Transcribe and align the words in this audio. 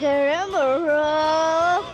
Pepe, 0.00 0.06
queremos 0.06 0.86
rock. 0.86 1.84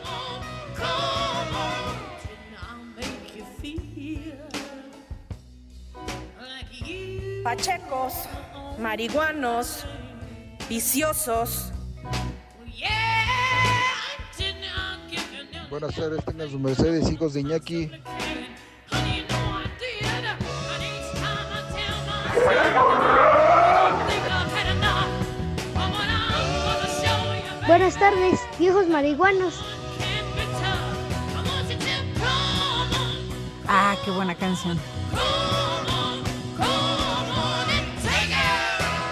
Pachecos, 7.42 8.14
marihuanos, 8.78 9.84
viciosos. 10.68 11.72
Buenas 15.70 15.94
tardes, 15.94 16.24
tengan 16.24 16.50
sus 16.50 16.60
mercedes, 16.60 17.10
hijos 17.10 17.34
de 17.34 17.40
Iñaki. 17.40 17.90
Buenas 27.66 27.98
tardes, 27.98 28.38
viejos 28.60 28.86
marihuanos. 28.86 29.60
Ah, 33.66 33.96
qué 34.04 34.12
buena 34.12 34.36
canción. 34.36 34.78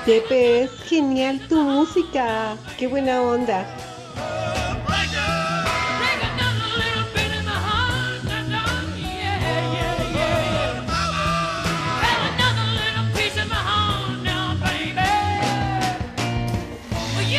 Pepe, 0.06 0.62
es 0.62 0.70
genial 0.84 1.40
tu 1.48 1.60
música. 1.62 2.56
Qué 2.78 2.86
buena 2.86 3.20
onda. 3.22 3.66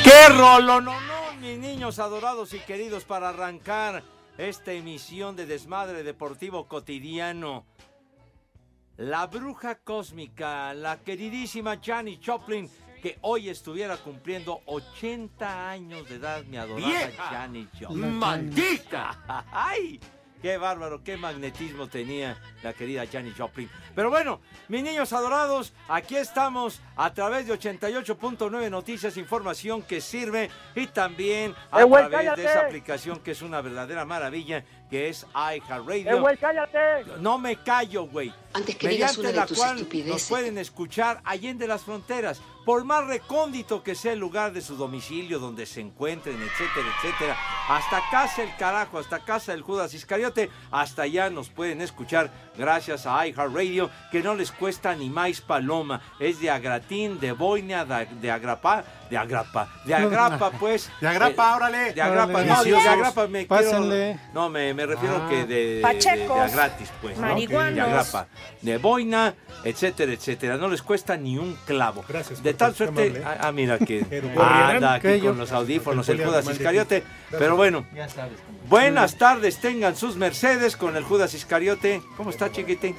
¡Qué 0.03 0.29
rolo! 0.29 0.81
No, 0.81 1.04
niños 1.85 1.99
adorados 1.99 2.51
y 2.55 2.59
queridos, 2.61 3.03
para 3.03 3.29
arrancar 3.29 4.01
esta 4.39 4.73
emisión 4.73 5.35
de 5.35 5.45
Desmadre 5.45 6.01
Deportivo 6.01 6.67
Cotidiano. 6.67 7.63
La 8.97 9.27
bruja 9.27 9.75
cósmica, 9.75 10.73
la 10.73 10.97
queridísima 11.01 11.79
Janis 11.79 12.17
Joplin, 12.25 12.67
que 13.03 13.19
hoy 13.21 13.49
estuviera 13.49 13.97
cumpliendo 13.97 14.61
80 14.65 15.69
años 15.69 16.09
de 16.09 16.15
edad, 16.15 16.43
mi 16.45 16.57
adorada. 16.57 17.11
Janis 17.29 17.67
Joplin. 17.79 18.17
¡Maldita! 18.17 19.45
¡Ay! 19.51 19.99
¡Qué 20.45 20.59
bárbaro! 20.59 21.01
¡Qué 21.03 21.17
magnetismo 21.17 21.87
tenía 21.87 22.39
la 22.61 22.71
querida 22.71 23.03
Janis 23.11 23.33
Joplin! 23.35 23.67
Pero 23.95 24.11
bueno, 24.11 24.41
mis 24.67 24.83
niños 24.83 25.11
adorados, 25.11 25.73
aquí 25.87 26.17
estamos 26.17 26.81
a 26.95 27.11
través 27.15 27.47
de 27.47 27.57
88.9 27.57 28.69
Noticias, 28.69 29.17
información 29.17 29.81
que 29.81 29.99
sirve 30.01 30.51
y 30.75 30.85
también 30.85 31.55
a 31.71 31.81
¡Eh, 31.81 31.83
güey, 31.85 32.07
través 32.07 32.35
de 32.35 32.45
esa 32.45 32.59
aplicación 32.61 33.21
que 33.21 33.31
es 33.31 33.41
una 33.41 33.59
verdadera 33.61 34.05
maravilla, 34.05 34.63
que 34.87 35.09
es 35.09 35.25
iHeartRadio. 35.33 36.11
¡Eh, 36.11 36.19
güey, 36.19 36.37
cállate! 36.37 37.05
No 37.21 37.39
me 37.39 37.55
callo, 37.55 38.05
güey. 38.05 38.31
Antes 38.53 38.75
que 38.75 38.87
digas 38.87 39.17
Mediante 39.17 39.21
una 39.21 39.29
de 39.29 39.35
la 39.35 39.45
tus 39.47 39.57
cual 39.57 39.87
nos 40.05 40.29
pueden 40.29 40.59
escuchar 40.59 41.21
allende 41.25 41.65
las 41.65 41.81
fronteras, 41.81 42.39
por 42.65 42.83
más 42.83 43.05
recóndito 43.05 43.83
que 43.83 43.93
sea 43.95 44.13
el 44.13 44.19
lugar 44.19 44.51
de 44.51 44.61
su 44.61 44.75
domicilio, 44.75 45.39
donde 45.39 45.65
se 45.65 45.81
encuentren, 45.81 46.35
etcétera, 46.41 46.87
etcétera. 46.97 47.37
Hasta 47.69 48.01
casa 48.11 48.43
el 48.43 48.55
carajo, 48.57 48.97
hasta 48.99 49.19
casa 49.19 49.51
del 49.51 49.61
Judas 49.61 49.93
Iscariote, 49.93 50.49
hasta 50.71 51.03
allá 51.03 51.29
nos 51.29 51.49
pueden 51.49 51.81
escuchar 51.81 52.31
gracias 52.57 53.05
a 53.05 53.25
iHeartRadio, 53.27 53.89
que 54.11 54.21
no 54.23 54.33
les 54.35 54.51
cuesta 54.51 54.95
ni 54.95 55.09
más 55.09 55.41
paloma. 55.41 56.01
Es 56.19 56.39
de 56.39 56.49
Agratín, 56.49 57.19
de 57.19 57.31
Boina, 57.31 57.85
de, 57.85 58.05
de 58.19 58.31
Agrapa, 58.31 58.83
de 59.09 59.17
Agrapa, 59.17 59.69
de 59.85 59.93
Agrapa, 59.95 60.51
pues. 60.51 60.89
De 61.01 61.07
Agrapa, 61.07 61.51
Eh, 61.51 61.55
órale. 61.55 61.93
De 61.93 62.01
Agrapa, 62.01 62.31
Órale. 62.33 62.47
no, 62.49 62.63
de. 62.63 62.75
Agrapa 62.89 63.27
me 63.27 63.45
quiero- 63.47 63.63
Pásenle. 63.63 64.19
No, 64.33 64.49
me, 64.49 64.73
me 64.73 64.85
refiero 64.85 65.21
Ah. 65.23 65.29
que 65.29 65.45
de, 65.45 65.45
de, 65.45 65.81
de- 65.81 66.49
gratis, 66.51 66.89
pues, 67.01 67.17
¿no? 67.17 67.27
marihuanos. 67.27 67.75
De 67.75 67.81
Agrapa, 67.81 68.27
de 68.61 68.77
Boina, 68.77 69.35
etcétera, 69.63 70.11
etcétera. 70.13 70.57
No 70.57 70.67
les 70.67 70.81
cuesta 70.81 71.15
ni 71.17 71.37
un 71.37 71.55
clavo. 71.65 72.03
Gracias, 72.07 72.41
De 72.41 72.53
tal 72.57 72.75
suerte, 72.75 73.01
amable. 73.07 73.23
ah, 73.25 73.37
ah, 73.41 73.51
mira 73.51 73.77
que 73.79 74.05
anda 74.39 74.93
aquí 74.95 75.07
¿qué 75.07 75.19
yo? 75.21 75.29
con 75.31 75.37
los 75.39 75.51
audífonos 75.51 76.07
El 76.09 76.23
Judas 76.25 76.47
Iscariote. 76.49 77.03
Pero 77.31 77.55
bueno, 77.55 77.85
Ya 77.95 78.07
sabes 78.09 78.33
buenas 78.69 79.17
tardes, 79.17 79.59
tengan 79.59 79.95
sus 79.95 80.15
Mercedes 80.15 80.75
con 80.77 80.95
el 80.95 81.03
Judas 81.03 81.33
Iscariote. 81.33 82.01
¿Cómo 82.17 82.29
está, 82.31 82.51
chiquitín? 82.51 82.95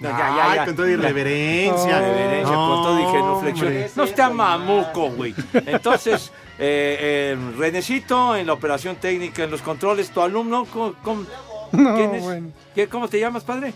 No, 0.00 0.10
Ay, 0.12 0.60
con 0.64 0.76
toda 0.76 0.90
irreverencia. 0.90 1.98
Irreverencia, 1.98 2.52
No, 2.54 2.68
con 2.68 2.82
todo 2.84 3.00
y 3.00 3.12
genuflexión. 3.12 3.90
No 3.96 4.04
está 4.04 4.30
mamuco, 4.30 5.10
güey. 5.10 5.34
Entonces, 5.66 6.30
eh, 6.58 7.34
eh, 7.36 7.38
Renecito 7.56 8.36
en 8.36 8.46
la 8.46 8.52
operación 8.52 8.94
técnica, 8.96 9.42
en 9.42 9.50
los 9.50 9.60
controles, 9.60 10.10
tu 10.10 10.20
alumno, 10.20 10.66
¿cómo, 10.72 10.94
cómo- 11.02 11.24
No, 11.72 11.96
quién 11.96 12.14
es? 12.14 12.22
bueno. 12.22 12.50
¿Qué- 12.76 12.86
¿Cómo 12.88 13.08
te 13.08 13.18
llamas, 13.18 13.42
padre? 13.42 13.72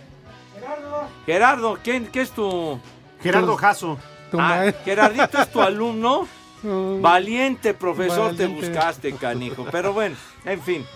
Gerardo. 0.54 1.08
Gerardo, 1.26 1.78
¿quién, 1.82 2.06
¿qué 2.06 2.20
es 2.20 2.30
tu...? 2.30 2.78
Gerardo 3.20 3.56
Jasso. 3.56 3.98
Tu 4.32 4.40
Ah. 4.40 4.72
Gerardito 4.84 5.38
es 5.40 5.52
tu 5.52 5.60
alumno. 5.60 6.26
Valiente 6.64 7.74
profesor 7.74 8.34
te 8.34 8.46
buscaste, 8.46 9.12
canijo. 9.14 9.66
Pero 9.70 9.92
bueno, 9.92 10.16
en 10.44 10.60
fin. 10.62 10.86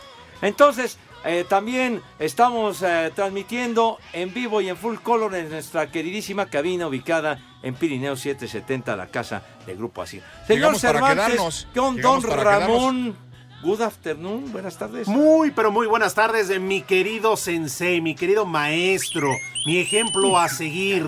Entonces, 0.40 0.98
eh, 1.24 1.44
también 1.48 2.00
estamos 2.18 2.82
eh, 2.82 3.10
transmitiendo 3.14 3.98
en 4.12 4.32
vivo 4.32 4.60
y 4.60 4.68
en 4.68 4.76
full 4.76 4.96
color 4.98 5.34
en 5.34 5.50
nuestra 5.50 5.90
queridísima 5.90 6.46
cabina 6.46 6.86
ubicada 6.86 7.38
en 7.62 7.74
Pirineo 7.74 8.14
770, 8.16 8.94
la 8.96 9.08
casa 9.08 9.42
del 9.66 9.76
Grupo 9.76 10.02
Así. 10.02 10.20
Señor 10.46 10.74
Llegamos 10.76 10.82
para 10.82 10.92
Cervantes, 10.92 11.26
quedarnos. 11.26 11.68
con 11.74 11.96
Llegamos 11.96 12.22
don 12.22 12.30
para 12.30 12.58
Ramón. 12.60 13.16
Good 13.66 13.80
afternoon, 13.82 14.52
buenas 14.52 14.78
tardes. 14.78 15.08
Muy, 15.08 15.50
pero 15.50 15.72
muy 15.72 15.88
buenas 15.88 16.14
tardes, 16.14 16.46
de 16.46 16.60
mi 16.60 16.82
querido 16.82 17.36
sensei, 17.36 18.00
mi 18.00 18.14
querido 18.14 18.46
maestro, 18.46 19.28
mi 19.66 19.78
ejemplo 19.78 20.38
a 20.38 20.48
seguir, 20.48 21.04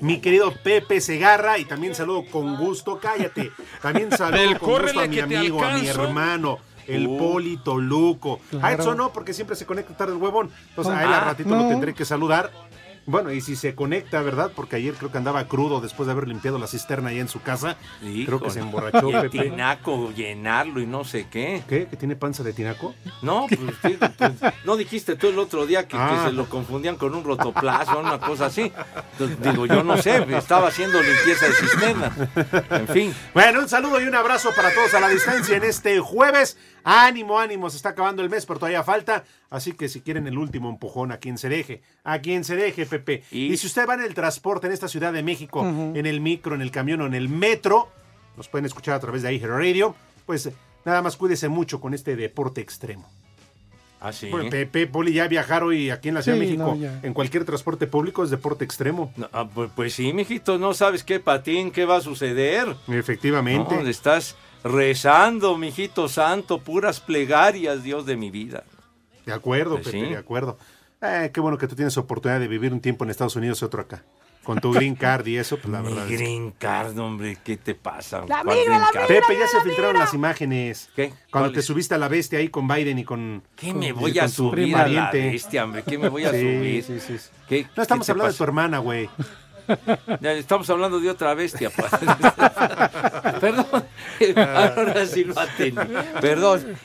mi 0.00 0.20
querido 0.20 0.52
Pepe 0.62 1.00
Segarra, 1.00 1.58
y 1.58 1.64
también 1.64 1.96
saludo 1.96 2.22
con 2.30 2.56
gusto, 2.56 3.00
cállate, 3.02 3.50
también 3.80 4.12
saludo 4.16 4.60
con 4.60 4.80
gusto 4.82 5.00
a 5.00 5.06
mi 5.08 5.18
amigo, 5.18 5.64
a 5.64 5.74
mi 5.78 5.88
hermano, 5.88 6.58
el 6.86 7.08
Uh. 7.08 7.18
Polito 7.18 7.76
Luco. 7.78 8.38
A 8.52 8.58
Claro. 8.60 8.74
Edson 8.82 8.96
no, 8.98 9.12
porque 9.12 9.32
siempre 9.32 9.56
se 9.56 9.66
conecta 9.66 9.96
tarde 9.96 10.12
el 10.12 10.22
huevón, 10.22 10.50
entonces 10.68 10.92
a 10.94 11.02
él 11.02 11.08
Ah, 11.12 11.16
a 11.18 11.24
ratito 11.24 11.48
no. 11.50 11.62
lo 11.64 11.68
tendré 11.68 11.94
que 11.94 12.04
saludar. 12.04 12.52
Bueno, 13.06 13.32
y 13.32 13.40
si 13.40 13.56
se 13.56 13.74
conecta, 13.74 14.22
¿verdad? 14.22 14.52
Porque 14.54 14.76
ayer 14.76 14.94
creo 14.94 15.10
que 15.10 15.18
andaba 15.18 15.48
crudo 15.48 15.80
después 15.80 16.06
de 16.06 16.12
haber 16.12 16.28
limpiado 16.28 16.58
la 16.58 16.66
cisterna 16.68 17.10
ahí 17.10 17.18
en 17.18 17.28
su 17.28 17.40
casa. 17.42 17.76
Creo 18.00 18.40
que 18.40 18.50
se 18.50 18.60
emborrachó, 18.60 19.10
Y 19.10 19.14
el 19.14 19.22
Pepe. 19.30 19.50
tinaco, 19.50 20.12
llenarlo 20.12 20.80
y 20.80 20.86
no 20.86 21.02
sé 21.04 21.26
qué. 21.28 21.62
¿Qué? 21.68 21.86
¿Que 21.86 21.96
tiene 21.96 22.14
panza 22.16 22.42
de 22.42 22.52
tinaco? 22.52 22.94
No, 23.20 23.46
pues, 23.48 23.60
sí, 23.82 23.98
pues, 24.18 24.32
no 24.64 24.76
dijiste 24.76 25.16
tú 25.16 25.28
el 25.28 25.38
otro 25.38 25.66
día 25.66 25.82
que, 25.82 25.96
que 25.96 26.02
Ah. 26.02 26.22
se 26.26 26.32
lo 26.32 26.48
confundían 26.48 26.96
con 26.96 27.14
un 27.14 27.24
rotoplazo 27.24 27.92
o 27.98 28.00
una 28.00 28.18
cosa 28.20 28.46
así. 28.46 28.72
Entonces, 29.12 29.40
digo, 29.42 29.66
yo 29.66 29.82
no 29.82 29.96
sé, 29.96 30.24
estaba 30.36 30.68
haciendo 30.68 31.00
limpieza 31.02 31.46
de 31.46 31.52
cisterna. 31.54 32.12
En 32.70 32.88
fin. 32.88 33.14
Bueno, 33.34 33.60
un 33.60 33.68
saludo 33.68 34.00
y 34.00 34.04
un 34.04 34.14
abrazo 34.14 34.50
para 34.54 34.72
todos 34.72 34.94
a 34.94 35.00
la 35.00 35.08
distancia 35.08 35.56
en 35.56 35.64
este 35.64 35.98
jueves. 36.00 36.56
Ánimo, 36.84 37.38
ánimo, 37.38 37.70
se 37.70 37.76
está 37.76 37.90
acabando 37.90 38.22
el 38.22 38.30
mes, 38.30 38.46
pero 38.46 38.58
todavía 38.58 38.82
falta. 38.82 39.24
Así 39.50 39.72
que 39.72 39.88
si 39.88 40.00
quieren 40.00 40.26
el 40.26 40.38
último 40.38 40.68
empujón, 40.70 41.12
a 41.12 41.18
quien 41.18 41.38
se 41.38 41.48
deje, 41.48 41.82
a 42.04 42.20
quien 42.20 42.44
se 42.44 42.56
deje, 42.56 42.86
Pepe. 42.86 43.22
Y- 43.30 43.52
Y, 43.52 43.56
si 43.56 43.66
usted 43.66 43.86
va 43.88 43.94
en 43.94 44.02
el 44.02 44.14
transporte 44.14 44.66
en 44.66 44.72
esta 44.72 44.88
Ciudad 44.88 45.12
de 45.12 45.22
México, 45.22 45.64
en 45.64 46.06
el 46.06 46.20
micro, 46.20 46.54
en 46.54 46.62
el 46.62 46.70
camión 46.70 47.00
o 47.02 47.06
en 47.06 47.14
el 47.14 47.28
metro, 47.28 47.88
nos 48.36 48.48
pueden 48.48 48.64
escuchar 48.66 48.94
a 48.94 49.00
través 49.00 49.22
de 49.22 49.32
iHeart 49.34 49.52
Radio, 49.52 49.94
pues 50.26 50.50
nada 50.84 51.02
más 51.02 51.16
cuídese 51.16 51.48
mucho 51.48 51.80
con 51.80 51.94
este 51.94 52.16
deporte 52.16 52.60
extremo. 52.60 53.08
Ah, 54.04 54.12
sí. 54.12 54.28
Bueno, 54.30 54.50
Pepe, 54.50 54.88
Poli, 54.88 55.12
ya 55.12 55.28
viajar 55.28 55.62
hoy 55.62 55.90
aquí 55.90 56.08
en 56.08 56.14
la 56.16 56.22
Ciudad 56.22 56.36
Sí, 56.36 56.40
de 56.40 56.46
México 56.46 56.76
no, 56.76 56.90
en 57.06 57.14
cualquier 57.14 57.44
transporte 57.44 57.86
público 57.86 58.24
es 58.24 58.30
deporte 58.30 58.64
extremo. 58.64 59.12
No, 59.16 59.28
ah, 59.32 59.46
pues, 59.48 59.70
pues 59.76 59.94
sí, 59.94 60.12
mijito, 60.12 60.58
no 60.58 60.74
sabes 60.74 61.04
qué 61.04 61.20
patín, 61.20 61.70
qué 61.70 61.84
va 61.84 61.98
a 61.98 62.00
suceder. 62.00 62.74
Efectivamente. 62.88 63.76
No, 63.76 63.88
estás 63.88 64.34
rezando, 64.64 65.56
mijito 65.56 66.08
santo, 66.08 66.58
puras 66.58 66.98
plegarias, 67.00 67.84
Dios 67.84 68.04
de 68.04 68.16
mi 68.16 68.30
vida. 68.30 68.64
De 69.24 69.32
acuerdo, 69.32 69.76
Pues 69.76 69.86
Pepe, 69.86 70.00
sí. 70.04 70.10
de 70.10 70.16
acuerdo. 70.16 70.58
Eh, 71.00 71.30
qué 71.32 71.40
bueno 71.40 71.56
que 71.56 71.68
tú 71.68 71.76
tienes 71.76 71.96
oportunidad 71.96 72.40
de 72.40 72.48
vivir 72.48 72.72
un 72.72 72.80
tiempo 72.80 73.04
en 73.04 73.10
Estados 73.10 73.36
Unidos 73.36 73.62
y 73.62 73.64
otro 73.64 73.82
acá. 73.82 74.02
Con 74.44 74.60
tu 74.60 74.72
green 74.72 74.96
card 74.96 75.24
y 75.28 75.36
eso, 75.36 75.56
pues 75.56 75.70
la 75.72 75.80
Mi 75.80 75.88
verdad. 75.88 76.10
es 76.10 76.18
green 76.18 76.50
card, 76.58 76.98
hombre, 76.98 77.38
¿qué 77.44 77.56
te 77.56 77.74
pasa? 77.76 78.24
La. 78.26 78.42
Pepe, 78.42 79.38
ya 79.38 79.46
se 79.46 79.60
filtraron 79.62 79.98
las 79.98 80.14
imágenes. 80.14 80.90
¿Qué? 80.96 81.12
Cuando 81.30 81.52
te 81.52 81.62
subiste 81.62 81.94
a 81.94 81.98
la 81.98 82.08
bestia 82.08 82.40
ahí 82.40 82.48
con 82.48 82.66
Biden 82.66 82.98
y 82.98 83.04
con. 83.04 83.42
¿Qué 83.54 83.68
con- 83.70 83.78
me 83.78 83.92
voy 83.92 84.12
con 84.14 84.24
a 84.24 84.28
subir 84.28 84.74
a 84.76 84.88
la 84.88 85.10
bestia, 85.12 85.64
hombre? 85.64 85.84
¿Qué 85.84 85.96
me 85.96 86.08
voy 86.08 86.24
a 86.24 86.30
Sí, 86.32 86.40
subir? 86.40 86.84
sí, 86.84 87.00
sí. 87.00 87.16
¿Qué- 87.48 87.66
No 87.76 87.82
estamos 87.82 88.04
qué 88.04 88.12
hablando 88.12 88.32
de 88.32 88.38
tu 88.38 88.44
hermana, 88.44 88.78
güey. 88.78 89.08
Ya, 90.20 90.32
Estamos 90.32 90.68
hablando 90.70 90.98
de 90.98 91.08
otra 91.08 91.34
bestia. 91.34 91.70
pues. 91.70 91.88
Perdón. 93.40 93.84
Ahora 94.36 95.06
sí 95.06 95.22
lo 95.24 95.38
atendí. 95.38 95.80
Perdón. 96.20 96.76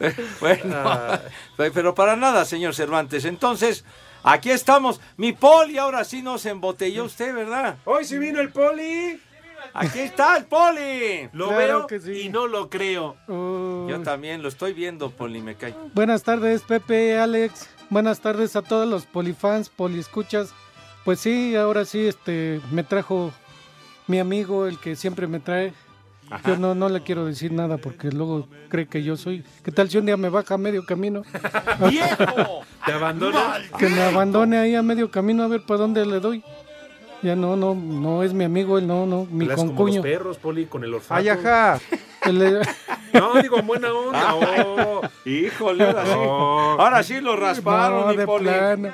bueno, 0.40 1.18
pero 1.56 1.94
para 1.94 2.14
nada, 2.16 2.44
señor 2.44 2.74
Cervantes. 2.74 3.24
Entonces, 3.24 3.84
aquí 4.24 4.50
estamos. 4.50 5.00
Mi 5.16 5.32
poli, 5.32 5.78
ahora 5.78 6.02
sí 6.04 6.22
nos 6.22 6.44
embotelló 6.46 7.04
usted, 7.04 7.34
¿verdad? 7.34 7.76
Hoy 7.84 8.04
sí 8.04 8.18
vino 8.18 8.40
el 8.40 8.50
poli. 8.50 9.20
Aquí 9.72 10.00
está 10.00 10.36
el 10.36 10.44
poli. 10.44 11.28
Lo 11.32 11.48
Claro 11.48 11.56
veo 11.56 11.86
que 11.86 12.00
sí. 12.00 12.22
y 12.22 12.28
no 12.28 12.46
lo 12.46 12.68
creo. 12.68 13.16
Uy. 13.28 13.90
Yo 13.90 14.00
también 14.02 14.42
lo 14.42 14.48
estoy 14.48 14.72
viendo, 14.72 15.10
poli, 15.10 15.40
me 15.40 15.54
cae. 15.54 15.74
Buenas 15.94 16.22
tardes, 16.22 16.62
Pepe, 16.62 17.18
Alex. 17.18 17.68
Buenas 17.90 18.20
tardes 18.20 18.56
a 18.56 18.62
todos 18.62 18.88
los 18.88 19.06
polifans, 19.06 19.68
poliescuchas. 19.68 20.52
Pues 21.04 21.20
sí, 21.20 21.54
ahora 21.56 21.84
sí, 21.84 22.06
este, 22.06 22.60
me 22.70 22.82
trajo 22.82 23.32
mi 24.06 24.18
amigo, 24.18 24.66
el 24.66 24.78
que 24.78 24.96
siempre 24.96 25.26
me 25.26 25.40
trae. 25.40 25.72
Yo 26.46 26.56
no, 26.56 26.74
no 26.74 26.88
le 26.88 27.02
quiero 27.02 27.26
decir 27.26 27.52
nada 27.52 27.76
porque 27.76 28.10
luego 28.10 28.48
cree 28.68 28.86
que 28.86 29.02
yo 29.02 29.16
soy. 29.16 29.44
¿Qué 29.62 29.70
tal 29.70 29.88
si 29.88 29.98
un 29.98 30.06
día 30.06 30.16
me 30.16 30.28
baja 30.30 30.54
a 30.54 30.58
medio 30.58 30.84
camino? 30.84 31.22
¡Viejo! 31.90 32.60
¿Te 32.84 32.92
abandona? 32.92 33.58
Que 33.78 33.88
me 33.88 34.02
abandone 34.02 34.58
ahí 34.58 34.74
a 34.74 34.82
medio 34.82 35.10
camino 35.10 35.42
a 35.44 35.48
ver 35.48 35.62
para 35.64 35.78
dónde 35.80 36.04
le 36.06 36.20
doy. 36.20 36.42
Ya 37.22 37.36
no, 37.36 37.56
no, 37.56 37.74
no 37.74 38.22
es 38.22 38.34
mi 38.34 38.44
amigo, 38.44 38.76
él 38.78 38.86
no, 38.86 39.06
no, 39.06 39.26
mi 39.30 39.44
Hablas 39.44 39.56
como 39.56 39.70
los 39.70 39.76
concuño. 39.78 40.02
perros, 40.02 40.36
poli, 40.38 40.66
con 40.66 40.84
el 40.84 40.92
olfato. 40.94 41.14
Ay, 41.14 41.28
ajá. 41.28 41.80
Él- 42.26 42.60
No, 43.14 43.40
digo, 43.40 43.58
en 43.58 43.66
buena 43.68 43.92
onda. 43.94 44.34
oh. 44.34 45.00
Híjole, 45.24 45.84
ahora 45.84 46.04
sí. 46.04 46.12
Ahora 46.18 47.02
sí 47.04 47.20
lo 47.20 47.36
rasparon, 47.36 48.00
no, 48.00 48.06
mi 48.08 48.16
de 48.16 48.26
poli. 48.26 48.44
plano. 48.44 48.88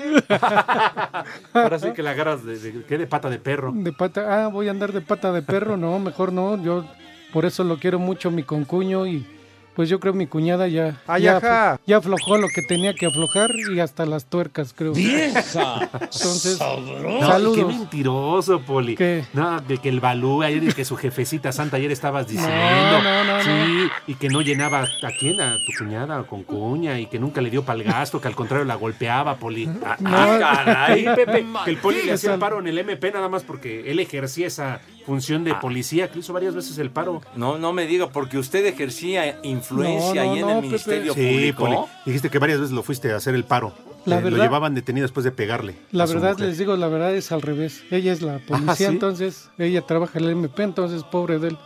Ahora 1.52 1.78
sí 1.78 1.92
que 1.92 2.02
la 2.02 2.10
agarras 2.10 2.44
de, 2.44 2.58
de, 2.58 2.98
de 2.98 3.06
pata 3.06 3.30
de 3.30 3.38
perro. 3.38 3.72
De 3.74 3.92
pata, 3.92 4.44
ah, 4.44 4.48
voy 4.48 4.68
a 4.68 4.70
andar 4.70 4.92
de 4.92 5.00
pata 5.00 5.32
de 5.32 5.42
perro, 5.42 5.76
no, 5.76 5.98
mejor 5.98 6.32
no, 6.32 6.62
yo 6.62 6.84
por 7.32 7.44
eso 7.44 7.64
lo 7.64 7.78
quiero 7.78 7.98
mucho 7.98 8.30
mi 8.30 8.42
concuño 8.42 9.06
y 9.06 9.26
pues 9.76 9.88
yo 9.88 10.00
creo 10.00 10.12
mi 10.12 10.26
cuñada 10.26 10.68
ya 10.68 11.00
Ay, 11.06 11.22
ya, 11.22 11.78
ya 11.86 11.96
aflojó 11.96 12.36
lo 12.38 12.48
que 12.48 12.62
tenía 12.62 12.92
que 12.94 13.06
aflojar 13.06 13.50
y 13.74 13.80
hasta 13.80 14.04
las 14.06 14.26
tuercas, 14.26 14.74
creo. 14.76 14.92
Entonces, 14.94 16.58
No, 16.60 17.52
qué 17.52 17.64
mentiroso, 17.64 18.60
Poli. 18.60 18.96
¿Qué? 18.96 19.24
No, 19.32 19.60
de 19.60 19.78
que 19.78 19.88
el 19.88 20.00
Balú 20.00 20.42
ayer 20.42 20.62
y 20.64 20.72
que 20.72 20.84
su 20.84 20.96
jefecita 20.96 21.52
santa 21.52 21.76
ayer 21.76 21.90
estabas 21.90 22.26
diciendo. 22.28 23.02
no, 23.02 23.24
no, 23.24 23.42
Sí, 23.42 23.88
y 24.06 24.14
que 24.14 24.28
no 24.28 24.42
llenaba 24.42 24.80
a 24.82 25.10
quién, 25.18 25.40
a 25.40 25.56
tu 25.66 25.84
cuñada 25.84 26.22
con 26.24 26.42
cuña 26.42 26.98
y 26.98 27.06
que 27.06 27.18
nunca 27.18 27.40
le 27.40 27.50
dio 27.50 27.64
para 27.64 27.78
el 27.78 27.84
gasto, 27.84 28.20
que 28.20 28.28
al 28.28 28.34
contrario 28.34 28.64
la 28.64 28.74
golpeaba, 28.74 29.36
Poli. 29.36 29.68
Ah, 29.84 29.96
Ah, 30.04 30.36
caray. 30.64 31.04
Pepe, 31.14 31.46
que 31.64 31.70
el 31.70 31.76
Poli 31.78 32.02
le 32.02 32.12
hacía 32.12 32.36
paro 32.38 32.58
en 32.60 32.66
el 32.66 32.78
MP 32.78 33.10
nada 33.12 33.28
más 33.28 33.42
porque 33.44 33.90
él 33.90 33.98
ejercía 34.00 34.46
esa 34.46 34.80
función 35.10 35.42
de 35.42 35.54
policía, 35.56 36.08
que 36.08 36.20
hizo 36.20 36.32
varias 36.32 36.54
veces 36.54 36.78
el 36.78 36.90
paro. 36.90 37.20
No, 37.34 37.58
no 37.58 37.72
me 37.72 37.86
diga, 37.86 38.08
porque 38.10 38.38
usted 38.38 38.64
ejercía 38.64 39.40
influencia 39.42 40.22
No, 40.22 40.26
no, 40.26 40.32
ahí 40.32 40.38
en 40.38 40.46
no, 40.46 40.50
el 40.50 40.54
Pepe. 40.56 40.66
Ministerio 40.68 41.14
Sí, 41.14 41.20
Público. 41.20 41.64
Poli. 41.64 41.76
Dijiste 42.06 42.30
que 42.30 42.38
varias 42.38 42.60
veces 42.60 42.72
lo 42.72 42.82
fuiste 42.84 43.10
a 43.12 43.16
hacer 43.16 43.34
el 43.34 43.42
paro. 43.44 43.72
La 44.06 44.16
Eh, 44.18 44.20
Lo 44.20 44.30
verdad- 44.30 44.44
llevaban 44.44 44.74
detenido 44.74 45.04
después 45.04 45.24
de 45.24 45.32
pegarle. 45.32 45.74
la 45.90 46.06
verdad 46.06 46.32
mujer. 46.34 46.46
les 46.48 46.58
digo, 46.58 46.76
la 46.76 46.86
verdad 46.88 47.12
es 47.14 47.32
al 47.32 47.42
revés. 47.42 47.82
Ella 47.90 48.12
es 48.12 48.22
la 48.22 48.38
policía, 48.38 48.72
Ah, 48.72 48.76
¿sí? 48.76 48.84
entonces 48.84 49.50
ella 49.58 49.82
trabaja 49.82 50.18
en 50.20 50.24
el 50.26 50.30
MP, 50.30 50.62
entonces 50.62 51.02
pobre 51.02 51.38
de 51.40 51.48
él. 51.48 51.58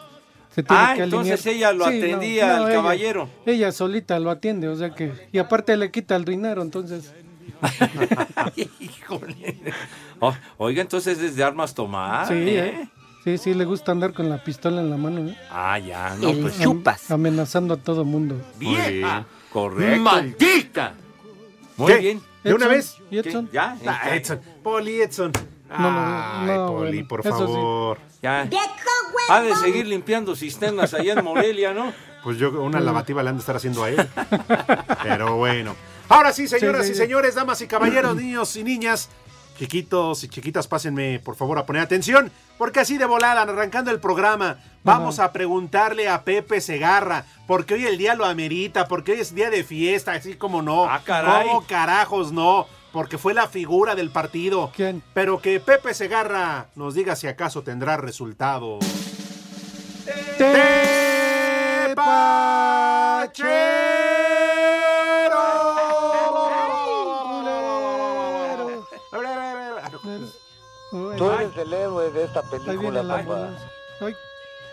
Se 0.55 0.62
tiene 0.62 0.82
Ah, 0.82 0.93
que 0.96 1.02
entonces 1.02 1.44
ella 1.46 1.73
lo 1.73 1.85
Sí, 1.87 1.99
no, 1.99 2.06
atendía 2.06 2.46
no, 2.46 2.55
al 2.55 2.62
ella- 2.70 2.75
caballero. 2.81 3.29
Ella 3.44 3.73
solita 3.73 4.19
lo 4.20 4.31
atiende, 4.31 4.69
o 4.69 4.76
sea 4.76 4.94
que 4.94 5.12
y 5.32 5.38
aparte 5.38 5.76
le 5.76 5.91
quita 5.91 6.17
el 6.17 6.25
dinero, 6.25 6.62
entonces 6.62 7.12
Híjole. 8.81 9.56
Oh, 10.20 10.35
oiga, 10.58 10.81
entonces 10.82 11.19
es 11.20 11.37
de 11.37 11.44
armas 11.44 11.75
tomar. 11.75 12.26
sí, 12.29 12.35
¿eh? 12.35 12.67
¿eh? 12.82 12.88
Sí, 13.25 13.38
sí, 13.38 13.55
le 13.55 13.65
gusta 13.65 13.91
andar 13.93 14.12
con 14.12 14.29
la 14.29 14.43
pistola 14.44 14.82
en 14.82 14.91
la 14.91 14.97
mano, 14.99 15.29
¿eh? 15.31 15.38
Ah, 15.50 15.79
ya, 15.79 16.15
no, 16.21 16.32
pues 16.35 16.61
Am- 16.61 16.82
Amenazando 17.09 17.73
a 17.75 17.76
todo 17.79 18.05
mundo. 18.05 18.37
Vieja. 18.59 19.25
Correcto. 19.50 20.03
¡Maldita! 20.03 20.94
Muy 21.79 21.93
¿Qué? 21.93 21.99
bien. 21.99 22.23
¿De 22.43 22.53
una 22.53 22.69
vez? 22.69 22.97
¿Y 23.11 23.19
Edson? 23.19 23.47
¿Qué? 23.47 23.55
¿Ya? 23.55 23.76
Ah, 23.87 24.15
Edson. 24.15 24.41
Poli 24.62 25.00
Edson. 25.00 25.32
No, 25.71 25.79
no, 25.91 26.00
Ay, 26.43 26.47
no, 26.47 26.67
Poli, 26.75 26.91
bueno, 26.91 27.09
por 27.09 27.21
eso 27.21 27.31
sí. 27.31 27.53
favor. 27.55 27.99
Ya. 28.23 28.49
Ha 29.31 29.41
de 29.41 29.56
seguir 29.56 29.87
limpiando 29.87 30.37
cisternas 30.37 30.93
allá 30.93 31.15
en 31.15 31.25
Morelia, 31.25 31.73
¿no? 31.73 31.93
Pues 32.25 32.38
yo 32.38 32.50
una 32.62 32.81
lavativa 32.81 33.23
le 33.23 33.29
han 33.29 33.37
de 33.37 33.41
estar 33.41 33.56
haciendo 33.56 33.85
a 33.85 33.91
él. 33.91 33.97
Pero 35.03 35.37
bueno. 35.37 35.77
Ahora 36.09 36.32
sí, 36.32 36.49
señoras 36.49 36.87
Sí, 36.87 36.94
sí, 36.94 36.99
y 36.99 37.03
señores, 37.03 37.35
damas 37.35 37.61
y 37.61 37.67
caballeros, 37.67 38.17
niños 38.17 38.56
y 38.56 38.65
niñas, 38.65 39.11
chiquitos 39.59 40.25
y 40.25 40.29
chiquitas, 40.29 40.69
pásenme 40.69 41.21
por 41.21 41.37
favor 41.37 41.59
a 41.59 41.67
poner 41.67 41.83
atención, 41.83 42.31
porque 42.59 42.81
así 42.81 42.99
de 42.99 43.06
volada, 43.06 43.43
arrancando 43.43 43.91
el 43.91 44.01
programa, 44.01 44.59
vamos 44.83 45.19
a 45.19 45.33
preguntarle 45.33 46.09
a 46.09 46.23
Pepe 46.23 46.61
Segarra, 46.61 47.25
porque 47.47 47.75
hoy 47.75 47.87
el 47.87 47.99
día 47.99 48.15
lo 48.15 48.25
amerita, 48.25 48.87
porque 48.87 49.12
hoy 49.12 49.21
es 49.21 49.35
día 49.35 49.51
de 49.51 49.65
fiesta, 49.65 50.12
así 50.12 50.35
como 50.35 50.62
no. 50.62 50.87
Ah, 50.87 51.03
caray. 51.05 51.47
¿Cómo 51.49 51.67
carajos 51.67 52.33
no? 52.33 52.67
Porque 52.93 53.19
fue 53.19 53.35
la 53.35 53.49
figura 53.49 53.95
del 53.95 54.11
partido. 54.11 54.71
¿Quién? 54.75 55.03
Pero 55.15 55.41
que 55.41 55.59
Pepe 55.59 55.95
Segarra 55.95 56.67
nos 56.77 56.95
diga 56.95 57.17
si 57.17 57.27
acaso 57.27 57.62
tendrá 57.62 57.97
resultado. 57.97 58.79
De 72.25 72.26
esta 72.26 72.41
Ahí 72.41 72.47
viene 72.50 72.65
película, 72.67 73.03
la 73.03 73.17
papá. 73.19 73.49
Ay, 74.00 74.17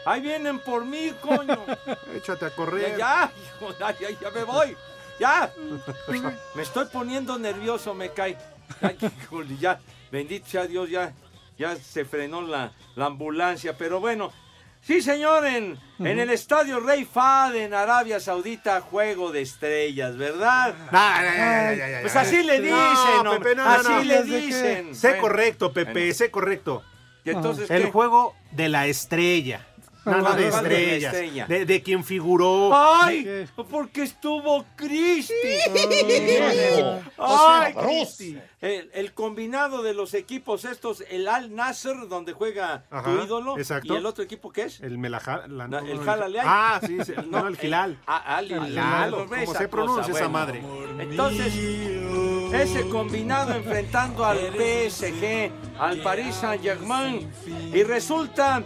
Ahí 0.03 0.21
vienen 0.21 0.59
por 0.59 0.83
mí, 0.85 1.13
coño. 1.21 1.63
Échate 2.15 2.45
a 2.45 2.49
correr. 2.49 2.97
ya, 2.97 3.31
hijo, 3.55 3.73
ya, 3.79 3.91
ya, 3.99 4.09
ya 4.19 4.29
me 4.31 4.43
voy. 4.43 4.75
Ya. 5.19 5.51
Me 6.55 6.63
estoy 6.63 6.85
poniendo 6.87 7.37
nervioso, 7.37 7.93
me 7.93 8.09
cae. 8.09 8.35
Ay, 8.81 8.97
híjole, 9.21 9.55
ya, 9.57 9.79
bendito 10.11 10.47
sea 10.47 10.65
Dios, 10.65 10.89
ya, 10.89 11.13
ya 11.57 11.75
se 11.75 12.05
frenó 12.05 12.41
la, 12.41 12.71
la 12.95 13.05
ambulancia. 13.05 13.77
Pero 13.77 13.99
bueno, 13.99 14.31
sí, 14.81 15.03
señor, 15.03 15.45
en, 15.45 15.77
en 15.99 16.19
el 16.19 16.31
estadio 16.31 16.79
Rey 16.79 17.05
Fad 17.05 17.55
en 17.55 17.75
Arabia 17.75 18.19
Saudita, 18.19 18.81
juego 18.81 19.31
de 19.31 19.41
estrellas, 19.41 20.17
¿verdad? 20.17 20.73
No, 20.91 20.97
ya, 20.99 21.75
ya, 21.75 22.01
Pues 22.01 22.15
así 22.15 22.41
le 22.41 22.59
dicen, 22.61 23.23
No, 23.23 23.31
Pepe, 23.37 23.55
no, 23.55 23.63
no, 23.65 23.69
así 23.69 23.89
no. 23.89 24.03
le 24.03 24.23
dicen. 24.23 24.95
Sé 24.95 25.09
Bueno, 25.09 25.21
correcto, 25.21 25.71
Pepe, 25.71 25.91
bueno. 25.93 26.13
sé 26.15 26.31
correcto. 26.31 26.81
Y 27.23 27.29
entonces, 27.29 27.69
El 27.69 27.83
¿qué? 27.85 27.91
juego 27.91 28.35
de 28.51 28.69
la 28.69 28.87
estrella. 28.87 29.67
Nada 30.03 30.31
Ah, 30.31 30.35
de 30.35 30.49
¿cuál 30.49 30.63
de 30.63 30.69
la 30.69 30.75
estrellas. 30.77 31.13
estrella? 31.13 31.45
De, 31.45 31.65
de 31.67 31.83
quien 31.83 32.03
figuró. 32.03 32.71
¡Ay! 32.73 33.23
¿Qué? 33.23 33.47
Porque 33.69 34.01
estuvo 34.01 34.65
Cristi. 34.75 35.33
Ah, 37.19 37.65
¡Ay, 37.67 37.73
Cristi! 37.73 38.37
El, 38.61 38.89
el 38.93 39.13
combinado 39.13 39.83
de 39.83 39.93
los 39.93 40.13
equipos 40.15 40.65
estos, 40.65 41.03
el 41.09 41.27
Al 41.27 41.53
Nasser, 41.55 42.07
donde 42.07 42.33
juega 42.33 42.83
Ajá, 42.89 43.03
tu 43.15 43.23
ídolo, 43.23 43.57
exacto. 43.59 43.93
y 43.93 43.97
el 43.97 44.05
otro 44.07 44.23
equipo, 44.23 44.51
¿qué 44.51 44.63
es? 44.63 44.81
El 44.81 44.97
Melajal. 44.97 45.55
la- 45.55 45.67
No, 45.67 45.81
no, 45.81 45.87
el 45.87 45.97
no, 45.97 46.03
Jalaleay. 46.03 46.45
Ah, 46.47 46.81
sí, 46.85 46.97
sí, 47.05 47.13
no, 47.29 47.47
el 47.47 47.57
Gilal. 47.57 47.99
ah, 48.07 48.37
Al 48.37 48.45
Hilal, 48.51 49.11
¿cómo 49.11 49.35
se 49.35 49.45
cosa, 49.45 49.67
pronuncia 49.67 50.01
esa 50.13 50.27
bueno. 50.27 50.29
madre? 50.29 50.63
Entonces, 50.99 51.53
ese 52.53 52.87
combinado 52.89 53.53
enfrentando 53.53 54.25
al 54.25 54.37
PSG, 54.37 55.51
al 55.79 55.97
Paris 56.01 56.35
Saint-Germain, 56.35 57.31
y 57.73 57.83
resulta 57.83 58.63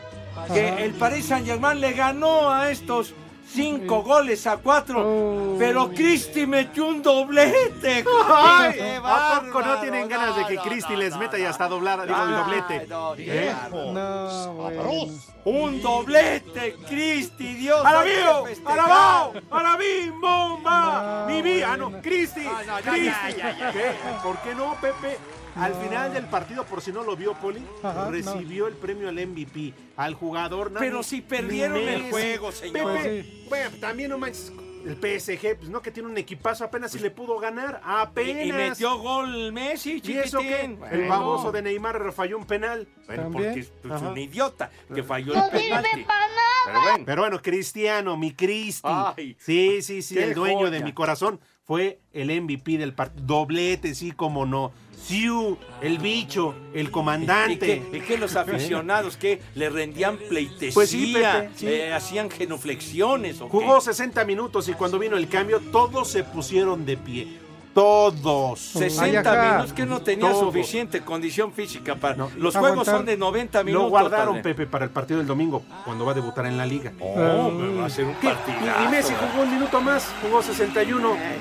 que 0.53 0.83
el 0.83 0.93
Paris 0.93 1.25
Saint-Germain 1.25 1.79
le 1.79 1.93
ganó 1.93 2.49
a 2.49 2.71
estos 2.71 3.13
cinco 3.47 4.01
goles 4.03 4.45
a 4.47 4.57
cuatro, 4.57 5.01
Oh. 5.05 5.55
pero 5.57 5.89
Cristi 5.89 6.45
metió 6.45 6.87
un 6.87 7.01
doblete. 7.01 8.03
Ay, 8.27 8.73
¡Qué 8.73 8.99
¿A 9.03 9.41
poco 9.45 9.61
no 9.61 9.79
tienen 9.79 10.07
ganas 10.07 10.35
de 10.35 10.45
que 10.45 10.55
No, 10.55 10.63
Cristi 10.63 10.93
no, 10.93 10.99
les 10.99 11.11
no, 11.13 11.19
meta 11.19 11.37
y 11.39 11.43
hasta 11.43 11.67
doblar, 11.67 12.05
digo, 12.07 12.21
el 12.23 12.35
doblete? 12.35 12.87
no, 12.87 13.15
¿Eh? 13.17 13.53
bueno. 14.51 14.91
Un 15.45 15.81
doblete, 15.81 16.75
Cristi, 16.89 17.53
Dios. 17.53 17.85
¡A 17.85 17.91
la 17.93 17.99
hay 18.01 18.09
que 18.09 18.17
mío! 18.17 18.31
¡A 18.31 18.45
festejar. 18.47 18.75
la 18.77 18.87
bao! 18.87 19.33
¡A 19.51 19.63
la 19.63 19.75
bim! 19.77 20.19
¡Bomba! 20.19 21.25
No, 21.27 21.33
¡Mi 21.33 21.41
vi! 21.43 21.61
Ah, 21.61 21.73
Ah, 21.73 21.77
no, 21.77 21.91
Cristi. 22.01 22.41
Cristi. 22.83 23.41
¿Por 24.23 24.37
qué 24.39 24.55
no, 24.55 24.75
Pepe? 24.81 25.17
Al 25.55 25.73
final 25.75 26.13
del 26.13 26.25
partido, 26.25 26.65
por 26.65 26.81
si 26.81 26.91
no 26.91 27.03
lo 27.03 27.15
vio 27.15 27.33
Poli, 27.35 27.63
Ajá, 27.81 28.09
recibió 28.09 28.67
el 28.67 28.73
premio 28.75 29.07
al 29.09 29.15
MVP, 29.15 29.73
al 29.95 30.13
jugador. 30.13 30.71
Pero 30.77 31.01
si 31.03 31.21
perdieron 31.21 31.77
el 31.77 32.09
juego, 32.11 32.51
señor. 32.51 32.93
Pepe, 32.97 33.23
Sí. 33.23 33.45
bueno, 33.49 33.77
también 33.79 34.09
no 34.09 34.17
manches. 34.17 34.51
El 34.85 34.97
PSG, 34.97 35.57
pues 35.57 35.69
no 35.69 35.81
que 35.81 35.89
tiene 35.89 36.07
un 36.09 36.17
equipazo, 36.17 36.63
apenas 36.63 36.91
si 36.91 36.99
le 36.99 37.09
pudo 37.09 37.39
ganar, 37.39 37.81
apenas. 37.83 38.45
Y, 38.45 38.49
y 38.49 38.51
metió 38.51 38.99
gol 38.99 39.51
Messi, 39.51 39.93
¿Y 39.93 40.01
chiquitín. 40.01 40.21
eso 40.23 40.39
qué? 40.39 40.77
El 40.91 41.07
baboso 41.09 41.51
de 41.51 41.63
Neymar 41.63 42.11
falló 42.13 42.37
un 42.37 42.45
penal. 42.45 42.87
Bueno, 43.07 43.23
También. 43.23 43.43
porque 43.45 43.59
es 43.61 43.71
pues, 43.81 44.01
un 44.03 44.15
idiota 44.15 44.69
que 44.93 45.01
falló 45.01 45.33
No 45.33 45.47
el 45.51 45.69
nada. 45.71 45.83
Pero 46.65 46.81
bueno. 46.81 47.03
Pero 47.05 47.21
bueno, 47.23 47.41
Cristiano, 47.41 48.15
mi 48.15 48.31
Cristi. 48.33 48.87
Ay, 48.87 49.35
sí, 49.39 49.81
sí, 49.81 50.03
sí, 50.03 50.19
el 50.19 50.35
dueño 50.35 50.69
de 50.69 50.83
mi 50.83 50.93
corazón 50.93 51.39
fue 51.63 51.99
el 52.13 52.29
MVP 52.41 52.77
del 52.77 52.93
partido. 52.93 53.25
Doblete, 53.25 53.95
sí, 53.95 54.11
como 54.11 54.45
no. 54.45 54.71
Siu, 55.05 55.57
el 55.81 55.99
bicho, 55.99 56.55
el 56.73 56.87
¿Y 56.87 56.89
comandante. 56.89 57.59
que, 57.91 57.97
y 57.97 58.01
que 58.01 58.17
los 58.17 58.35
aficionados 58.35 59.17
que 59.17 59.39
le 59.53 59.69
rendían 59.69 60.17
pleitesía, 60.17 60.73
Pues 60.73 60.89
sí, 60.89 61.13
Pepe, 61.13 61.49
sí. 61.55 61.67
eh, 61.67 61.93
hacían 61.93 62.29
genuflexiones. 62.31 63.39
¿o 63.41 63.45
qué? 63.45 63.51
Jugó 63.51 63.81
60 63.81 64.25
minutos 64.25 64.67
y 64.67 64.73
cuando 64.73 64.97
vino 64.97 65.15
el 65.15 65.27
cambio, 65.29 65.59
todos 65.71 66.07
se 66.07 66.23
pusieron 66.23 66.85
de 66.85 66.97
pie. 66.97 67.45
Todos. 67.75 68.57
60 68.59 69.03
Ay, 69.03 69.15
ajá. 69.17 69.51
minutos 69.53 69.73
que 69.73 69.85
no 69.85 70.01
tenía 70.01 70.31
Todo. 70.31 70.45
suficiente 70.45 71.01
condición 71.01 71.51
física 71.51 71.95
para. 71.95 72.15
No, 72.15 72.31
los 72.37 72.55
aguantar. 72.55 72.61
juegos 72.85 72.87
son 72.87 73.05
de 73.05 73.17
90 73.17 73.63
minutos. 73.65 73.83
Lo 73.83 73.89
guardaron. 73.89 74.41
Pepe, 74.41 74.65
para 74.65 74.85
el 74.85 74.91
partido 74.91 75.17
del 75.19 75.27
domingo, 75.27 75.61
cuando 75.83 76.05
va 76.05 76.13
a 76.13 76.15
debutar 76.15 76.45
en 76.45 76.57
la 76.57 76.65
liga. 76.65 76.93
Oh, 77.01 77.51
me 77.51 77.79
va 77.81 77.87
a 77.87 77.89
ser 77.89 78.05
un 78.05 78.15
¿Qué? 78.15 78.29
partidazo. 78.29 78.81
Y, 78.81 78.85
y 78.85 78.87
Messi 78.87 79.13
jugó 79.13 79.43
un 79.43 79.51
minuto 79.51 79.81
más, 79.81 80.07
jugó 80.21 80.41
61. 80.41 81.15
Eh. 81.15 81.37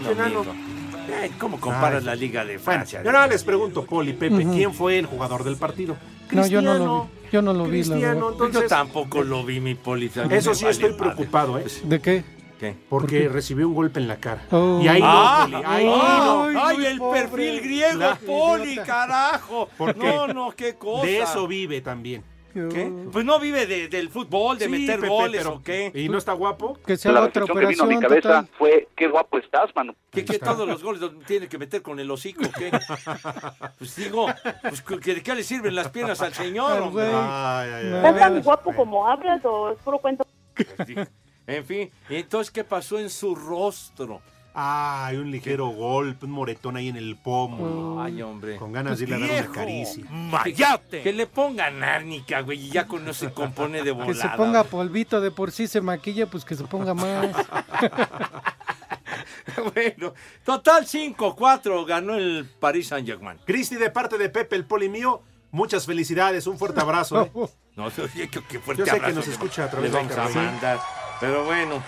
Eh, 1.08 1.30
¿Cómo 1.38 1.60
comparas 1.60 2.00
Ay. 2.00 2.04
la 2.06 2.14
Liga 2.14 2.40
de 2.44 2.52
Bueno, 2.54 2.62
Francia? 2.64 3.00
y 3.04 3.06
ahora 3.06 3.26
les 3.26 3.44
pregunto, 3.44 3.84
Poli, 3.84 4.12
Pepe. 4.12 4.46
¿quién 4.52 4.72
fue 4.72 4.98
el 4.98 5.06
jugador 5.06 5.44
del 5.44 5.56
partido? 5.56 5.96
No, 6.32 6.46
yo 6.46 6.62
no 6.62 6.74
lo 6.74 7.02
vi. 7.04 7.08
Yo 7.32 7.42
no 7.42 7.52
lo 7.52 7.64
vi, 7.64 7.82
la 7.84 8.12
entonces, 8.12 8.62
Yo 8.62 8.68
tampoco 8.68 9.22
lo 9.22 9.44
vi, 9.44 9.58
mi 9.60 9.74
poli. 9.74 10.10
Eso 10.30 10.54
sí 10.54 10.66
estoy 10.66 10.92
preocupado, 10.94 11.58
¿eh? 11.58 11.64
¿De 11.84 12.00
qué? 12.00 12.24
¿Qué? 12.60 12.76
Porque 12.88 13.22
qué? 13.22 13.28
recibió 13.28 13.66
un 13.66 13.74
golpe 13.74 13.98
en 13.98 14.06
la 14.06 14.16
cara. 14.20 14.46
Oh. 14.52 14.80
Y 14.80 14.86
ahí 14.86 15.00
Ah, 15.02 15.46
no, 15.50 15.56
Poli, 15.58 15.64
ahí 15.66 15.86
ay, 15.86 16.54
no. 16.54 16.64
ay, 16.64 16.86
el 16.86 16.98
pobre. 16.98 17.20
perfil 17.22 17.60
griego, 17.60 17.98
La- 17.98 18.14
Poli, 18.14 18.76
carajo. 18.76 19.68
¿Por 19.76 19.94
qué? 19.94 20.06
No, 20.06 20.28
no, 20.28 20.50
qué 20.52 20.74
cosa. 20.76 21.04
De 21.04 21.18
eso 21.22 21.48
vive 21.48 21.80
también. 21.80 22.22
¿Qué? 22.54 22.92
Pues 23.12 23.24
no 23.24 23.38
vive 23.40 23.66
de- 23.66 23.88
del 23.88 24.08
fútbol, 24.08 24.56
de 24.58 24.66
Sí, 24.66 24.70
meter 24.70 24.96
Pepe, 25.00 25.08
goles 25.08 25.42
pero- 25.42 25.54
o 25.56 25.62
qué. 25.62 25.90
¿Y 25.94 26.08
no 26.08 26.18
está 26.18 26.32
guapo? 26.32 26.78
Que 26.86 26.96
sea 26.96 27.10
la 27.12 27.22
otra 27.22 27.44
reflexión 27.44 27.50
que 27.60 27.66
vino 27.66 27.82
a 27.82 27.86
operación. 27.86 27.88
mi 27.88 28.00
cabeza 28.00 28.28
total. 28.28 28.48
fue, 28.58 28.88
qué 28.96 29.08
guapo 29.08 29.38
estás, 29.38 29.74
mano. 29.74 29.94
¿Qué, 30.10 30.24
que 30.24 30.38
todos 30.38 30.66
los 30.68 30.82
goles 30.82 31.00
los 31.00 31.18
tiene 31.26 31.48
que 31.48 31.58
meter 31.58 31.82
con 31.82 31.98
el 31.98 32.10
hocico, 32.10 32.44
¿qué? 32.56 32.70
Pues 33.78 33.96
digo, 33.96 34.26
pues, 34.62 34.82
¿que- 34.82 35.14
¿de 35.14 35.22
qué 35.22 35.34
le 35.34 35.42
sirven 35.42 35.74
las 35.74 35.88
piernas 35.88 36.20
al 36.22 36.32
señor, 36.32 36.80
hombre? 36.80 37.04
güey. 37.10 37.16
Ay, 37.16 37.70
ay, 37.72 37.84
No. 37.86 37.96
ay. 37.96 38.04
¿Estás 38.06 38.18
tan 38.18 38.42
guapo 38.42 38.74
como 38.74 39.06
hablas 39.08 39.40
o 39.44 39.70
es 39.72 39.78
puro 39.78 39.98
cuento? 39.98 40.24
Sí. 40.86 40.94
En 41.46 41.64
fin, 41.66 41.90
¿y 42.08 42.16
entonces 42.16 42.50
qué 42.50 42.64
pasó 42.64 42.98
en 42.98 43.10
su 43.10 43.34
rostro? 43.34 44.22
Ay, 44.56 45.16
un 45.16 45.32
ligero 45.32 45.66
golpe, 45.66 46.26
un 46.26 46.32
moretón 46.32 46.76
ahí 46.76 46.88
en 46.88 46.96
el 46.96 47.16
pómulo. 47.16 48.00
Ay, 48.00 48.22
hombre. 48.22 48.56
Con 48.56 48.72
ganas 48.72 48.98
de 49.00 49.04
ir 49.06 49.14
a 49.14 49.18
dar 49.18 49.30
una 49.30 49.52
caricia. 49.52 50.04
¡Mayate! 50.10 51.02
Que 51.02 51.12
le 51.12 51.26
pongan 51.26 51.82
árnica, 51.82 52.40
güey, 52.42 52.66
y 52.66 52.70
ya 52.70 52.86
con 52.86 53.02
eso 53.08 53.26
se 53.26 53.32
compone 53.32 53.82
de 53.82 53.90
volada. 53.90 54.12
Que 54.14 54.20
se 54.20 54.28
ponga 54.36 54.62
polvito 54.62 55.20
de 55.20 55.32
por 55.32 55.50
sí, 55.50 55.66
se 55.66 55.80
maquilla, 55.80 56.26
pues 56.26 56.44
que 56.44 56.54
se 56.54 56.62
ponga 56.64 56.94
más. 56.94 57.34
bueno, 59.74 60.14
total 60.44 60.86
5-4 60.86 61.84
ganó 61.86 62.14
el 62.14 62.48
Paris 62.60 62.88
Saint-Germain. 62.88 63.38
Cristi, 63.44 63.76
de 63.76 63.90
parte 63.90 64.18
de 64.18 64.28
Pepe, 64.28 64.56
el 64.56 64.64
Poli 64.64 64.88
mío, 64.88 65.22
muchas 65.50 65.86
felicidades, 65.86 66.46
un 66.46 66.58
fuerte 66.58 66.80
abrazo. 66.80 67.22
¿eh? 67.22 67.30
No, 67.76 67.90
qué, 67.90 68.30
qué- 68.30 68.40
qué 68.48 68.60
fuerte 68.60 68.82
Yo 68.82 68.86
sé 68.86 68.92
que 68.92 68.96
abrazo 68.98 69.16
nos 69.16 69.26
escucha 69.26 69.64
a 69.64 69.68
través 69.70 69.90
de 69.90 69.98
vamos 69.98 70.12
a 70.12 70.14
Carmen. 70.14 70.44
mandar. 70.46 70.78
Pero 71.18 71.44
bueno, 71.44 71.82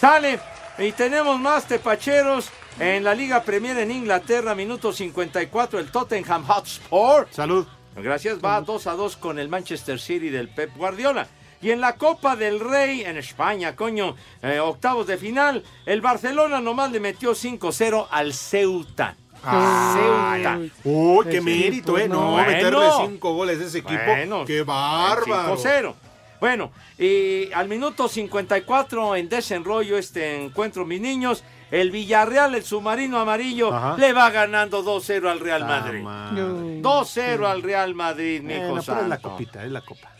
sale. 0.00 0.40
Y 0.78 0.92
tenemos 0.92 1.40
más 1.40 1.66
tepacheros 1.66 2.50
en 2.78 3.02
la 3.02 3.14
Liga 3.14 3.42
Premier 3.42 3.78
en 3.78 3.90
Inglaterra, 3.90 4.54
minuto 4.54 4.92
54, 4.92 5.78
el 5.78 5.90
Tottenham 5.90 6.44
Hotspur. 6.46 7.26
Salud. 7.30 7.66
Gracias, 7.96 8.38
va 8.44 8.60
2 8.60 8.86
a 8.88 8.92
2 8.92 9.16
con 9.16 9.38
el 9.38 9.48
Manchester 9.48 9.98
City 9.98 10.28
del 10.28 10.48
Pep 10.50 10.76
Guardiola. 10.76 11.26
Y 11.62 11.70
en 11.70 11.80
la 11.80 11.94
Copa 11.96 12.36
del 12.36 12.60
Rey 12.60 13.00
en 13.00 13.16
España, 13.16 13.74
coño, 13.74 14.14
eh, 14.42 14.60
octavos 14.60 15.06
de 15.06 15.16
final, 15.16 15.64
el 15.86 16.02
Barcelona 16.02 16.60
nomás 16.60 16.92
le 16.92 17.00
metió 17.00 17.34
5-0 17.34 18.06
al 18.10 18.34
Ceuta. 18.34 19.16
Ceuta. 19.42 20.58
Uy, 20.84 21.24
qué 21.24 21.30
Ese 21.38 21.40
mérito, 21.40 21.96
equipo, 21.96 21.98
¿eh? 21.98 22.08
No, 22.08 22.36
no. 22.36 22.46
meterle 22.46 22.76
Bueno. 22.78 23.06
cinco 23.06 23.32
goles 23.32 23.60
a 23.60 23.64
ese 23.64 23.78
equipo. 23.78 24.02
Bueno, 24.06 24.44
¡Qué 24.44 24.62
bárbaro! 24.62 25.56
5-0. 25.56 25.94
Bueno, 26.40 26.72
y 26.98 27.50
al 27.52 27.68
minuto 27.68 28.08
54 28.08 29.16
en 29.16 29.28
desenrollo 29.28 29.96
este 29.98 30.44
encuentro, 30.44 30.84
mis 30.84 31.00
niños, 31.00 31.44
el 31.70 31.90
Villarreal, 31.90 32.54
el 32.54 32.62
submarino 32.64 33.18
amarillo, 33.18 33.72
Ajá. 33.74 33.96
le 33.98 34.12
va 34.12 34.30
ganando 34.30 34.82
2-0 34.84 35.28
al 35.28 35.40
Real 35.40 35.62
Ah, 35.64 35.66
Madrid. 35.66 36.02
Yo- 36.36 36.82
2-0 36.82 37.46
al 37.46 37.62
Real 37.62 37.94
Madrid, 37.94 38.42
mi 38.42 38.54
hijo 38.54 38.78
pero 38.84 39.00
es 39.02 39.08
la 39.08 39.18
copita, 39.18 39.64
es 39.64 39.70
la 39.72 39.80
copa. 39.80 40.10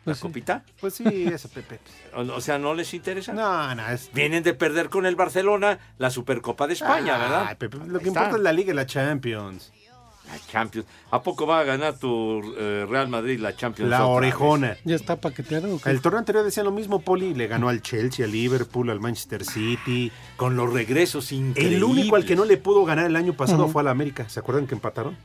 ¿La 0.00 0.04
Pues 0.04 0.16
sí. 0.16 0.22
copita? 0.22 0.64
Pues 0.80 0.94
sí, 0.94 1.04
esa 1.30 1.48
Pepe. 1.48 1.78
O, 2.16 2.20
o 2.22 2.40
sea, 2.40 2.58
¿no 2.58 2.72
les 2.74 2.92
interesa? 2.94 3.34
No, 3.34 3.74
no, 3.74 3.86
es... 3.90 4.10
Vienen 4.14 4.42
de 4.42 4.54
perder 4.54 4.88
con 4.88 5.04
el 5.04 5.14
Barcelona 5.14 5.78
la 5.98 6.10
Supercopa 6.10 6.66
de 6.66 6.72
España, 6.72 7.16
Ay, 7.16 7.20
¿verdad? 7.20 7.58
Pepe, 7.58 7.76
lo 7.76 7.82
Ahí 7.84 7.90
que 7.90 7.96
está. 7.96 8.08
importa 8.08 8.36
es 8.36 8.42
la 8.42 8.52
Liga 8.52 8.72
y 8.72 8.76
la 8.76 8.86
Champions. 8.86 9.72
La 10.30 10.38
Champions. 10.46 10.86
¿A 11.10 11.22
poco 11.22 11.46
va 11.46 11.60
a 11.60 11.64
ganar 11.64 11.98
tu 11.98 12.40
eh, 12.56 12.86
Real 12.88 13.08
Madrid 13.08 13.40
la 13.40 13.56
Champions? 13.56 13.90
La 13.90 14.06
orejona. 14.06 14.76
¿Ya 14.84 14.94
está 14.94 15.16
paqueteado? 15.20 15.80
El 15.84 16.00
torneo 16.00 16.18
anterior 16.20 16.44
decía 16.44 16.62
lo 16.62 16.70
mismo, 16.70 17.00
Poli. 17.00 17.34
Le 17.34 17.48
ganó 17.48 17.68
al 17.68 17.82
Chelsea, 17.82 18.24
al 18.24 18.32
Liverpool, 18.32 18.90
al 18.90 19.00
Manchester 19.00 19.44
City. 19.44 20.12
Con 20.36 20.56
los 20.56 20.72
regresos 20.72 21.32
increíbles. 21.32 21.76
El 21.76 21.84
único 21.84 22.16
al 22.16 22.24
que 22.24 22.36
no 22.36 22.44
le 22.44 22.56
pudo 22.58 22.84
ganar 22.84 23.06
el 23.06 23.16
año 23.16 23.32
pasado 23.32 23.64
Ujú. 23.64 23.72
fue 23.72 23.82
al 23.82 23.88
América. 23.88 24.28
¿Se 24.28 24.38
acuerdan 24.40 24.66
que 24.66 24.74
empataron? 24.74 25.16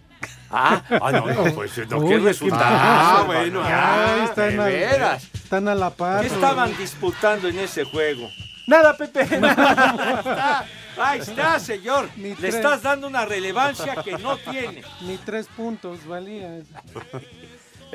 Ah, 0.49 0.81
ah, 1.01 1.11
no, 1.11 1.25
no, 1.27 1.53
pues 1.53 1.77
no, 1.89 1.97
Uy, 1.99 2.09
qué 2.09 2.19
resultado. 2.19 2.63
Ah, 2.65 3.23
bueno, 3.25 3.61
ya, 3.61 4.15
Ay, 4.15 4.21
están 4.25 4.57
veras. 4.57 5.29
Están 5.33 5.67
a 5.67 5.75
la 5.75 5.89
par. 5.89 6.21
¿Qué 6.21 6.27
estaban 6.27 6.75
disputando 6.77 7.47
en 7.47 7.59
ese 7.59 7.83
juego? 7.83 8.29
Nada, 8.67 8.95
Pepe. 8.97 9.21
Está, 9.31 10.65
ahí 10.97 11.19
está, 11.19 11.59
señor. 11.59 12.09
Ni 12.17 12.29
Le 12.29 12.35
tres. 12.35 12.55
estás 12.55 12.81
dando 12.81 13.07
una 13.07 13.25
relevancia 13.25 13.95
que 14.03 14.13
no 14.17 14.37
tiene. 14.37 14.83
Ni 15.01 15.17
tres 15.17 15.47
puntos 15.47 16.05
valía. 16.05 16.61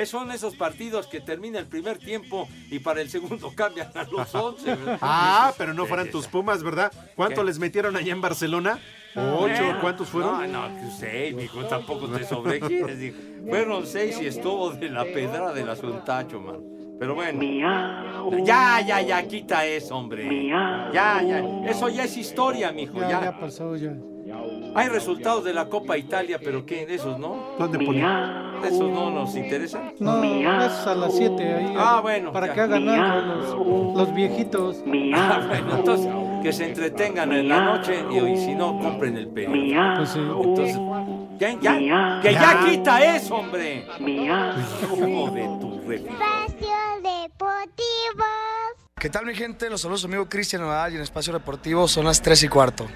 Son 0.07 0.31
esos 0.33 0.57
partidos 0.57 1.07
que 1.07 1.21
termina 1.21 1.59
el 1.59 1.67
primer 1.67 1.99
tiempo 1.99 2.49
y 2.71 2.79
para 2.79 3.03
el 3.03 3.11
segundo 3.11 3.53
cambian 3.55 3.91
a 3.95 4.05
los 4.05 4.35
11. 4.35 4.65
¿verdad? 4.75 4.99
Ah, 5.03 5.53
pero 5.59 5.75
no 5.75 5.85
fueran 5.85 6.11
tus 6.11 6.27
Pumas, 6.27 6.63
¿verdad? 6.63 6.91
¿Cuánto 7.17 7.43
¿Qué? 7.43 7.47
les 7.47 7.59
metieron 7.59 7.97
allá 7.97 8.13
en 8.13 8.21
Barcelona? 8.23 8.79
¿Ocho? 9.15 9.39
Bueno, 9.41 9.79
¿Cuántos 9.81 10.09
fueron? 10.09 10.51
No, 10.51 10.69
no, 10.69 10.81
que 10.81 10.91
seis, 10.99 11.35
mijo, 11.35 11.65
tampoco 11.67 12.09
te 12.09 12.25
sobregires. 12.25 13.15
Fueron 13.49 13.87
seis 13.87 14.19
y 14.23 14.27
estuvo 14.27 14.71
de 14.71 14.89
la 14.89 15.05
pedrada 15.05 15.53
del 15.53 15.69
asuntacho, 15.69 16.41
man. 16.41 16.61
Pero 17.01 17.15
bueno. 17.15 17.41
Ya, 18.45 18.83
ya, 18.87 19.01
ya, 19.01 19.27
quita 19.27 19.65
eso, 19.65 19.97
hombre. 19.97 20.49
Ya, 20.49 20.91
ya. 20.93 21.43
Eso 21.67 21.89
ya 21.89 22.05
es 22.05 22.15
historia, 22.15 22.73
mijo, 22.73 23.01
Ya, 23.01 23.09
ya. 23.09 23.21
ya 23.25 23.41
pasó, 23.41 23.75
ya. 23.75 23.95
Hay 24.75 24.89
resultados 24.89 25.43
de 25.45 25.55
la 25.55 25.65
Copa 25.65 25.97
Italia, 25.97 26.39
pero 26.39 26.65
¿qué? 26.67 26.87
Esos 26.91 27.19
no. 27.19 27.55
¿Dónde 27.59 27.79
Poli? 27.79 28.05
Esos 28.63 28.91
no 28.91 29.11
nos 29.11 29.35
interesan. 29.35 29.95
No, 29.99 30.23
es 30.23 30.87
a 30.87 30.95
las 30.95 31.17
7 31.17 31.55
ahí. 31.55 31.75
Ah, 31.75 32.01
bueno, 32.03 32.33
Para 32.33 32.53
que 32.53 32.61
hagan 32.61 32.87
algo 32.87 33.35
los, 33.35 33.97
los 33.97 34.15
viejitos. 34.15 34.85
Ah, 35.15 35.41
bueno, 35.49 35.77
entonces 35.79 36.13
que 36.43 36.53
se 36.53 36.67
entretengan 36.69 37.33
en 37.33 37.49
la 37.49 37.65
noche 37.65 38.05
y, 38.11 38.19
y 38.19 38.37
si 38.37 38.55
no, 38.55 38.79
compren 38.79 39.17
el 39.17 39.29
periódico. 39.29 39.81
Pues 39.97 40.11
sí. 40.11 40.19
Entonces, 40.21 40.79
ya, 41.39 41.59
ya, 41.59 42.21
que 42.23 42.33
ya 42.35 42.61
quita 42.69 43.17
eso, 43.17 43.37
hombre. 43.37 43.87
Hijo 43.99 45.31
de 45.31 45.43
tu. 45.61 45.81
¿Qué 49.01 49.09
tal 49.09 49.25
mi 49.25 49.35
gente? 49.35 49.71
Los 49.71 49.81
saludos 49.81 50.05
amigo 50.05 50.29
Cristian 50.29 50.61
Nodal 50.61 50.93
y 50.93 50.97
en 50.97 51.01
Espacio 51.01 51.33
Deportivo 51.33 51.89
son 51.89 52.05
las 52.05 52.21
3 52.21 52.43
y 52.43 52.49
cuarto. 52.49 52.87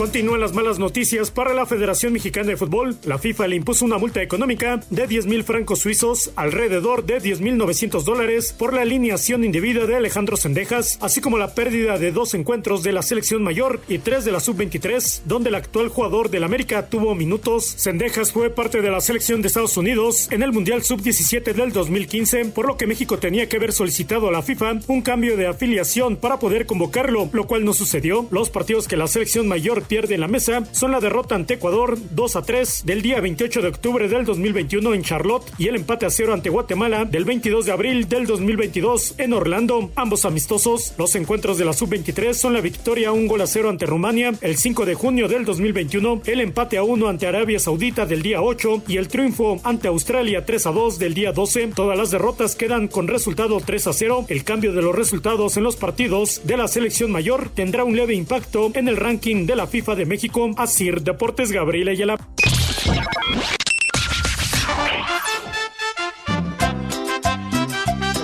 Continúan 0.00 0.40
las 0.40 0.54
malas 0.54 0.78
noticias 0.78 1.30
para 1.30 1.52
la 1.52 1.66
Federación 1.66 2.14
Mexicana 2.14 2.46
de 2.46 2.56
Fútbol. 2.56 2.96
La 3.04 3.18
FIFA 3.18 3.48
le 3.48 3.56
impuso 3.56 3.84
una 3.84 3.98
multa 3.98 4.22
económica 4.22 4.80
de 4.88 5.06
10 5.06 5.26
mil 5.26 5.44
francos 5.44 5.80
suizos, 5.80 6.32
alrededor 6.36 7.04
de 7.04 7.20
10 7.20 7.42
mil 7.42 7.58
900 7.58 8.06
dólares, 8.06 8.54
por 8.58 8.72
la 8.72 8.80
alineación 8.80 9.44
indebida 9.44 9.84
de 9.84 9.96
Alejandro 9.96 10.38
Sendejas, 10.38 10.96
así 11.02 11.20
como 11.20 11.36
la 11.36 11.54
pérdida 11.54 11.98
de 11.98 12.12
dos 12.12 12.32
encuentros 12.32 12.82
de 12.82 12.92
la 12.92 13.02
selección 13.02 13.42
mayor 13.42 13.82
y 13.88 13.98
tres 13.98 14.24
de 14.24 14.32
la 14.32 14.40
sub-23, 14.40 15.20
donde 15.26 15.50
el 15.50 15.54
actual 15.54 15.88
jugador 15.88 16.30
del 16.30 16.44
América 16.44 16.86
tuvo 16.86 17.14
minutos. 17.14 17.66
Sendejas 17.66 18.32
fue 18.32 18.48
parte 18.48 18.80
de 18.80 18.90
la 18.90 19.02
selección 19.02 19.42
de 19.42 19.48
Estados 19.48 19.76
Unidos 19.76 20.28
en 20.30 20.42
el 20.42 20.50
Mundial 20.50 20.82
Sub-17 20.82 21.52
del 21.52 21.72
2015, 21.72 22.46
por 22.46 22.66
lo 22.66 22.78
que 22.78 22.86
México 22.86 23.18
tenía 23.18 23.50
que 23.50 23.58
haber 23.58 23.74
solicitado 23.74 24.28
a 24.28 24.32
la 24.32 24.40
FIFA 24.40 24.80
un 24.86 25.02
cambio 25.02 25.36
de 25.36 25.46
afiliación 25.46 26.16
para 26.16 26.38
poder 26.38 26.64
convocarlo, 26.64 27.28
lo 27.30 27.46
cual 27.46 27.66
no 27.66 27.74
sucedió. 27.74 28.26
Los 28.30 28.48
partidos 28.48 28.88
que 28.88 28.96
la 28.96 29.06
selección 29.06 29.46
mayor 29.46 29.89
pierde 29.90 30.14
en 30.14 30.20
la 30.20 30.28
mesa 30.28 30.62
son 30.70 30.92
la 30.92 31.00
derrota 31.00 31.34
ante 31.34 31.54
Ecuador 31.54 31.98
2 32.12 32.36
a 32.36 32.42
3 32.42 32.84
del 32.86 33.02
día 33.02 33.20
28 33.20 33.60
de 33.60 33.66
octubre 33.66 34.08
del 34.08 34.24
2021 34.24 34.94
en 34.94 35.02
Charlotte 35.02 35.50
y 35.58 35.66
el 35.66 35.74
empate 35.74 36.06
a 36.06 36.10
cero 36.10 36.32
ante 36.32 36.48
Guatemala 36.48 37.04
del 37.06 37.24
22 37.24 37.66
de 37.66 37.72
abril 37.72 38.08
del 38.08 38.24
2022 38.24 39.16
en 39.18 39.32
Orlando, 39.32 39.90
ambos 39.96 40.24
amistosos. 40.24 40.94
Los 40.96 41.16
encuentros 41.16 41.58
de 41.58 41.64
la 41.64 41.72
sub-23 41.72 42.34
son 42.34 42.52
la 42.52 42.60
victoria 42.60 43.10
un 43.10 43.26
gol 43.26 43.40
a 43.40 43.48
cero 43.48 43.68
ante 43.68 43.84
Rumania 43.84 44.32
el 44.42 44.58
5 44.58 44.86
de 44.86 44.94
junio 44.94 45.26
del 45.26 45.44
2021, 45.44 46.22
el 46.24 46.40
empate 46.40 46.78
a 46.78 46.84
1 46.84 47.08
ante 47.08 47.26
Arabia 47.26 47.58
Saudita 47.58 48.06
del 48.06 48.22
día 48.22 48.42
8 48.42 48.84
y 48.86 48.96
el 48.96 49.08
triunfo 49.08 49.60
ante 49.64 49.88
Australia 49.88 50.46
3 50.46 50.66
a 50.66 50.70
2 50.70 51.00
del 51.00 51.14
día 51.14 51.32
12. 51.32 51.72
Todas 51.74 51.98
las 51.98 52.12
derrotas 52.12 52.54
quedan 52.54 52.86
con 52.86 53.08
resultado 53.08 53.58
3 53.58 53.88
a 53.88 53.92
0. 53.92 54.26
El 54.28 54.44
cambio 54.44 54.72
de 54.72 54.82
los 54.82 54.94
resultados 54.94 55.56
en 55.56 55.64
los 55.64 55.74
partidos 55.74 56.42
de 56.44 56.56
la 56.56 56.68
selección 56.68 57.10
mayor 57.10 57.48
tendrá 57.52 57.82
un 57.82 57.96
leve 57.96 58.14
impacto 58.14 58.70
en 58.74 58.86
el 58.86 58.96
ranking 58.96 59.46
de 59.46 59.56
la 59.56 59.66
FIFA 59.66 59.79
de 59.80 60.04
México. 60.04 60.50
Asir 60.58 61.00
Deportes 61.00 61.50
Gabriel 61.50 61.88
Ayala. 61.88 62.18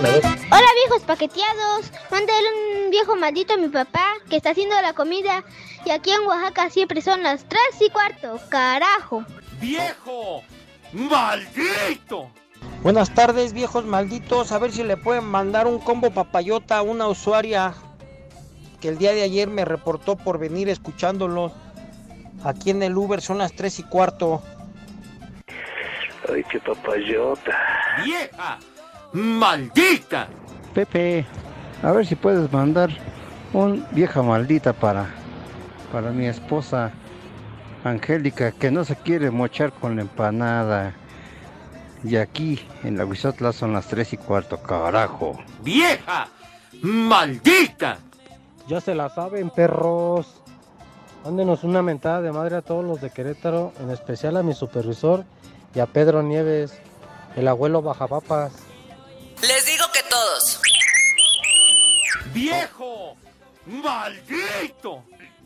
Hola 0.03 0.67
viejos 0.85 1.03
paqueteados, 1.07 1.91
mándale 2.11 2.49
un 2.85 2.91
viejo 2.91 3.17
maldito 3.17 3.55
a 3.55 3.57
mi 3.57 3.69
papá 3.69 4.05
que 4.29 4.37
está 4.37 4.51
haciendo 4.51 4.81
la 4.83 4.93
comida 4.93 5.45
y 5.87 5.91
aquí 5.91 6.11
en 6.11 6.27
Oaxaca 6.27 6.69
siempre 6.69 7.01
son 7.01 7.23
las 7.23 7.49
3 7.49 7.61
y 7.81 7.91
cuarto, 7.91 8.39
carajo. 8.51 9.25
¡Viejo! 9.59 10.43
¡Maldito! 10.93 12.31
Buenas 12.83 13.15
tardes 13.15 13.55
viejos 13.55 13.87
malditos, 13.87 14.53
a 14.53 14.59
ver 14.59 14.73
si 14.73 14.85
le 14.85 14.99
pueden 14.99 15.25
mandar 15.25 15.67
un 15.67 15.79
combo 15.79 16.11
papayota 16.11 16.79
a 16.79 16.83
una 16.83 17.09
usuaria 17.09 17.75
que 18.87 18.91
el 18.93 18.99
día 18.99 19.15
de 19.15 19.23
ayer 19.23 19.49
me 19.49 19.65
reportó 19.65 20.15
por 20.15 20.39
venir 20.39 20.69
escuchándolo. 20.69 21.51
Aquí 22.45 22.71
en 22.71 22.85
el 22.85 22.97
Uber 22.97 23.21
son 23.21 23.39
las 23.39 23.53
3 23.53 23.81
y 23.81 23.83
cuarto. 23.83 24.41
Ay, 26.33 26.45
qué 26.49 26.61
papayota. 26.61 27.51
¡Vieja! 28.05 28.59
¡Maldita! 29.13 30.29
Pepe, 30.73 31.27
a 31.83 31.91
ver 31.91 32.07
si 32.07 32.15
puedes 32.15 32.53
mandar 32.53 32.91
un 33.53 33.85
vieja 33.91 34.23
maldita 34.23 34.73
para, 34.73 35.07
para 35.91 36.13
mi 36.13 36.27
esposa 36.27 36.93
Angélica, 37.83 38.53
que 38.53 38.71
no 38.71 38.85
se 38.85 38.95
quiere 38.95 39.33
mochar 39.33 39.73
con 39.73 39.97
la 39.97 40.03
empanada. 40.03 40.95
Y 42.05 42.15
aquí 42.15 42.65
en 42.85 42.97
la 42.97 43.05
Huizotla 43.05 43.53
son 43.53 43.73
las 43.73 43.89
3 43.89 44.13
y 44.13 44.17
cuarto, 44.17 44.63
carajo. 44.63 45.43
¡Vieja! 45.65 46.29
¡Maldita! 46.83 47.99
Ya 48.69 48.81
se 48.81 48.95
la 48.95 49.09
saben, 49.09 49.51
perros. 49.51 50.27
Mándenos 51.25 51.63
una 51.63 51.83
mentada 51.83 52.21
de 52.21 52.33
madre 52.33 52.57
a 52.57 52.63
todos 52.63 52.85
los 52.85 53.01
de 53.01 53.11
Querétaro, 53.11 53.73
en 53.81 53.91
especial 53.91 54.37
a 54.37 54.43
mi 54.43 54.55
supervisor 54.55 55.25
y 55.75 55.81
a 55.81 55.87
Pedro 55.87 56.23
Nieves, 56.23 56.81
el 57.37 57.47
abuelo 57.47 57.83
Bajapapas. 57.83 58.53
Les 59.41 59.67
digo 59.67 59.85
que 59.93 60.01
todos. 60.11 60.61
¡Viejo! 62.33 63.17
¡Maldito! 63.67 65.03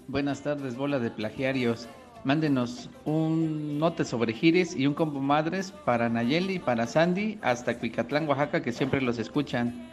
Buenas 0.09 0.41
tardes, 0.41 0.77
bola 0.77 0.99
de 0.99 1.11
plagiarios. 1.11 1.89
Mándenos 2.25 2.91
un 3.05 3.79
note 3.79 4.05
sobre 4.05 4.33
gires 4.33 4.75
y 4.75 4.87
un 4.87 4.95
combo 4.95 5.21
madres 5.21 5.73
para 5.85 6.09
Nayeli, 6.09 6.59
para 6.59 6.87
Sandy, 6.87 7.39
hasta 7.43 7.79
Cuicatlán, 7.79 8.29
Oaxaca, 8.29 8.63
que 8.63 8.73
siempre 8.73 9.01
los 9.01 9.19
escuchan. 9.19 9.89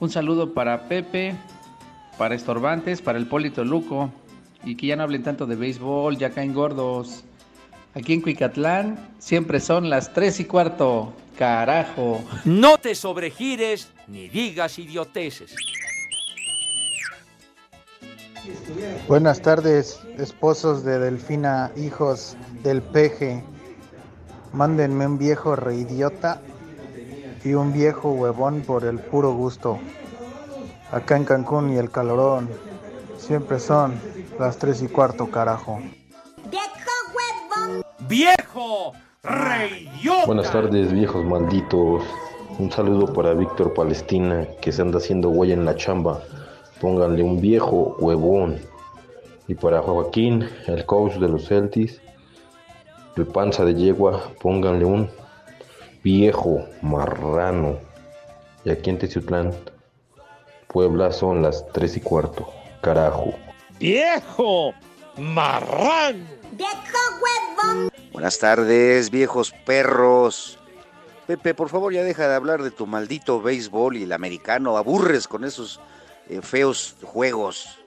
Un 0.00 0.10
saludo 0.10 0.52
para 0.52 0.88
Pepe, 0.88 1.36
para 2.18 2.34
Estorbantes, 2.34 3.02
para 3.02 3.18
el 3.18 3.26
Polito 3.26 3.64
Luco, 3.64 4.10
y 4.64 4.76
que 4.76 4.88
ya 4.88 4.96
no 4.96 5.02
hablen 5.02 5.22
tanto 5.22 5.46
de 5.46 5.56
béisbol, 5.56 6.16
ya 6.16 6.30
caen 6.30 6.54
gordos. 6.54 7.24
Aquí 7.94 8.12
en 8.12 8.22
Cuicatlán 8.22 8.98
siempre 9.18 9.60
son 9.60 9.90
las 9.90 10.12
3 10.12 10.40
y 10.40 10.44
cuarto. 10.46 11.12
Carajo. 11.38 12.22
No 12.44 12.78
te 12.78 12.94
sobregires 12.94 13.88
ni 14.06 14.28
digas 14.28 14.78
idioteces. 14.78 15.54
Buenas 19.08 19.40
tardes, 19.40 20.00
esposos 20.18 20.84
de 20.84 20.98
Delfina, 20.98 21.72
hijos 21.76 22.36
del 22.62 22.82
peje. 22.82 23.42
Mándenme 24.52 25.06
un 25.06 25.18
viejo 25.18 25.56
reidiota 25.56 26.40
y 27.44 27.54
un 27.54 27.72
viejo 27.72 28.12
huevón 28.12 28.62
por 28.62 28.84
el 28.84 28.98
puro 28.98 29.32
gusto. 29.32 29.78
Acá 30.94 31.16
en 31.16 31.24
Cancún 31.24 31.72
y 31.72 31.76
el 31.76 31.90
calorón 31.90 32.48
siempre 33.18 33.58
son 33.58 34.00
las 34.38 34.58
3 34.58 34.82
y 34.82 34.86
cuarto, 34.86 35.28
carajo. 35.28 35.80
¡Viejo! 38.08 38.92
¡Reyota! 39.24 40.26
Buenas 40.26 40.52
tardes, 40.52 40.92
viejos 40.92 41.24
malditos. 41.24 42.04
Un 42.60 42.70
saludo 42.70 43.12
para 43.12 43.34
Víctor 43.34 43.74
Palestina, 43.74 44.46
que 44.60 44.70
se 44.70 44.82
anda 44.82 44.98
haciendo 44.98 45.30
huella 45.30 45.54
en 45.54 45.64
la 45.64 45.74
chamba. 45.74 46.22
Pónganle 46.80 47.24
un 47.24 47.40
viejo 47.40 47.96
huevón. 47.98 48.60
Y 49.48 49.56
para 49.56 49.82
Joaquín, 49.82 50.48
el 50.68 50.86
coach 50.86 51.14
de 51.14 51.28
los 51.28 51.48
Celtics, 51.48 52.00
el 53.16 53.26
panza 53.26 53.64
de 53.64 53.74
yegua, 53.74 54.22
pónganle 54.40 54.84
un 54.84 55.10
viejo 56.04 56.66
marrano. 56.82 57.78
Y 58.64 58.70
aquí 58.70 58.90
en 58.90 58.98
Teciutlán, 58.98 59.50
Puebla 60.74 61.12
son 61.12 61.40
las 61.40 61.64
3 61.68 61.98
y 61.98 62.00
cuarto. 62.00 62.52
Carajo. 62.80 63.32
¡Viejo 63.78 64.74
marrano! 65.16 66.26
Buenas 68.12 68.40
tardes, 68.40 69.08
viejos 69.08 69.52
perros. 69.64 70.58
Pepe, 71.28 71.54
por 71.54 71.68
favor, 71.68 71.92
ya 71.92 72.02
deja 72.02 72.26
de 72.26 72.34
hablar 72.34 72.60
de 72.64 72.72
tu 72.72 72.88
maldito 72.88 73.40
béisbol 73.40 73.98
y 73.98 74.02
el 74.02 74.12
americano. 74.12 74.76
Aburres 74.76 75.28
con 75.28 75.44
esos 75.44 75.78
eh, 76.28 76.40
feos 76.42 76.96
juegos. 77.04 77.78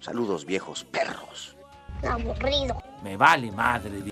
Saludos, 0.00 0.46
viejos 0.46 0.84
perros. 0.84 1.54
Aburrido. 2.02 2.82
Me 3.02 3.18
vale 3.18 3.52
madre. 3.52 4.11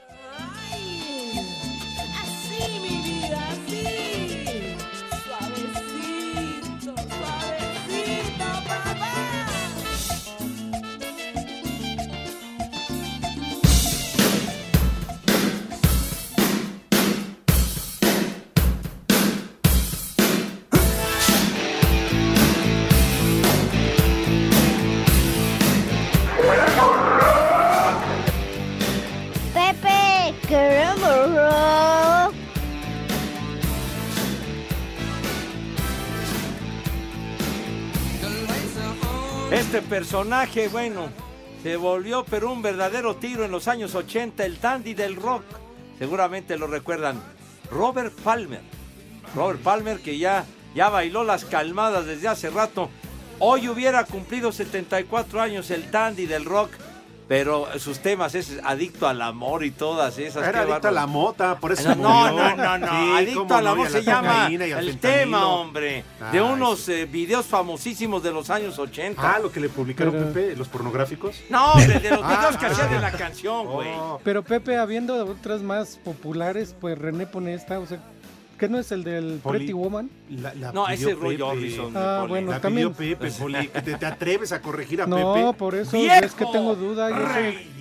Personaje, 40.00 40.68
bueno, 40.68 41.10
se 41.62 41.76
volvió 41.76 42.24
pero 42.24 42.50
un 42.50 42.62
verdadero 42.62 43.16
tiro 43.16 43.44
en 43.44 43.50
los 43.50 43.68
años 43.68 43.94
80, 43.94 44.46
el 44.46 44.58
dandy 44.58 44.94
del 44.94 45.14
rock. 45.14 45.42
Seguramente 45.98 46.56
lo 46.56 46.66
recuerdan. 46.68 47.22
Robert 47.70 48.14
Palmer. 48.24 48.62
Robert 49.34 49.60
Palmer 49.60 50.00
que 50.00 50.16
ya, 50.16 50.46
ya 50.74 50.88
bailó 50.88 51.22
las 51.22 51.44
calmadas 51.44 52.06
desde 52.06 52.28
hace 52.28 52.48
rato. 52.48 52.88
Hoy 53.40 53.68
hubiera 53.68 54.06
cumplido 54.06 54.52
74 54.52 55.38
años 55.42 55.70
el 55.70 55.90
dandy 55.90 56.24
del 56.24 56.46
rock. 56.46 56.70
Pero 57.30 57.68
sus 57.78 58.00
temas 58.00 58.34
es 58.34 58.58
adicto 58.64 59.06
al 59.06 59.22
amor 59.22 59.64
y 59.64 59.70
todas 59.70 60.18
esas. 60.18 60.44
Era 60.48 60.62
adicto 60.62 60.88
a 60.88 60.90
la 60.90 61.06
mota, 61.06 61.60
por 61.60 61.70
eso 61.70 61.84
No, 61.90 61.94
se 61.94 62.00
no, 62.02 62.32
murió. 62.32 62.56
no, 62.56 62.56
no, 62.56 62.78
no. 62.78 62.86
Sí, 62.88 63.12
Adicto 63.18 63.54
al 63.54 63.66
amor 63.68 63.88
se 63.88 64.02
la 64.02 64.12
llama 64.12 64.48
el 64.48 64.98
tema, 64.98 65.46
hombre. 65.46 66.02
De 66.32 66.42
unos 66.42 66.88
eh, 66.88 67.04
videos 67.04 67.46
famosísimos 67.46 68.24
de 68.24 68.32
los 68.32 68.50
años 68.50 68.76
80. 68.80 69.22
Ah, 69.22 69.38
lo 69.38 69.52
que 69.52 69.60
le 69.60 69.68
publicaron 69.68 70.12
Pero- 70.12 70.26
Pepe, 70.32 70.56
los 70.56 70.66
pornográficos. 70.66 71.36
No, 71.50 71.74
hombre, 71.74 72.00
de 72.00 72.10
los 72.10 72.20
Ah, 72.24 72.36
videos 72.36 72.56
que 72.56 72.66
ah. 72.66 72.68
hacía 72.70 72.86
de 72.88 72.98
la 72.98 73.12
canción, 73.16 73.64
güey. 73.68 73.90
Pero 74.24 74.42
Pepe, 74.42 74.76
habiendo 74.76 75.24
otras 75.24 75.62
más 75.62 76.00
populares, 76.02 76.74
pues 76.80 76.98
René 76.98 77.28
pone 77.28 77.54
esta, 77.54 77.78
o 77.78 77.86
sea, 77.86 78.00
¿qué 78.60 78.68
no 78.68 78.78
es 78.78 78.92
el 78.92 79.02
del 79.02 79.40
Poli- 79.42 79.58
Pretty 79.58 79.72
Woman? 79.72 80.08
La- 80.30 80.54
la 80.54 80.70
No, 80.72 80.86
ese 80.86 81.10
es 81.12 81.18
Roy. 81.18 81.40
Orbison, 81.40 81.92
Ah, 81.96 82.18
Poli. 82.20 82.28
bueno, 82.30 82.50
La 82.52 82.60
también. 82.60 82.92
pidió 82.94 83.16
Pepe, 83.18 83.32
Poli, 83.32 83.66
que 83.68 83.82
te, 83.82 83.94
te 83.96 84.06
atreves 84.06 84.52
a 84.52 84.60
corregir 84.60 85.00
a 85.02 85.06
No, 85.06 85.34
Pepe. 85.34 85.58
por 85.58 85.74
eso 85.74 85.96
¡Viejo! 85.96 86.24
es 86.24 86.34
que 86.34 86.44
tengo 86.46 86.76
duda. 86.76 87.08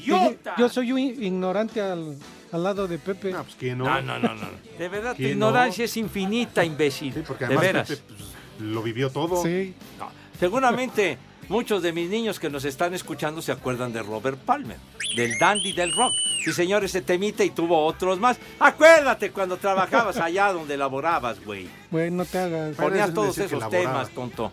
Yo 0.04 0.18
soy, 0.18 0.38
yo 0.58 0.70
soy 0.70 0.92
un 0.94 1.00
ignorante 1.00 1.82
al, 1.82 2.18
al 2.52 2.64
lado 2.64 2.88
de 2.88 2.98
Pepe. 2.98 3.32
No, 3.32 3.44
pues 3.44 3.56
que 3.56 3.76
no. 3.76 3.84
No, 3.86 4.02
no, 4.02 4.18
no, 4.20 4.34
no. 4.34 4.48
De 4.80 4.90
verdad, 4.90 5.12
tu 5.12 5.18
¿Quién 5.18 5.32
ignorancia 5.32 5.86
es 5.86 5.98
infinita, 5.98 6.64
imbécil. 6.66 7.14
Sí, 7.14 7.24
porque 7.28 7.44
de 7.46 7.56
además 7.56 7.64
veras. 7.66 7.88
Pepe 7.90 8.02
pues, 8.08 8.20
lo 8.62 8.82
vivió 8.82 9.10
todo. 9.12 9.44
Sí. 9.44 9.74
No, 10.00 10.10
Seguramente 10.40 11.18
muchos 11.50 11.82
de 11.84 11.92
mis 11.92 12.10
niños 12.10 12.40
que 12.40 12.50
nos 12.50 12.64
están 12.66 12.94
escuchando 12.94 13.42
se 13.42 13.52
acuerdan 13.52 13.92
de 13.92 14.02
Robert 14.04 14.38
Palmer, 14.40 14.78
del 15.16 15.38
dandy 15.40 15.74
del 15.74 15.94
rock. 15.96 16.14
Sí, 16.46 16.54
señor, 16.54 16.84
ese 16.86 17.02
temita 17.02 17.44
y 17.44 17.50
tuvo 17.50 17.84
otros 17.86 18.20
más. 18.20 18.38
Acuérdate 18.60 19.32
cuando 19.32 19.58
trabajabas 19.58 20.18
allá 20.20 20.54
donde 20.54 20.78
laborabas, 20.78 21.44
güey. 21.44 21.68
Güey, 21.92 22.12
no 22.12 22.24
te 22.26 22.38
hagas. 22.40 22.76
Ponías 22.78 23.14
todos 23.14 23.38
esos 23.38 23.70
temas, 23.70 24.10
tonto. 24.12 24.52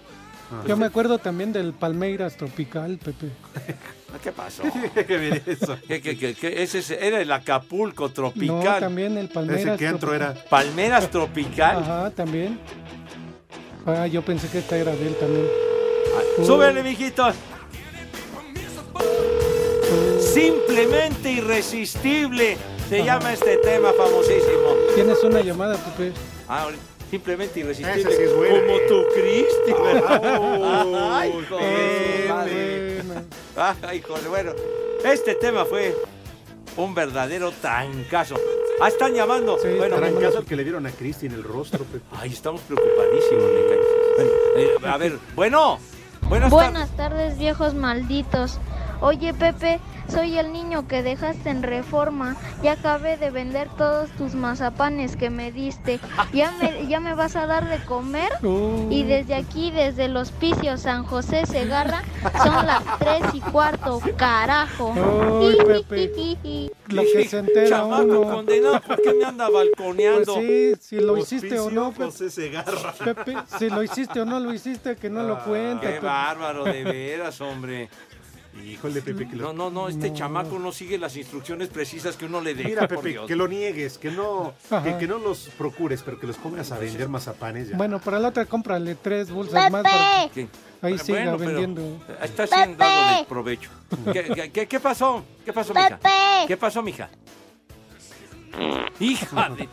Yo 0.67 0.77
me 0.77 0.87
acuerdo 0.87 1.19
también 1.19 1.53
del 1.53 1.73
Palmeiras 1.73 2.37
Tropical, 2.37 2.99
Pepe. 2.99 3.31
¿Qué 4.23 4.31
pasó? 4.33 4.63
ver 4.95 5.43
eso. 5.45 5.77
¿Qué, 5.89 6.01
qué, 6.01 6.17
qué, 6.17 6.35
qué? 6.35 6.63
Ese 6.63 6.79
es- 6.79 6.91
era 6.93 7.21
el 7.21 7.31
Acapulco 7.33 8.05
No, 8.07 8.13
tropical. 8.13 8.81
también 8.81 9.19
el 9.19 9.29
Palmeiras. 9.29 9.67
¿Ese 9.67 9.77
qué 9.77 9.99
Tropical. 9.99 10.15
era? 10.15 10.35
Palmeras 10.49 11.11
tropical. 11.11 11.79
Ajá, 11.83 12.11
también. 12.13 12.59
Ah, 13.85 14.07
yo 14.07 14.23
pensé 14.23 14.49
que 14.49 14.59
esta 14.59 14.77
era 14.77 14.93
de 14.93 15.09
él 15.09 15.17
también. 15.19 15.47
Ah, 16.15 16.45
Súbele, 16.45 16.83
mijitos. 16.83 17.35
Simplemente 20.21 21.33
irresistible. 21.33 22.57
Se 22.89 23.03
llama 23.05 23.33
este 23.33 23.57
tema 23.59 23.93
famosísimo. 23.93 24.75
Tienes 24.95 25.23
una 25.25 25.41
llamada, 25.41 25.77
Pepe. 25.77 26.13
Ah, 26.49 26.69
simplemente 27.11 27.61
irresistible. 27.61 28.17
Sí 28.17 28.25
Como 28.35 28.45
¿eh? 28.45 28.87
tu 28.89 29.05
Cristi, 29.15 29.73
¿verdad? 29.83 30.39
Oh, 30.41 30.97
Ay, 31.13 31.33
su 31.49 32.29
madre. 32.33 33.03
Ay, 33.57 33.99
híjole, 33.99 34.29
bueno. 34.29 34.53
Este 35.05 35.35
tema 35.35 35.65
fue 35.65 35.95
un 36.77 36.95
verdadero 36.95 37.51
trancazo. 37.53 38.37
Ah, 38.81 38.89
están 38.89 39.15
llamando. 39.15 39.59
Sí, 39.59 39.69
bueno, 39.77 39.97
Trancazo 39.97 40.45
que 40.45 40.55
le 40.55 40.63
dieron 40.63 40.87
a 40.87 40.91
Cristi 40.91 41.27
en 41.27 41.33
el 41.33 41.43
rostro, 41.43 41.85
Pepe. 41.85 42.05
Ay, 42.13 42.31
estamos 42.33 42.61
preocupadísimos, 42.63 43.45
me 43.45 43.67
cae. 43.67 43.81
Bueno, 44.17 44.31
eh, 44.57 44.77
a 44.85 44.97
ver, 44.99 45.19
bueno. 45.35 45.79
Buenas, 46.29 46.51
Buenas 46.51 46.91
tardes, 46.91 47.39
viejos 47.39 47.75
malditos. 47.75 48.59
Oye, 49.01 49.35
Pepe, 49.35 49.79
soy 50.09 50.39
el 50.39 50.53
niño 50.53 50.87
que 50.89 51.03
dejaste 51.03 51.51
en 51.51 51.63
reforma. 51.63 52.37
Ya 52.63 52.73
acabé 52.73 53.17
de 53.17 53.31
vender 53.31 53.69
todos 53.77 54.11
tus 54.13 54.35
mazapanes 54.35 55.17
que 55.17 55.31
me 55.31 55.53
diste. 55.53 56.01
¿Ya 56.33 56.53
me, 56.53 56.87
ya 56.89 57.01
me 57.01 57.15
vas 57.15 57.37
a 57.37 57.47
dar 57.47 57.69
de 57.69 57.79
comer? 57.85 58.31
Uh, 58.43 58.89
Y 58.91 59.03
desde 59.05 59.35
aquí, 59.35 59.71
desde 59.71 60.07
el 60.07 60.17
hospicio 60.17 60.77
San 60.79 61.05
José 61.05 61.45
Segarra, 61.47 62.03
son 62.43 62.67
las 62.67 62.83
tres 62.99 63.23
y 63.35 63.41
cuarto, 63.41 64.01
carajo. 64.17 64.93
Uy, 65.41 65.57
Pepe. 65.67 66.71
Lo 66.89 67.03
que 67.03 67.29
se 67.29 67.39
entera 67.39 67.69
Chamaco 67.79 68.21
uno. 68.21 68.33
condenado, 68.33 68.81
¿por 68.81 69.03
qué 69.03 69.13
me 69.13 69.25
anda 69.25 69.49
Pues 69.49 69.69
balconeando? 69.77 70.35
sí, 70.37 70.73
si 70.81 71.01
lo 71.01 71.17
hiciste 71.19 71.59
o 71.59 71.69
no, 71.71 71.91
Pepe. 71.91 72.05
José 72.05 72.31
Segarra. 72.31 72.93
Pepe, 72.93 73.37
si 73.59 73.69
lo 73.69 73.83
hiciste 73.83 74.21
o 74.21 74.25
no 74.25 74.39
lo 74.39 74.55
hiciste, 74.55 74.95
que 74.97 75.11
no 75.11 75.25
lo 75.25 75.43
cuenta. 75.45 75.81
Qué 75.81 75.95
Pepe. 75.95 76.07
bárbaro, 76.07 76.65
de 76.65 76.85
veras, 76.85 77.41
hombre. 77.41 77.91
Híjole, 78.65 79.01
Pepe, 79.03 79.29
que 79.29 79.37
lo... 79.37 79.45
No, 79.45 79.53
no, 79.53 79.71
no, 79.71 79.89
este 79.89 80.11
No. 80.11 80.17
chamaco 80.17 80.59
no 80.59 80.73
sigue 80.73 80.99
las 80.99 81.17
instrucciones 81.17 81.69
precisas 81.69 82.17
que 82.17 82.25
uno 82.27 82.41
le 82.41 82.55
deja, 82.55 82.69
Mira, 82.69 82.89
Pepe, 82.89 83.21
que 83.27 83.37
lo 83.37 83.47
niegues, 83.49 83.99
que 83.99 84.11
no, 84.11 84.55
que, 84.83 84.97
que 84.99 85.07
no 85.07 85.19
los 85.19 85.49
procures, 85.57 86.03
pero 86.03 86.19
que 86.19 86.27
los 86.27 86.37
pongas 86.37 86.73
a 86.73 86.79
vender 86.79 87.09
mazapanes 87.09 87.69
ya. 87.69 87.77
Bueno, 87.77 88.01
para 88.01 88.19
la 88.19 88.29
otra 88.29 88.45
cómprale 88.47 88.95
tres 88.97 89.31
bolsas 89.31 89.71
más. 89.71 89.83
Para 89.83 90.29
¿Qué? 90.33 90.49
Ahí 90.83 90.97
Bueno, 91.09 91.37
pero 91.39 91.51
vendiendo. 91.51 92.05
Está 92.23 92.45
Pepe. 92.47 92.83
algo 92.85 93.19
de 93.19 93.25
provecho. 93.29 93.71
¿Qué, 94.13 94.25
qué- 94.35 94.53
qué, 94.53 94.67
qué 94.69 94.81
pasó? 94.81 95.25
¿Qué 95.45 95.53
pasó, 95.53 95.73
mija? 95.75 95.99
¿Qué 96.47 96.57
pasó, 96.57 96.83
mija? 96.83 97.09
Hija 99.01 99.51
de... 99.51 99.69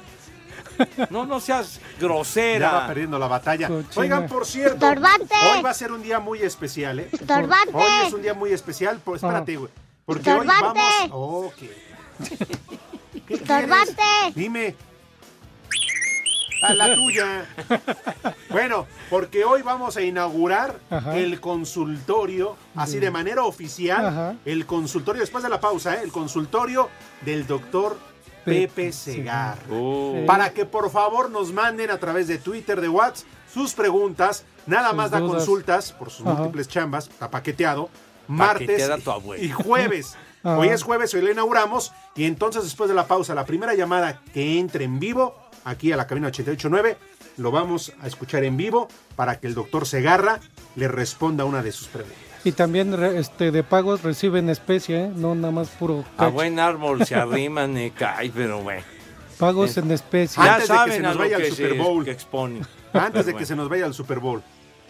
No, 1.10 1.26
no 1.26 1.40
seas 1.40 1.76
Ya 1.76 1.82
va 1.82 1.98
grosera. 2.00 2.88
perdiendo 2.88 3.20
la 3.20 3.28
batalla. 3.28 3.68
Cochina. 3.68 3.92
Oigan, 3.96 4.28
por 4.28 4.46
cierto, 4.46 4.74
Estorbante. 4.88 5.36
hoy 5.56 5.62
va 5.62 5.70
a 5.70 5.74
ser 5.74 5.92
un 5.92 6.02
día 6.04 6.20
muy 6.20 6.40
especial, 6.42 7.00
¿eh? 7.00 7.10
Estorbante. 7.12 7.72
Hoy 7.74 8.08
es 8.08 8.14
un 8.14 8.22
día 8.22 8.34
muy 8.34 8.52
especial, 8.52 9.00
pues 9.04 9.22
espérate, 9.24 9.56
güey. 9.58 9.72
Porque 10.06 10.32
hoy 10.32 10.46
vamos... 10.48 10.78
Oh, 11.12 11.52
¿qué? 11.58 11.76
¿Qué 13.28 13.34
Estorbante. 13.36 13.94
quieres? 13.96 14.36
Dime. 14.36 14.76
A 16.62 16.74
la 16.74 16.96
tuya. 16.96 17.46
Bueno, 18.50 18.88
porque 19.10 19.44
hoy 19.44 19.62
vamos 19.64 19.98
a 19.98 20.02
inaugurar 20.02 20.80
Ajá. 20.90 21.18
el 21.18 21.42
consultorio, 21.42 22.56
así 22.76 23.00
de 23.00 23.12
manera 23.12 23.44
oficial, 23.44 24.06
Ajá. 24.06 24.36
el 24.46 24.66
consultorio, 24.66 25.20
después 25.22 25.44
de 25.44 25.50
la 25.50 25.60
pausa, 25.60 25.96
¿eh? 25.96 26.02
el 26.04 26.12
consultorio 26.14 26.90
del 27.22 27.46
doctor 27.48 27.98
Pepe 28.46 28.92
Segarra. 28.92 29.62
Oh. 29.72 30.14
Sí. 30.20 30.26
Para 30.26 30.52
que 30.52 30.66
por 30.66 30.90
favor 30.90 31.30
nos 31.30 31.52
manden 31.52 31.90
a 31.92 31.98
través 31.98 32.28
de 32.28 32.38
Twitter, 32.38 32.80
de 32.82 32.90
WhatsApp, 32.90 33.28
sus 33.54 33.74
preguntas. 33.74 34.46
Nada 34.66 34.90
Sus 34.90 34.98
más 34.98 35.12
da 35.12 35.20
dudas. 35.20 35.36
consultas 35.38 35.92
por 35.92 36.10
sus 36.10 36.26
Ajá. 36.26 36.36
múltiples 36.36 36.68
chambas, 36.68 37.08
está 37.08 37.30
paqueteado. 37.30 37.90
Martes 38.28 38.90
tu 39.04 39.34
y 39.36 39.50
jueves. 39.50 40.16
Ajá. 40.44 40.58
Hoy 40.58 40.70
es 40.70 40.84
jueves, 40.84 41.14
hoy 41.14 41.22
lo 41.22 41.32
inauguramos. 41.32 41.92
Y 42.16 42.26
entonces, 42.26 42.64
después 42.64 42.90
de 42.90 42.96
la 42.96 43.08
pausa, 43.08 43.34
la 43.36 43.46
primera 43.46 43.74
llamada 43.76 44.22
que 44.34 44.60
entre 44.60 44.86
en 44.86 45.00
vivo, 45.00 45.36
aquí 45.66 45.92
a 45.92 45.98
la 45.98 46.08
cabina 46.08 46.28
889, 46.28 46.98
lo 47.38 47.52
vamos 47.52 47.94
a 48.02 48.08
escuchar 48.08 48.44
en 48.44 48.58
vivo 48.58 48.88
para 49.16 49.40
que 49.40 49.48
el 49.48 49.54
doctor 49.54 49.86
Segarra 49.86 50.40
le 50.76 50.88
responda 50.88 51.46
una 51.46 51.62
de 51.64 51.72
sus 51.72 51.88
preguntas. 51.88 52.18
Y 52.44 52.52
también 52.52 52.96
re- 52.98 53.20
este 53.20 53.52
de 53.52 53.64
pagos 53.64 54.02
reciben 54.04 54.50
especie, 54.50 55.06
¿eh? 55.06 55.12
no 55.16 55.34
nada 55.36 55.52
más 55.52 55.70
puro 55.70 56.04
A 56.18 56.28
buen 56.28 56.60
árbol 56.60 57.06
se 57.06 57.16
arriman, 57.16 57.74
me 57.74 57.92
cae, 57.92 58.32
pero 58.34 58.60
bueno. 58.62 58.84
Pagos 59.38 59.78
en 59.78 59.92
especie. 59.92 60.44
Ya 60.44 60.56
Antes 60.56 60.68
de 60.68 60.74
que 60.74 60.78
saben 60.78 60.96
se 60.96 61.02
nos 61.02 61.18
vaya 61.18 61.36
al 61.38 61.46
Super 61.46 61.74
Bowl. 61.76 62.06
que 62.06 62.12
exponen. 62.12 62.68
Antes 62.94 63.26
de 63.26 63.34
que 63.36 63.46
se 63.46 63.56
nos 63.56 63.70
vaya 63.70 63.86
al 63.86 63.94
Super 63.94 64.20
Bowl. 64.20 64.42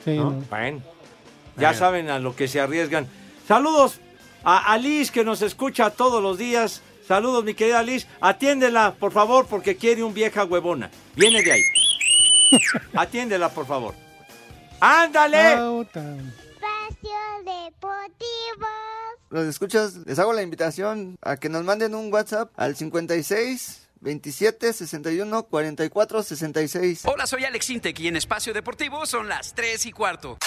Sí, 0.04 0.18
¿no? 0.18 0.32
no. 0.32 0.42
Bueno, 0.50 0.82
ya 1.56 1.70
Bueno. 1.70 1.74
saben 1.80 2.10
a 2.10 2.20
lo 2.20 2.36
que 2.36 2.48
se 2.48 2.60
arriesgan. 2.60 3.08
Saludos 3.48 4.00
a 4.44 4.74
Alice 4.74 5.12
que 5.12 5.24
nos 5.24 5.42
escucha 5.42 5.92
todos 5.92 6.22
los 6.22 6.38
días. 6.38 6.82
Saludos, 7.08 7.44
mi 7.44 7.54
querida 7.54 7.80
Alice. 7.80 8.08
Atiéndela, 8.20 8.94
por 9.00 9.12
favor, 9.12 9.46
porque 9.48 9.76
quiere 9.78 10.04
un 10.04 10.14
vieja 10.14 10.44
huevona. 10.44 10.90
Viene 11.16 11.42
de 11.44 11.52
ahí. 11.52 11.62
Atiéndela, 12.96 13.50
por 13.50 13.66
favor. 13.66 13.94
¡Ándale! 14.80 15.54
Espacio. 15.54 16.02
Los 19.34 19.48
escuchas, 19.48 19.96
les 20.06 20.20
hago 20.20 20.32
la 20.32 20.44
invitación 20.44 21.18
a 21.24 21.38
que 21.38 21.50
nos 21.50 21.64
manden 21.64 21.96
un 21.96 22.14
WhatsApp 22.14 22.52
al 22.56 22.76
56 22.76 23.90
27 24.00 24.74
61 24.74 25.44
44 25.48 26.22
66. 26.22 27.02
Hola, 27.06 27.26
soy 27.26 27.44
Alex 27.44 27.72
Intec 27.72 28.00
y 28.00 28.10
en 28.10 28.16
Espacio 28.16 28.54
Deportivo 28.54 29.08
son 29.08 29.28
las 29.28 29.56
3 29.56 29.88
y 29.88 29.92
cuarto. 29.92 30.38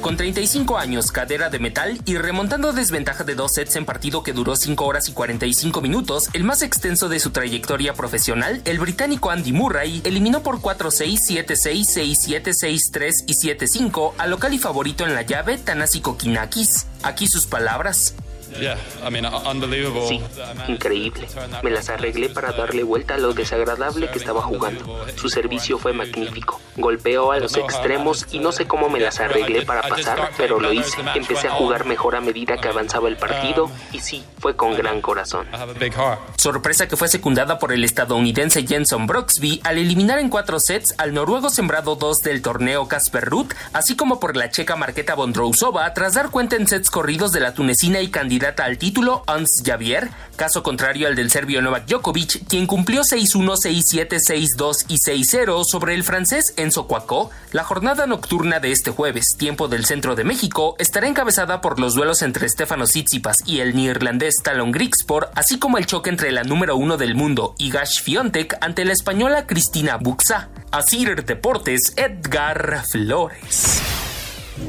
Con 0.00 0.16
35 0.16 0.78
años, 0.78 1.12
cadera 1.12 1.50
de 1.50 1.58
metal 1.58 2.00
y 2.06 2.16
remontando 2.16 2.72
desventaja 2.72 3.24
de 3.24 3.34
dos 3.34 3.52
sets 3.52 3.76
en 3.76 3.84
partido 3.84 4.22
que 4.22 4.32
duró 4.32 4.56
5 4.56 4.86
horas 4.86 5.08
y 5.08 5.12
45 5.12 5.80
minutos, 5.82 6.30
el 6.32 6.44
más 6.44 6.62
extenso 6.62 7.08
de 7.08 7.20
su 7.20 7.30
trayectoria 7.30 7.92
profesional, 7.92 8.62
el 8.64 8.78
británico 8.78 9.30
Andy 9.30 9.52
Murray 9.52 10.00
eliminó 10.04 10.42
por 10.42 10.60
4-6, 10.60 11.46
7-6, 11.46 12.42
6-7, 12.42 12.42
6-3 12.92 13.12
y 13.26 13.34
7-5 13.34 14.14
al 14.16 14.30
local 14.30 14.54
y 14.54 14.58
favorito 14.58 15.04
en 15.04 15.14
la 15.14 15.22
llave 15.22 15.58
Tanasi 15.58 16.00
Kokinakis. 16.00 16.86
Aquí 17.02 17.26
sus 17.26 17.46
palabras. 17.46 18.14
Sí, 20.08 20.20
increíble. 20.68 21.26
Me 21.62 21.70
las 21.70 21.88
arreglé 21.88 22.28
para 22.28 22.52
darle 22.52 22.82
vuelta 22.82 23.14
a 23.14 23.18
lo 23.18 23.32
desagradable 23.32 24.10
que 24.10 24.18
estaba 24.18 24.42
jugando. 24.42 25.04
Su 25.16 25.28
servicio 25.28 25.78
fue 25.78 25.92
magnífico. 25.92 26.60
Golpeó 26.76 27.32
a 27.32 27.38
los 27.38 27.56
extremos 27.56 28.26
y 28.30 28.38
no 28.38 28.52
sé 28.52 28.66
cómo 28.66 28.88
me 28.88 29.00
las 29.00 29.20
arreglé 29.20 29.62
para 29.62 29.82
pasar, 29.82 30.30
pero 30.36 30.60
lo 30.60 30.72
hice. 30.72 30.98
Empecé 31.14 31.48
a 31.48 31.52
jugar 31.52 31.84
mejor 31.86 32.16
a 32.16 32.20
medida 32.20 32.56
que 32.58 32.68
avanzaba 32.68 33.08
el 33.08 33.16
partido 33.16 33.70
y 33.92 34.00
sí, 34.00 34.24
fue 34.38 34.56
con 34.56 34.74
gran 34.74 35.00
corazón. 35.00 35.46
Sorpresa 36.36 36.88
que 36.88 36.96
fue 36.96 37.08
secundada 37.08 37.58
por 37.58 37.72
el 37.72 37.84
estadounidense 37.84 38.66
Jenson 38.66 39.06
Broxby 39.06 39.60
al 39.64 39.78
eliminar 39.78 40.18
en 40.18 40.30
cuatro 40.30 40.60
sets 40.60 40.94
al 40.98 41.14
noruego 41.14 41.50
sembrado 41.50 41.96
2 41.96 42.22
del 42.22 42.42
torneo 42.42 42.88
Casper 42.88 43.24
Ruth, 43.24 43.52
así 43.72 43.96
como 43.96 44.20
por 44.20 44.36
la 44.36 44.50
checa 44.50 44.76
Marqueta 44.76 45.14
Bondrousova 45.14 45.92
tras 45.94 46.14
dar 46.14 46.30
cuenta 46.30 46.56
en 46.56 46.66
sets 46.66 46.90
corridos 46.90 47.32
de 47.32 47.40
la 47.40 47.54
tunecina 47.54 48.00
y 48.00 48.08
candidata 48.08 48.37
al 48.46 48.78
título, 48.78 49.24
Ans 49.26 49.62
Javier, 49.64 50.08
caso 50.36 50.62
contrario 50.62 51.08
al 51.08 51.16
del 51.16 51.30
serbio 51.30 51.60
Novak 51.60 51.86
Djokovic, 51.86 52.46
quien 52.48 52.66
cumplió 52.66 53.02
6-1, 53.02 53.56
6-7, 53.56 54.08
6-2 54.08 54.84
y 54.88 54.98
6-0 54.98 55.64
sobre 55.64 55.94
el 55.94 56.04
francés 56.04 56.54
Enzo 56.56 56.86
Cuacó. 56.86 57.30
La 57.52 57.64
jornada 57.64 58.06
nocturna 58.06 58.60
de 58.60 58.70
este 58.72 58.90
jueves, 58.90 59.36
tiempo 59.36 59.68
del 59.68 59.84
centro 59.84 60.14
de 60.14 60.24
México, 60.24 60.76
estará 60.78 61.08
encabezada 61.08 61.60
por 61.60 61.80
los 61.80 61.94
duelos 61.94 62.22
entre 62.22 62.48
Stefano 62.48 62.84
Tsitsipas 62.84 63.42
y 63.46 63.60
el 63.60 63.74
neerlandés 63.74 64.36
Talon 64.42 64.70
Grigspor, 64.70 65.30
así 65.34 65.58
como 65.58 65.78
el 65.78 65.86
choque 65.86 66.10
entre 66.10 66.32
la 66.32 66.44
número 66.44 66.76
uno 66.76 66.96
del 66.96 67.14
mundo, 67.14 67.54
Igash 67.58 68.02
Fiontek, 68.02 68.56
ante 68.60 68.84
la 68.84 68.92
española 68.92 69.46
Cristina 69.46 69.96
Buxa. 69.96 70.48
Asir 70.70 71.24
Deportes, 71.24 71.94
Edgar 71.96 72.84
Flores. 72.90 74.07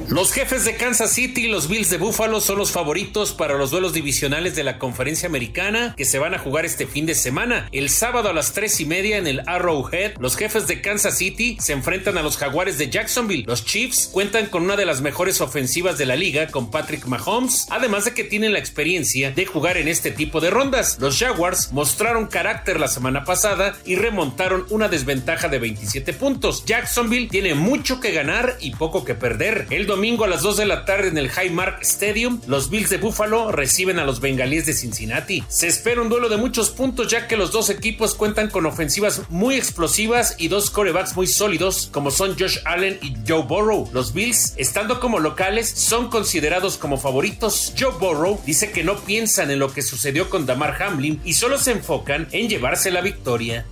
Los 0.09 0.33
jefes 0.33 0.65
de 0.65 0.75
Kansas 0.75 1.13
City 1.13 1.45
y 1.45 1.47
los 1.49 1.67
Bills 1.67 1.89
de 1.91 1.97
Buffalo 1.97 2.41
son 2.41 2.57
los 2.57 2.71
favoritos 2.71 3.33
para 3.33 3.57
los 3.57 3.69
duelos 3.69 3.93
divisionales 3.93 4.55
de 4.55 4.63
la 4.63 4.79
conferencia 4.79 5.29
americana 5.29 5.93
que 5.95 6.05
se 6.05 6.17
van 6.17 6.33
a 6.33 6.39
jugar 6.39 6.65
este 6.65 6.87
fin 6.87 7.05
de 7.05 7.13
semana. 7.13 7.69
El 7.71 7.89
sábado 7.89 8.29
a 8.29 8.33
las 8.33 8.53
tres 8.53 8.79
y 8.79 8.85
media 8.85 9.17
en 9.17 9.27
el 9.27 9.41
Arrowhead, 9.45 10.13
los 10.19 10.35
jefes 10.35 10.65
de 10.65 10.81
Kansas 10.81 11.17
City 11.17 11.57
se 11.59 11.73
enfrentan 11.73 12.17
a 12.17 12.23
los 12.23 12.37
jaguares 12.37 12.77
de 12.77 12.89
Jacksonville. 12.89 13.45
Los 13.45 13.65
Chiefs 13.65 14.09
cuentan 14.11 14.47
con 14.47 14.63
una 14.63 14.75
de 14.75 14.85
las 14.85 15.01
mejores 15.01 15.41
ofensivas 15.41 15.97
de 15.97 16.07
la 16.07 16.15
liga 16.15 16.47
con 16.47 16.71
Patrick 16.71 17.05
Mahomes, 17.05 17.67
además 17.69 18.05
de 18.05 18.13
que 18.13 18.23
tienen 18.23 18.53
la 18.53 18.59
experiencia 18.59 19.31
de 19.31 19.45
jugar 19.45 19.77
en 19.77 19.87
este 19.87 20.11
tipo 20.11 20.41
de 20.41 20.49
rondas. 20.49 20.97
Los 20.99 21.19
Jaguars 21.19 21.71
mostraron 21.71 22.27
carácter 22.27 22.79
la 22.79 22.87
semana 22.87 23.25
pasada 23.25 23.77
y 23.85 23.95
remontaron 23.95 24.65
una 24.69 24.87
desventaja 24.87 25.49
de 25.49 25.59
27 25.59 26.13
puntos. 26.13 26.65
Jacksonville 26.65 27.29
tiene 27.29 27.53
mucho 27.53 27.99
que 27.99 28.11
ganar 28.11 28.57
y 28.59 28.71
poco 28.71 29.05
que 29.05 29.15
perder. 29.15 29.67
Domingo 29.85 30.23
a 30.23 30.27
las 30.27 30.41
2 30.41 30.57
de 30.57 30.65
la 30.65 30.85
tarde 30.85 31.09
en 31.09 31.17
el 31.17 31.29
Highmark 31.29 31.81
Stadium, 31.81 32.41
los 32.47 32.69
Bills 32.69 32.89
de 32.89 32.97
Buffalo 32.97 33.51
reciben 33.51 33.99
a 33.99 34.05
los 34.05 34.19
Bengalíes 34.19 34.65
de 34.65 34.73
Cincinnati. 34.73 35.43
Se 35.47 35.67
espera 35.67 36.01
un 36.01 36.09
duelo 36.09 36.29
de 36.29 36.37
muchos 36.37 36.69
puntos 36.69 37.07
ya 37.09 37.27
que 37.27 37.37
los 37.37 37.51
dos 37.51 37.69
equipos 37.69 38.15
cuentan 38.15 38.49
con 38.49 38.65
ofensivas 38.65 39.21
muy 39.29 39.55
explosivas 39.55 40.35
y 40.37 40.47
dos 40.47 40.69
corebacks 40.69 41.15
muy 41.15 41.27
sólidos 41.27 41.89
como 41.91 42.11
son 42.11 42.37
Josh 42.37 42.57
Allen 42.65 42.99
y 43.01 43.15
Joe 43.27 43.43
Burrow. 43.43 43.89
Los 43.93 44.13
Bills, 44.13 44.53
estando 44.57 44.99
como 44.99 45.19
locales, 45.19 45.69
son 45.69 46.09
considerados 46.09 46.77
como 46.77 46.97
favoritos. 46.97 47.73
Joe 47.77 47.93
Burrow 47.99 48.41
dice 48.45 48.71
que 48.71 48.83
no 48.83 48.99
piensan 48.99 49.51
en 49.51 49.59
lo 49.59 49.71
que 49.71 49.81
sucedió 49.81 50.29
con 50.29 50.45
Damar 50.45 50.81
Hamlin 50.81 51.21
y 51.23 51.33
solo 51.33 51.57
se 51.57 51.71
enfocan 51.71 52.27
en 52.31 52.49
llevarse 52.49 52.91
la 52.91 53.01
victoria. 53.01 53.65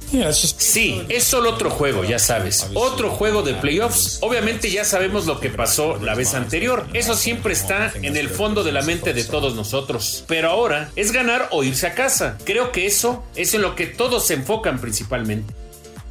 Sí, 0.57 1.01
es 1.09 1.23
solo 1.23 1.51
otro 1.51 1.69
juego, 1.69 2.03
ya 2.03 2.19
sabes. 2.19 2.67
Otro 2.73 3.09
juego 3.09 3.41
de 3.41 3.53
playoffs. 3.53 4.19
Obviamente 4.21 4.69
ya 4.69 4.85
sabemos 4.85 5.25
lo 5.25 5.39
que 5.39 5.49
pasó 5.49 5.96
la 6.01 6.15
vez 6.15 6.33
anterior. 6.33 6.85
Eso 6.93 7.15
siempre 7.15 7.53
está 7.53 7.91
en 7.95 8.17
el 8.17 8.29
fondo 8.29 8.63
de 8.63 8.71
la 8.71 8.81
mente 8.81 9.13
de 9.13 9.23
todos 9.23 9.55
nosotros. 9.55 10.23
Pero 10.27 10.49
ahora 10.49 10.91
es 10.95 11.11
ganar 11.11 11.47
o 11.51 11.63
irse 11.63 11.87
a 11.87 11.95
casa. 11.95 12.37
Creo 12.43 12.71
que 12.71 12.85
eso 12.85 13.23
es 13.35 13.53
en 13.53 13.61
lo 13.61 13.75
que 13.75 13.87
todos 13.87 14.25
se 14.27 14.35
enfocan 14.35 14.79
principalmente. 14.79 15.53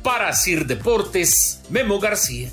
Para 0.03 0.33
Sir 0.33 0.67
Deportes, 0.67 1.61
Memo 1.69 1.99
García. 1.99 2.51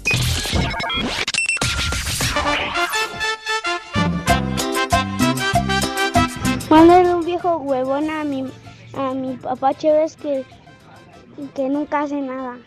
Mándale 6.69 7.13
un 7.13 7.23
viejo 7.23 7.57
huevón 7.57 8.09
a 8.09 8.23
mi, 8.23 8.45
a 8.93 9.13
mi 9.13 9.37
papá 9.37 9.75
Chévez 9.75 10.15
que, 10.15 10.43
que 11.53 11.69
nunca 11.69 12.01
hace 12.01 12.19
nada. 12.19 12.57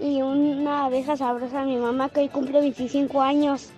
Y 0.00 0.22
una 0.22 0.86
abeja 0.86 1.16
sabrosa 1.16 1.62
a 1.62 1.64
mi 1.64 1.76
mamá 1.76 2.08
que 2.08 2.20
hoy 2.20 2.28
cumple 2.28 2.60
25 2.60 3.22
años. 3.22 3.70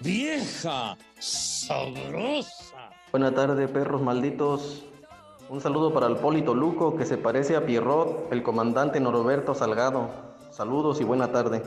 Vieja 0.00 0.96
sabrosa. 1.18 2.90
Buenas 3.10 3.34
tardes, 3.34 3.70
perros 3.70 4.02
malditos. 4.02 4.84
Un 5.48 5.60
saludo 5.60 5.92
para 5.94 6.06
el 6.08 6.16
Polito 6.16 6.54
Luco, 6.54 6.96
que 6.96 7.06
se 7.06 7.16
parece 7.16 7.56
a 7.56 7.64
Pierrot, 7.64 8.32
el 8.32 8.42
comandante 8.42 9.00
Norberto 9.00 9.54
Salgado. 9.54 10.10
Saludos 10.50 11.00
y 11.00 11.04
buena 11.04 11.32
tarde. 11.32 11.62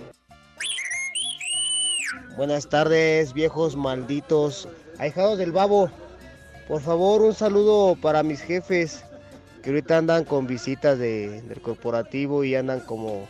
Buenas 2.37 2.67
tardes, 2.69 3.33
viejos 3.33 3.75
malditos. 3.75 4.67
Ahijados 4.99 5.37
del 5.37 5.51
babo, 5.51 5.89
por 6.67 6.81
favor, 6.81 7.21
un 7.21 7.33
saludo 7.33 7.95
para 7.95 8.21
mis 8.21 8.41
jefes 8.41 9.03
que 9.63 9.69
ahorita 9.71 9.97
andan 9.97 10.23
con 10.25 10.45
visitas 10.45 10.99
de- 10.99 11.41
del 11.41 11.61
corporativo 11.61 12.43
y 12.43 12.55
andan 12.55 12.79
como, 12.81 13.27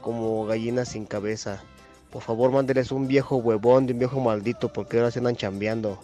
como 0.00 0.44
gallinas 0.46 0.88
sin 0.88 1.06
cabeza. 1.06 1.62
Por 2.10 2.22
favor, 2.22 2.50
mándeles 2.50 2.90
un 2.90 3.06
viejo 3.06 3.36
huevón 3.36 3.86
de 3.86 3.92
un 3.92 4.00
viejo 4.00 4.20
maldito 4.20 4.72
porque 4.72 4.98
ahora 4.98 5.10
se 5.10 5.20
andan 5.20 5.36
chambeando. 5.36 6.00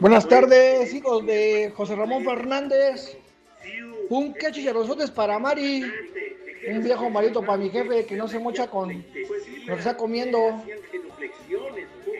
Buenas 0.00 0.26
tardes, 0.26 0.92
hijos 0.94 1.24
de 1.26 1.72
José 1.76 1.96
Ramón 1.96 2.24
Fernández. 2.24 3.18
Un 4.08 4.32
queche 4.34 4.60
chicharronzotes 4.60 5.10
para 5.10 5.38
Mari. 5.38 5.84
Un 6.68 6.82
viejo 6.82 7.10
maldito 7.10 7.40
para 7.40 7.58
mi 7.58 7.68
jefe 7.70 8.06
que 8.06 8.16
no 8.16 8.26
se 8.26 8.38
mocha 8.38 8.68
con 8.68 9.04
lo 9.66 9.74
que 9.74 9.78
está 9.78 9.96
comiendo. 9.96 10.62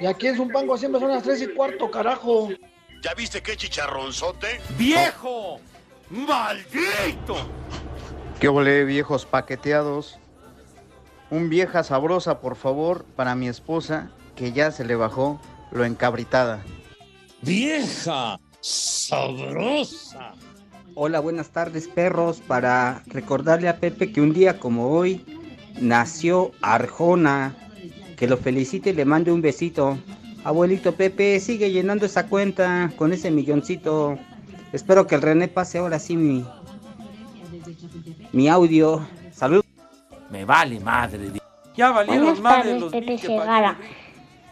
Y 0.00 0.06
aquí 0.06 0.26
en 0.28 0.36
Zumpango 0.36 0.76
siempre 0.76 1.00
son 1.00 1.10
las 1.10 1.22
3 1.22 1.42
y 1.42 1.46
cuarto, 1.48 1.90
carajo. 1.90 2.50
¿Ya 3.02 3.14
viste 3.14 3.42
qué 3.42 3.56
chicharronzote? 3.56 4.60
¡Viejo! 4.76 5.60
¡Maldito! 6.10 7.36
¿Qué 8.42 8.48
volé, 8.48 8.84
viejos 8.84 9.24
paqueteados? 9.24 10.18
Un 11.30 11.48
vieja 11.48 11.84
sabrosa, 11.84 12.40
por 12.40 12.56
favor, 12.56 13.04
para 13.14 13.36
mi 13.36 13.46
esposa, 13.46 14.10
que 14.34 14.50
ya 14.50 14.72
se 14.72 14.84
le 14.84 14.96
bajó 14.96 15.40
lo 15.70 15.84
encabritada. 15.84 16.60
Vieja 17.42 18.40
sabrosa. 18.60 20.32
Hola, 20.96 21.20
buenas 21.20 21.50
tardes, 21.50 21.86
perros. 21.86 22.40
Para 22.44 23.04
recordarle 23.06 23.68
a 23.68 23.76
Pepe 23.76 24.10
que 24.10 24.20
un 24.20 24.32
día 24.32 24.58
como 24.58 24.90
hoy 24.90 25.24
nació 25.80 26.50
Arjona. 26.62 27.54
Que 28.16 28.26
lo 28.26 28.38
felicite 28.38 28.90
y 28.90 28.94
le 28.94 29.04
mande 29.04 29.30
un 29.30 29.40
besito. 29.40 29.98
Abuelito 30.42 30.96
Pepe, 30.96 31.38
sigue 31.38 31.70
llenando 31.70 32.06
esa 32.06 32.26
cuenta 32.26 32.90
con 32.96 33.12
ese 33.12 33.30
milloncito. 33.30 34.18
Espero 34.72 35.06
que 35.06 35.14
el 35.14 35.22
René 35.22 35.46
pase 35.46 35.78
ahora 35.78 36.00
sí 36.00 36.16
mi, 36.16 36.44
mi 38.32 38.48
audio. 38.48 39.06
Salud. 39.30 39.64
Me 40.30 40.44
vale 40.44 40.80
madre. 40.80 41.18
di- 41.30 41.40
Ya 41.76 41.90
valieron 41.90 42.24
Buenas 42.24 42.40
madre 42.40 42.62
tardes, 42.62 42.80
los 42.80 42.92
Pepe 42.92 43.18
Segara. 43.18 43.76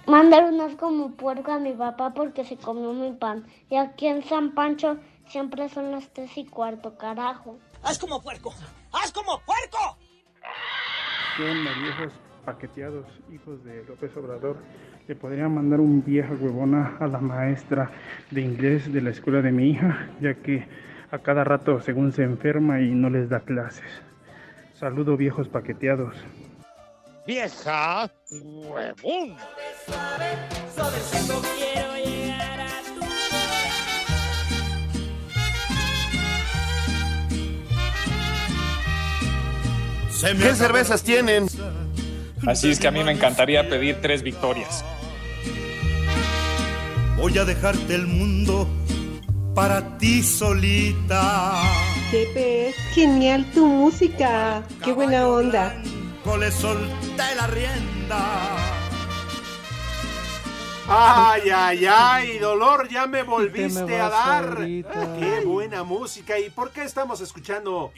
Mándale 0.06 0.48
unas 0.48 0.74
como 0.76 1.12
puerco 1.12 1.52
a 1.52 1.58
mi 1.58 1.72
papá 1.72 2.12
porque 2.14 2.44
se 2.44 2.56
comió 2.56 2.92
mi 2.92 3.12
pan. 3.12 3.44
Y 3.68 3.76
aquí 3.76 4.06
en 4.06 4.24
San 4.24 4.52
Pancho 4.54 4.96
siempre 5.28 5.68
son 5.68 5.92
las 5.92 6.08
tres 6.12 6.36
y 6.36 6.46
cuarto, 6.46 6.96
carajo. 6.96 7.58
¡Haz 7.82 7.98
como 7.98 8.20
puerco! 8.22 8.52
¡Haz 8.92 9.12
como 9.12 9.40
puerco! 9.46 9.98
¿Qué 11.36 11.44
onda, 11.44 11.70
viejos 11.82 12.12
paqueteados, 12.44 13.06
hijos 13.32 13.62
de 13.64 13.84
López 13.84 14.14
Obrador? 14.16 14.56
Le 15.06 15.14
podría 15.14 15.48
mandar 15.48 15.80
un 15.80 16.04
vieja 16.04 16.32
huevona 16.40 16.96
a 17.00 17.06
la 17.06 17.18
maestra 17.18 17.90
de 18.30 18.40
inglés 18.42 18.92
de 18.92 19.00
la 19.00 19.10
escuela 19.10 19.40
de 19.42 19.52
mi 19.52 19.70
hija, 19.70 20.08
ya 20.20 20.34
que 20.34 20.66
a 21.10 21.18
cada 21.18 21.44
rato 21.44 21.80
según 21.80 22.12
se 22.12 22.22
enferma 22.22 22.80
y 22.80 22.90
no 22.90 23.10
les 23.10 23.28
da 23.28 23.40
clases. 23.40 23.84
Saludo, 24.78 25.16
viejos 25.16 25.48
paqueteados. 25.48 26.14
Vieja 27.26 28.10
huevón. 28.30 29.36
¿Qué 40.20 40.54
cervezas 40.54 41.02
tienen? 41.02 41.46
Así 42.46 42.70
es 42.70 42.78
que 42.78 42.88
a 42.88 42.90
mí 42.90 43.02
me 43.04 43.12
encantaría 43.12 43.68
pedir 43.68 44.00
tres 44.00 44.22
victorias. 44.22 44.84
Voy 47.16 47.36
a 47.38 47.44
dejarte 47.44 47.94
el 47.94 48.06
mundo 48.06 48.66
para 49.54 49.98
ti 49.98 50.22
solita. 50.22 51.62
Pepe, 52.10 52.74
genial 52.92 53.44
tu 53.52 53.66
música. 53.66 54.62
Qué 54.84 54.92
buena 54.92 55.26
onda. 55.26 55.74
Le 56.38 56.50
solté 56.50 57.34
la 57.36 57.46
rienda. 57.48 58.80
Ay, 60.92 61.42
ay, 61.54 61.86
ay, 61.86 62.38
dolor, 62.38 62.88
ya 62.88 63.06
me 63.06 63.18
te 63.18 63.24
volviste 63.24 63.84
me 63.84 64.00
a 64.00 64.08
dar. 64.08 64.44
ahorita. 64.56 65.16
Qué 65.18 65.44
buena 65.44 65.84
música. 65.84 66.38
¿Y 66.38 66.50
por 66.50 66.72
qué 66.72 66.82
estamos 66.82 67.20
escuchando, 67.20 67.92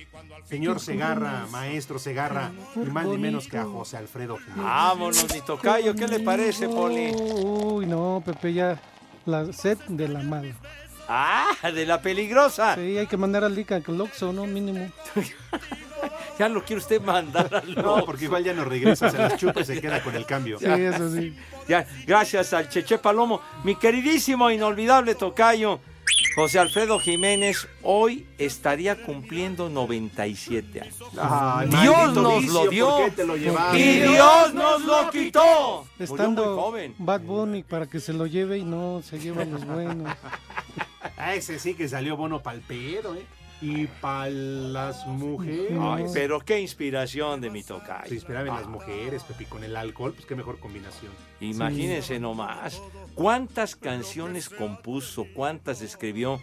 señor 0.44 0.78
Segarra, 0.78 1.46
maestro 1.50 1.98
Segarra, 1.98 2.52
ni 2.74 2.90
más 2.90 3.06
ni 3.06 3.16
menos 3.16 3.48
que 3.48 3.56
a 3.56 3.64
José 3.64 3.96
Alfredo 3.96 4.36
Jiménez? 4.36 4.64
Vámonos, 4.64 5.34
mi 5.34 5.40
tocayo, 5.40 5.94
¿qué 5.94 6.06
le 6.06 6.20
parece, 6.20 6.68
Poli? 6.68 7.12
Uy, 7.14 7.86
no, 7.86 8.22
Pepe, 8.24 8.52
ya 8.52 8.78
la 9.24 9.52
sed 9.52 9.78
de 9.88 10.08
la 10.08 10.22
mala. 10.22 10.54
Ah, 11.08 11.54
de 11.62 11.86
la 11.86 12.00
peligrosa. 12.00 12.74
Sí, 12.74 12.98
hay 12.98 13.06
que 13.06 13.16
mandar 13.16 13.44
al 13.44 13.54
Lica 13.54 13.80
Loxo, 13.86 14.32
¿no? 14.32 14.46
Mínimo. 14.46 14.90
ya 16.38 16.48
lo 16.48 16.64
quiere 16.64 16.80
usted 16.80 17.00
mandar 17.00 17.54
al 17.54 17.74
No, 17.74 18.04
porque 18.04 18.24
igual 18.24 18.44
ya 18.44 18.52
no 18.52 18.64
regresa, 18.64 19.10
se 19.10 19.18
las 19.18 19.36
chupa 19.36 19.60
y 19.60 19.64
se 19.64 19.80
queda 19.80 20.02
con 20.02 20.14
el 20.14 20.26
cambio. 20.26 20.58
Sí, 20.58 20.66
eso 20.66 21.10
sí. 21.10 21.34
Ya, 21.68 21.86
gracias 22.06 22.52
al 22.52 22.68
Cheche 22.68 22.98
Palomo. 22.98 23.40
Mi 23.64 23.76
queridísimo, 23.76 24.50
inolvidable 24.50 25.14
tocayo, 25.14 25.80
José 26.34 26.58
Alfredo 26.58 26.98
Jiménez, 26.98 27.68
hoy 27.82 28.26
estaría 28.38 29.02
cumpliendo 29.02 29.68
97 29.68 30.80
años. 30.80 30.96
Ay, 31.18 31.68
Dios 31.68 32.14
nos 32.14 32.40
vicio, 32.40 32.64
lo 32.64 32.70
dio 32.70 32.88
¿por 32.88 33.04
qué 33.04 33.10
te 33.10 33.26
lo 33.26 33.36
llevaste? 33.36 33.78
y 33.78 34.00
Dios 34.00 34.54
nos 34.54 34.82
lo 34.82 35.10
quitó. 35.10 35.86
Estando 35.98 36.56
joven. 36.56 36.94
Bad 36.98 37.20
Bunny 37.20 37.62
para 37.62 37.86
que 37.86 38.00
se 38.00 38.12
lo 38.12 38.26
lleve 38.26 38.58
y 38.58 38.64
no 38.64 39.02
se 39.04 39.18
llevan 39.18 39.52
los 39.52 39.64
buenos. 39.66 40.16
Ah, 41.16 41.34
ese 41.34 41.58
sí 41.58 41.74
que 41.74 41.88
salió 41.88 42.16
bono 42.16 42.42
pa'l 42.42 42.60
pedo, 42.60 43.14
¿eh? 43.14 43.24
Y 43.60 43.86
para 43.86 44.28
las 44.28 45.06
mujeres. 45.06 45.78
Ay, 45.80 46.04
pero 46.12 46.40
qué 46.40 46.60
inspiración 46.60 47.40
de 47.40 47.48
mi 47.48 47.62
tocayo. 47.62 48.08
Se 48.08 48.14
inspiraba 48.16 48.48
en 48.48 48.54
las 48.54 48.66
mujeres, 48.66 49.22
Pepi, 49.22 49.44
con 49.44 49.62
el 49.62 49.76
alcohol, 49.76 50.12
pues 50.14 50.26
qué 50.26 50.34
mejor 50.34 50.58
combinación. 50.58 51.12
Imagínense 51.40 52.18
nomás 52.18 52.82
cuántas 53.14 53.76
canciones 53.76 54.48
compuso, 54.48 55.26
cuántas 55.32 55.80
escribió 55.80 56.40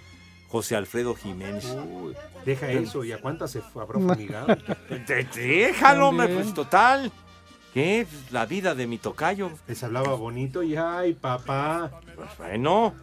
José 0.48 0.78
Alfredo 0.78 1.14
Jiménez. 1.14 1.66
Uy, 1.92 2.16
deja 2.46 2.72
eso, 2.72 3.04
¿y 3.04 3.12
a 3.12 3.20
cuántas 3.20 3.52
se 3.52 3.60
fue- 3.62 3.84
habrá 3.84 4.00
fumigado? 4.00 4.48
Déjalo, 5.36 6.08
hombre, 6.10 6.30
pues 6.30 6.54
total. 6.54 7.12
¿Qué? 7.74 8.08
La 8.32 8.46
vida 8.46 8.74
de 8.76 8.88
mi 8.88 8.98
tocayo. 8.98 9.52
Les 9.68 9.84
hablaba 9.84 10.16
bonito 10.16 10.64
y 10.64 10.76
ay, 10.76 11.14
papá. 11.14 12.02
Pues 12.16 12.30
bueno, 12.38 12.94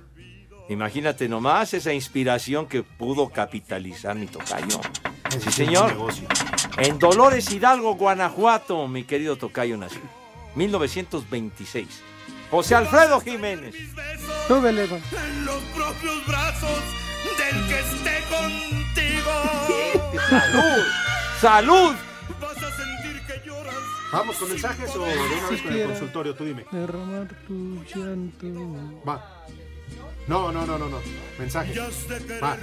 imagínate 0.68 1.28
nomás 1.28 1.74
esa 1.74 1.92
inspiración 1.92 2.66
que 2.66 2.82
pudo 2.82 3.28
capitalizar 3.28 4.16
mi 4.16 4.26
tocayo. 4.26 4.80
Sí, 5.40 5.52
señor. 5.52 5.96
En 6.78 6.98
Dolores 6.98 7.50
Hidalgo, 7.52 7.94
Guanajuato, 7.94 8.86
mi 8.88 9.04
querido 9.04 9.36
tocayo 9.36 9.76
nació. 9.76 10.00
1926. 10.54 11.86
José 12.50 12.74
Alfredo 12.74 13.20
Jiménez. 13.20 13.74
Súbele, 14.46 14.84
Eva. 14.84 14.96
En 14.96 15.44
los 15.44 15.62
propios 15.74 16.26
brazos 16.26 16.78
del 17.38 17.66
que 17.68 17.78
esté 17.80 18.24
contigo. 18.30 19.32
¡Salud! 20.28 20.84
¡Salud! 21.40 21.94
Vas 22.40 22.56
a 22.56 22.76
sentir 22.76 23.22
que 23.26 23.46
lloras. 23.46 23.74
¿Vamos 24.12 24.36
con 24.36 24.48
mensajes 24.48 24.94
o 24.94 25.04
de 25.04 25.18
una 25.18 25.48
vez 25.50 25.62
con 25.62 25.72
el 25.72 25.86
consultorio? 25.86 26.34
Tú 26.34 26.44
dime. 26.44 26.64
Derramar 26.70 27.28
tu 27.46 27.82
llanto. 27.84 28.46
Va. 29.06 29.44
No, 30.28 30.50
no, 30.50 30.66
no, 30.66 30.76
no, 30.78 30.88
no. 30.88 31.00
Mensaje. 31.38 31.72
Va. 32.42 32.56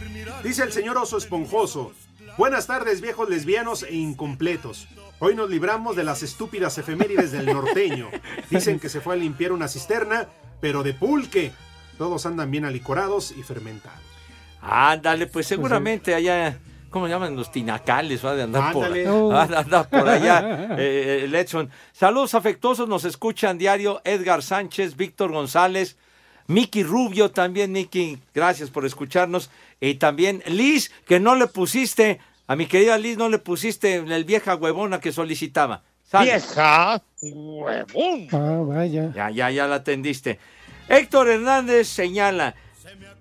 Dice 0.44 0.64
el 0.64 0.72
señor 0.72 0.98
Oso 0.98 1.18
Esponjoso. 1.18 1.94
Buenas 2.38 2.68
tardes, 2.68 3.00
viejos 3.00 3.30
lesbianos 3.30 3.84
e 3.84 3.96
incompletos. 3.96 4.88
Hoy 5.20 5.36
nos 5.36 5.50
libramos 5.50 5.96
de 5.96 6.04
las 6.04 6.24
estúpidas 6.24 6.78
efemérides 6.78 7.32
del 7.32 7.46
norteño. 7.46 8.10
Dicen 8.50 8.80
que 8.80 8.90
se 8.90 9.00
fue 9.00 9.14
a 9.14 9.18
limpiar 9.18 9.52
una 9.54 9.68
cisterna, 9.68 10.28
pero 10.60 10.84
de 10.84 10.94
pulque. 10.94 11.52
Todos 11.98 12.26
andan 12.26 12.52
bien 12.52 12.66
alicorados 12.66 13.32
y 13.32 13.44
fermentados. 13.44 14.02
Ándale, 14.62 15.28
pues 15.28 15.46
seguramente 15.46 16.16
allá, 16.16 16.58
¿cómo 16.90 17.08
llaman 17.08 17.36
los 17.36 17.52
tinacales? 17.52 18.26
Va 18.26 18.34
de 18.34 18.44
andar 18.44 18.74
por, 18.74 18.86
Ándale. 18.86 19.08
andar 19.58 19.90
por 19.90 20.10
allá, 20.10 20.76
eh, 20.80 21.22
el 21.26 21.36
Edson. 21.36 21.70
Saludos 21.92 22.34
afectuosos, 22.34 22.90
nos 22.90 23.06
escuchan 23.06 23.58
diario 23.58 24.02
Edgar 24.04 24.42
Sánchez, 24.42 24.96
Víctor 24.96 25.32
González, 25.32 25.98
Miki 26.48 26.84
Rubio 26.84 27.32
también, 27.32 27.72
Miki, 27.72 28.18
gracias 28.34 28.70
por 28.70 28.86
escucharnos. 28.86 29.50
Y 29.80 29.96
también 29.96 30.44
Liz, 30.48 30.92
que 31.08 31.20
no 31.20 31.36
le 31.36 31.48
pusiste, 31.48 32.20
a 32.48 32.56
mi 32.56 32.66
querida 32.68 32.98
Liz 32.98 33.18
no 33.18 33.30
le 33.30 33.38
pusiste 33.40 33.96
el 33.96 34.24
vieja 34.26 34.56
huevona 34.56 35.00
que 35.00 35.12
solicitaba. 35.12 35.84
Sale. 36.10 36.32
Vieja 36.32 37.02
huevón. 37.22 38.28
Ah, 38.32 38.62
vaya. 38.68 39.12
Ya, 39.16 39.30
ya, 39.30 39.50
ya 39.52 39.68
la 39.68 39.76
atendiste. 39.76 40.40
Héctor 40.90 41.30
Hernández 41.30 41.88
señala, 41.88 42.56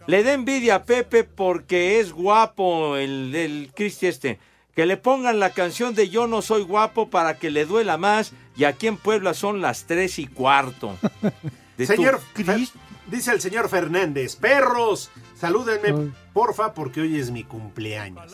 le 0.06 0.22
da 0.24 0.32
envidia 0.32 0.74
a 0.76 0.85
Pepe 0.85 1.22
porque 1.24 2.00
es 2.00 2.12
guapo 2.12 2.96
el, 2.96 3.35
el 3.35 3.70
Cristi 3.74 4.06
este. 4.06 4.38
Que 4.74 4.87
le 4.87 4.96
pongan 4.96 5.38
la 5.38 5.50
canción 5.50 5.94
de 5.94 6.08
Yo 6.08 6.26
no 6.26 6.40
soy 6.42 6.62
guapo 6.62 7.08
para 7.11 7.38
que 7.38 7.50
le 7.50 7.66
duela 7.66 7.98
más 7.98 8.32
y 8.56 8.64
aquí 8.64 8.87
en 8.87 8.96
Puebla 8.96 9.35
son 9.35 9.61
las 9.61 9.85
tres 9.87 10.18
y 10.18 10.26
cuarto. 10.26 10.96
De 11.76 11.87
tu- 11.87 11.94
Señor, 11.94 12.20
Fer- 12.37 12.70
dice 13.12 13.31
el 13.33 13.40
señor 13.40 13.68
Fernández, 13.68 14.35
perros, 14.35 15.11
salúdenme, 15.37 16.11
porfa, 16.33 16.75
porque 16.75 17.03
hoy 17.03 17.18
es 17.20 17.31
mi 17.31 17.44
cumpleaños. 17.44 18.33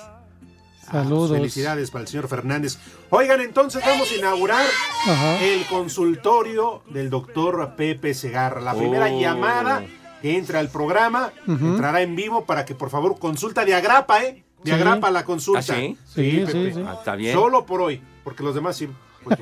Saludos. 0.91 1.33
Felicidades 1.37 1.91
para 1.91 2.03
el 2.03 2.09
señor 2.09 2.29
Fernández. 2.29 2.79
Oigan, 3.11 3.43
entonces 3.43 3.83
vamos 3.85 4.11
a 4.11 4.14
inaugurar 4.17 4.64
Ajá. 5.07 5.38
el 5.45 5.67
consultorio 5.67 6.83
del 6.88 7.11
doctor 7.11 7.75
Pepe 7.77 8.14
Segarra. 8.14 8.62
La 8.62 8.73
primera 8.75 9.07
Oh. 9.12 9.21
llamada 9.21 9.85
que 10.23 10.37
entra 10.38 10.61
al 10.61 10.71
programa 10.71 11.31
entrará 11.47 12.01
en 12.01 12.17
vivo 12.17 12.47
para 12.47 12.64
que 12.64 12.75
por 12.75 12.88
favor 12.88 13.19
consulta 13.19 13.67
de 13.67 13.75
agrapa, 13.75 14.25
¿eh? 14.25 14.45
De 14.64 14.71
Sí. 14.71 14.77
agrapa 14.77 15.11
la 15.11 15.25
consulta. 15.27 15.61
¿Ah, 15.61 15.62
sí? 15.62 15.99
Sí, 16.07 16.43
Pepe. 16.47 16.53
sí, 16.53 16.73
sí. 16.75 16.85
Ah, 16.87 16.95
está 16.99 17.14
bien. 17.17 17.35
Solo 17.35 17.67
por 17.67 17.83
hoy, 17.83 18.03
porque 18.25 18.43
los 18.43 18.55
demás 18.55 18.77
sí 18.77 18.88
pues, 19.24 19.38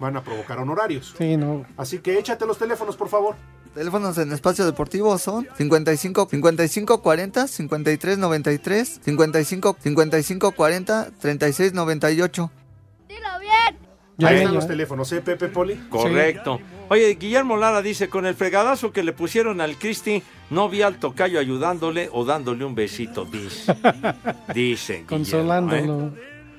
van 0.00 0.16
a 0.16 0.22
provocar 0.22 0.58
honorarios. 0.58 1.14
Sí, 1.16 1.36
no. 1.36 1.64
Así 1.76 1.98
que 1.98 2.18
échate 2.18 2.46
los 2.46 2.58
teléfonos, 2.58 2.96
por 2.96 3.08
favor. 3.08 3.36
Teléfonos 3.74 4.18
en 4.18 4.32
espacio 4.32 4.66
deportivo 4.66 5.16
son 5.16 5.48
55 5.56 6.28
55 6.30 7.00
40 7.02 7.48
53 7.48 8.18
93 8.18 9.00
55 9.02 9.76
55 9.80 10.52
40 10.52 11.10
36 11.18 11.72
98. 11.72 12.50
Ya, 14.18 14.28
Ahí 14.28 14.34
ya, 14.34 14.38
están 14.40 14.52
ya. 14.52 14.58
los 14.58 14.68
teléfonos, 14.68 15.10
¿eh, 15.12 15.22
Pepe 15.22 15.48
Poli? 15.48 15.74
Correcto. 15.88 16.60
Oye, 16.90 17.14
Guillermo 17.14 17.56
Lara 17.56 17.80
dice, 17.80 18.10
con 18.10 18.26
el 18.26 18.34
fregadazo 18.34 18.92
que 18.92 19.02
le 19.02 19.14
pusieron 19.14 19.62
al 19.62 19.76
Cristi, 19.78 20.22
no 20.50 20.68
vi 20.68 20.82
al 20.82 20.96
tocayo 20.98 21.40
ayudándole 21.40 22.10
o 22.12 22.24
dándole 22.26 22.64
un 22.66 22.74
besito, 22.74 23.24
dice. 23.24 23.74
Dicen. 24.54 25.06
Consolándolo. 25.06 26.12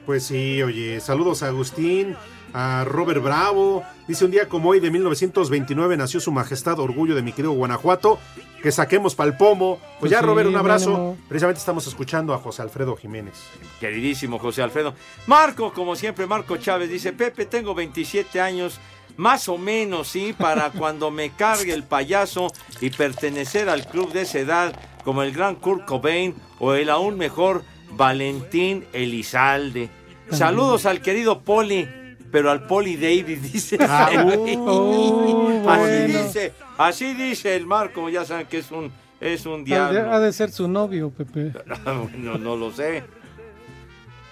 Pues 0.06 0.26
sí, 0.26 0.62
oye, 0.62 1.00
saludos 1.00 1.44
a 1.44 1.48
Agustín, 1.48 2.16
a 2.54 2.84
Robert 2.86 3.24
Bravo. 3.24 3.84
Dice 4.06 4.26
un 4.26 4.32
día 4.32 4.50
como 4.50 4.70
hoy 4.70 4.82
de 4.82 4.92
1929 4.92 5.96
nació 5.96 6.20
su 6.20 6.32
majestad, 6.32 6.78
orgullo 6.80 7.16
de 7.16 7.22
mi 7.22 7.32
querido 7.32 7.54
Guanajuato, 7.54 8.20
que 8.62 8.72
saquemos 8.74 9.16
pa'l 9.16 9.38
pomo. 9.38 9.78
Pues, 9.78 10.00
Pues 10.02 10.12
ya, 10.12 10.20
sí, 10.20 10.26
Robert, 10.26 10.50
un 10.50 10.58
abrazo. 10.58 11.16
Precisamente 11.30 11.60
estamos 11.60 11.88
escuchando 11.88 12.34
a 12.34 12.38
José 12.38 12.63
Alfredo 12.63 12.98
Jiménez. 12.98 13.36
Queridísimo 13.80 14.39
José 14.39 14.62
Alfredo. 14.62 14.94
Marco, 15.26 15.72
como 15.72 15.96
siempre, 15.96 16.28
Marco 16.28 16.58
Chávez 16.58 16.89
dice, 16.89 17.13
Pepe, 17.13 17.46
tengo 17.46 17.74
27 17.74 18.42
años, 18.42 18.82
más 19.16 19.48
o 19.48 19.58
menos, 19.58 20.10
¿sí? 20.10 20.36
Para 20.38 20.70
cuando 20.78 21.12
me 21.12 21.30
cargue 21.30 21.74
el 21.74 21.84
payaso 21.84 22.48
y 22.82 22.89
pertenecer 22.89 23.70
al 23.70 23.88
club 23.88 24.12
de 24.12 24.24
esa 24.24 24.39
edad, 24.39 24.76
como 25.06 25.24
el 25.24 25.32
gran 25.32 25.56
Kurt 25.56 25.86
Cobain 25.86 26.36
o 26.60 26.74
el 26.74 26.89
aún 26.89 27.18
mejor 27.18 27.63
Valentín 27.95 28.86
Elizalde. 28.93 29.89
Saludos 30.29 30.86
al 30.86 31.01
querido 31.01 31.41
Poli, 31.41 31.88
pero 32.32 32.49
al 32.49 32.65
Poli 32.65 32.95
David, 32.95 33.38
dice. 33.53 33.77
Ah, 33.79 34.10
uh, 34.25 34.29
así 34.29 34.56
bueno. 34.56 36.23
dice, 36.23 36.53
así 36.77 37.13
dice 37.13 37.56
el 37.56 37.65
Marco, 37.65 38.10
ya 38.10 38.25
saben 38.25 38.47
que 38.47 38.60
es 38.60 38.71
un, 38.71 38.91
es 39.19 39.45
un 39.45 39.63
diablo. 39.63 40.12
ha 40.12 40.19
de 40.19 40.34
ser 40.34 40.51
su 40.51 40.67
novio, 40.67 41.12
Pepe. 41.12 41.53
no, 42.17 42.38
no 42.38 42.56
lo 42.56 42.71
sé. 42.71 43.03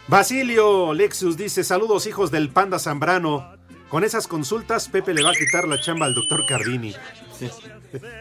Basilio 0.08 0.94
Lexus 0.94 1.38
dice, 1.38 1.64
saludos 1.64 2.06
hijos 2.08 2.32
del 2.32 2.50
panda 2.50 2.80
Zambrano. 2.80 3.56
Con 3.88 4.04
esas 4.04 4.28
consultas, 4.28 4.88
Pepe 4.88 5.14
le 5.14 5.22
va 5.22 5.32
a 5.32 5.34
quitar 5.34 5.68
la 5.68 5.80
chamba 5.80 6.06
al 6.06 6.14
doctor 6.14 6.46
Cardini. 6.46 6.94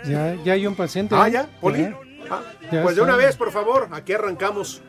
Ya, 0.04 0.34
ya 0.44 0.52
hay 0.52 0.66
un 0.66 0.74
paciente. 0.74 1.14
Ah, 1.16 1.28
¿eh? 1.28 1.32
ya, 1.32 1.48
Poli. 1.60 1.82
Ya. 1.82 1.98
Ah, 2.30 2.42
pues 2.70 2.94
de 2.94 3.02
una 3.02 3.16
vez, 3.16 3.36
por 3.36 3.50
favor, 3.50 3.88
aquí 3.92 4.12
arrancamos. 4.12 4.80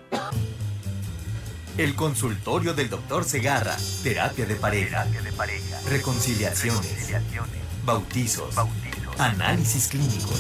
El 1.78 1.96
consultorio 1.96 2.74
del 2.76 2.90
doctor 2.90 3.24
Segarra. 3.24 3.76
Terapia 4.04 4.46
de 4.46 4.56
pareja. 4.56 5.08
Reconciliaciones. 5.90 7.10
Bautizos. 7.84 8.56
Análisis 9.18 9.88
clínicos. 9.88 10.40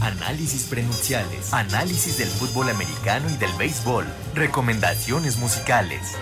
Análisis 0.00 0.64
prenupciales. 0.64 1.52
Análisis 1.52 2.16
del 2.16 2.28
fútbol 2.28 2.70
americano 2.70 3.28
y 3.28 3.36
del 3.36 3.52
béisbol. 3.58 4.06
Recomendaciones 4.34 5.36
musicales. 5.36 6.16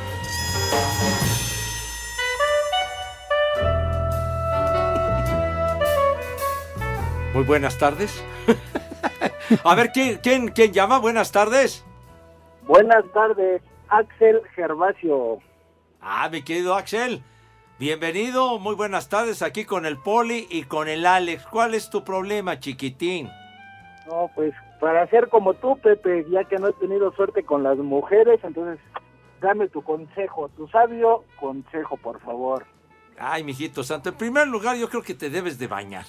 Muy 7.33 7.45
buenas 7.45 7.79
tardes. 7.79 8.11
A 9.64 9.75
ver, 9.75 9.93
¿quién, 9.93 10.19
quién, 10.23 10.49
quién 10.49 10.73
llama? 10.73 10.99
Buenas 10.99 11.33
tardes. 11.33 11.85
Buenas 12.62 13.05
tardes, 13.12 13.62
Axel 13.88 14.40
Gervasio. 14.55 15.38
Ah, 16.01 16.29
mi 16.31 16.43
querido 16.43 16.75
Axel. 16.75 17.23
Bienvenido, 17.79 18.59
muy 18.59 18.75
buenas 18.75 19.09
tardes 19.09 19.43
aquí 19.43 19.64
con 19.64 19.85
el 19.85 19.99
Poli 19.99 20.47
y 20.49 20.62
con 20.62 20.88
el 20.88 21.05
Alex. 21.07 21.45
¿Cuál 21.47 21.75
es 21.75 21.90
tu 21.90 22.05
problema, 22.05 22.61
chiquitín? 22.61 23.29
No, 24.07 24.31
pues 24.35 24.55
para 24.81 25.07
ser 25.09 25.29
como 25.29 25.55
tú, 25.55 25.77
Pepe, 25.79 26.25
ya 26.31 26.45
que 26.45 26.59
no 26.59 26.69
he 26.69 26.73
tenido 26.75 27.12
suerte 27.12 27.43
con 27.43 27.62
las 27.62 27.77
mujeres, 27.79 28.38
entonces 28.45 28.79
dame 29.40 29.69
tu 29.69 29.83
consejo, 29.83 30.49
tu 30.51 30.69
sabio 30.69 31.25
consejo, 31.40 31.97
por 31.97 32.21
favor. 32.21 32.64
Ay, 33.19 33.45
mijito 33.45 33.83
santo, 33.83 34.11
en 34.11 34.17
primer 34.17 34.47
lugar 34.47 34.77
yo 34.77 34.88
creo 34.88 35.03
que 35.03 35.14
te 35.14 35.31
debes 35.31 35.59
de 35.59 35.67
bañar. 35.67 36.05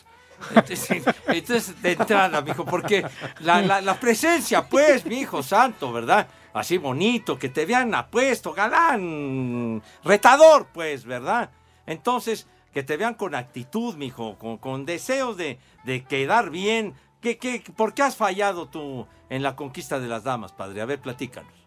Entonces, 0.50 1.06
entonces, 1.28 1.82
de 1.82 1.92
entrada, 1.94 2.42
mijo, 2.42 2.66
porque 2.66 3.06
la, 3.40 3.62
la, 3.82 4.00
presencia, 4.00 4.68
pues, 4.68 5.06
mi 5.06 5.20
hijo 5.20 5.42
santo, 5.42 5.92
¿verdad? 5.92 6.28
Así 6.54 6.78
bonito, 6.78 7.38
que 7.38 7.50
te 7.50 7.66
vean 7.66 7.94
apuesto, 7.94 8.54
galán, 8.54 9.82
retador, 10.04 10.68
pues, 10.74 11.06
¿verdad? 11.06 11.50
Entonces, 11.86 12.48
que 12.74 12.84
te 12.84 12.98
vean 12.98 13.14
con 13.14 13.36
actitud, 13.36 13.96
mijo, 13.96 14.38
con, 14.38 14.58
con 14.58 14.86
deseos 14.86 15.38
de, 15.38 15.60
de 15.84 16.04
quedar 16.04 16.50
bien. 16.50 16.94
¿Qué, 17.22 17.38
qué, 17.38 17.64
¿Por 17.76 17.94
qué 17.94 18.04
has 18.04 18.16
fallado 18.16 18.68
tú 18.68 19.08
en 19.30 19.44
la 19.44 19.56
conquista 19.56 20.00
de 20.00 20.08
las 20.08 20.24
damas, 20.24 20.52
padre? 20.52 20.82
A 20.82 20.86
ver, 20.86 21.00
platícanos. 21.00 21.66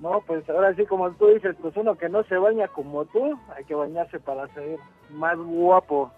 No, 0.00 0.22
pues 0.26 0.48
ahora 0.48 0.74
sí, 0.74 0.86
como 0.86 1.10
tú 1.12 1.26
dices, 1.26 1.54
pues 1.60 1.76
uno 1.76 1.96
que 1.96 2.08
no 2.08 2.22
se 2.24 2.36
baña 2.38 2.68
como 2.68 3.04
tú, 3.04 3.38
hay 3.54 3.64
que 3.64 3.74
bañarse 3.74 4.18
para 4.18 4.48
ser 4.54 4.78
más 5.10 5.36
guapo. 5.36 6.10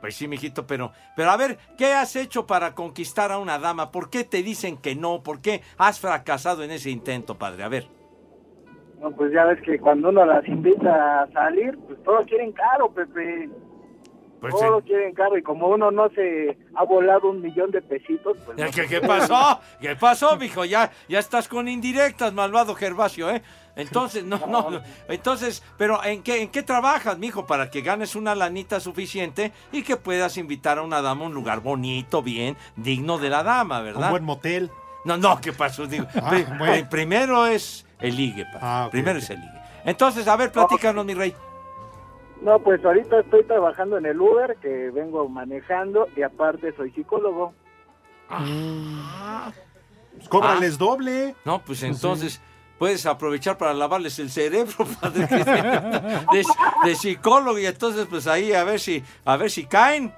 Pues 0.00 0.14
sí, 0.14 0.28
mijito, 0.28 0.66
pero, 0.66 0.92
pero 1.16 1.30
a 1.30 1.36
ver, 1.36 1.58
¿qué 1.78 1.92
has 1.94 2.16
hecho 2.16 2.46
para 2.46 2.74
conquistar 2.74 3.32
a 3.32 3.38
una 3.38 3.58
dama? 3.58 3.90
¿Por 3.90 4.10
qué 4.10 4.24
te 4.24 4.42
dicen 4.42 4.76
que 4.76 4.94
no? 4.94 5.22
¿Por 5.22 5.40
qué 5.40 5.62
has 5.78 6.00
fracasado 6.00 6.62
en 6.62 6.70
ese 6.70 6.90
intento, 6.90 7.36
padre? 7.38 7.62
A 7.64 7.68
ver. 7.68 7.86
No, 9.00 9.10
pues 9.10 9.32
ya 9.32 9.44
ves 9.44 9.60
que 9.62 9.78
cuando 9.78 10.08
uno 10.08 10.24
las 10.24 10.46
invita 10.48 11.22
a 11.22 11.32
salir, 11.32 11.78
pues 11.86 12.02
todos 12.02 12.26
quieren 12.26 12.52
caro, 12.52 12.90
Pepe. 12.90 13.48
Pues 14.40 14.54
todos 14.54 14.84
quieren 14.84 15.14
caro 15.14 15.36
y 15.38 15.42
como 15.42 15.68
uno 15.68 15.90
no 15.90 16.08
se 16.10 16.58
ha 16.74 16.84
volado 16.84 17.30
un 17.30 17.40
millón 17.40 17.70
de 17.70 17.80
pesitos, 17.82 18.36
pues... 18.44 18.58
no 18.58 18.66
¿Qué, 18.70 19.00
pasó? 19.00 19.60
¿Qué 19.80 19.96
pasó, 19.96 20.36
mijo? 20.36 20.64
Ya, 20.64 20.90
ya 21.08 21.18
estás 21.18 21.48
con 21.48 21.68
indirectas, 21.68 22.32
malvado 22.32 22.74
Gervasio, 22.74 23.30
¿eh? 23.30 23.42
Entonces, 23.76 24.24
no, 24.24 24.38
no, 24.46 24.70
no. 24.70 24.80
Entonces, 25.08 25.62
pero 25.76 26.02
¿en 26.04 26.22
qué, 26.22 26.42
¿en 26.42 26.48
qué 26.50 26.62
trabajas, 26.62 27.18
mijo? 27.18 27.46
Para 27.46 27.70
que 27.70 27.82
ganes 27.82 28.16
una 28.16 28.34
lanita 28.34 28.80
suficiente 28.80 29.52
y 29.72 29.82
que 29.82 29.96
puedas 29.96 30.36
invitar 30.38 30.78
a 30.78 30.82
una 30.82 31.02
dama 31.02 31.24
a 31.24 31.28
un 31.28 31.34
lugar 31.34 31.60
bonito, 31.60 32.22
bien, 32.22 32.56
digno 32.76 33.18
de 33.18 33.30
la 33.30 33.42
dama, 33.42 33.80
¿verdad? 33.80 34.04
Un 34.04 34.10
buen 34.10 34.24
motel. 34.24 34.70
No, 35.04 35.16
no, 35.16 35.40
¿qué 35.40 35.52
pasó? 35.52 35.86
Digo, 35.86 36.06
Ah, 36.20 36.36
bueno. 36.58 36.88
primero 36.90 37.46
es 37.46 37.86
el 38.00 38.16
ligue. 38.16 38.44
Ah, 38.60 38.88
primero 38.90 39.18
es 39.18 39.30
el 39.30 39.40
ligue. 39.40 39.60
Entonces, 39.84 40.26
a 40.26 40.36
ver, 40.36 40.50
platícanos, 40.50 41.04
mi 41.04 41.14
rey. 41.14 41.34
No, 42.42 42.58
pues 42.60 42.84
ahorita 42.84 43.20
estoy 43.20 43.44
trabajando 43.44 43.98
en 43.98 44.06
el 44.06 44.20
Uber, 44.20 44.56
que 44.60 44.90
vengo 44.90 45.28
manejando, 45.28 46.06
y 46.16 46.22
aparte 46.22 46.72
soy 46.76 46.90
psicólogo. 46.92 47.54
Pues 50.16 50.28
cóbrales 50.28 50.78
doble. 50.78 51.34
No, 51.44 51.60
pues 51.60 51.82
entonces 51.82 52.40
puedes 52.78 53.06
aprovechar 53.06 53.56
para 53.58 53.74
lavarles 53.74 54.18
el 54.18 54.30
cerebro, 54.30 54.74
padre, 55.00 55.26
de, 55.26 56.44
de 56.84 56.94
psicólogo 56.94 57.58
y 57.58 57.66
entonces 57.66 58.06
pues 58.08 58.26
ahí 58.26 58.52
a 58.52 58.64
ver 58.64 58.80
si 58.80 59.02
a 59.24 59.36
ver 59.36 59.50
si 59.50 59.66
caen. 59.66 60.12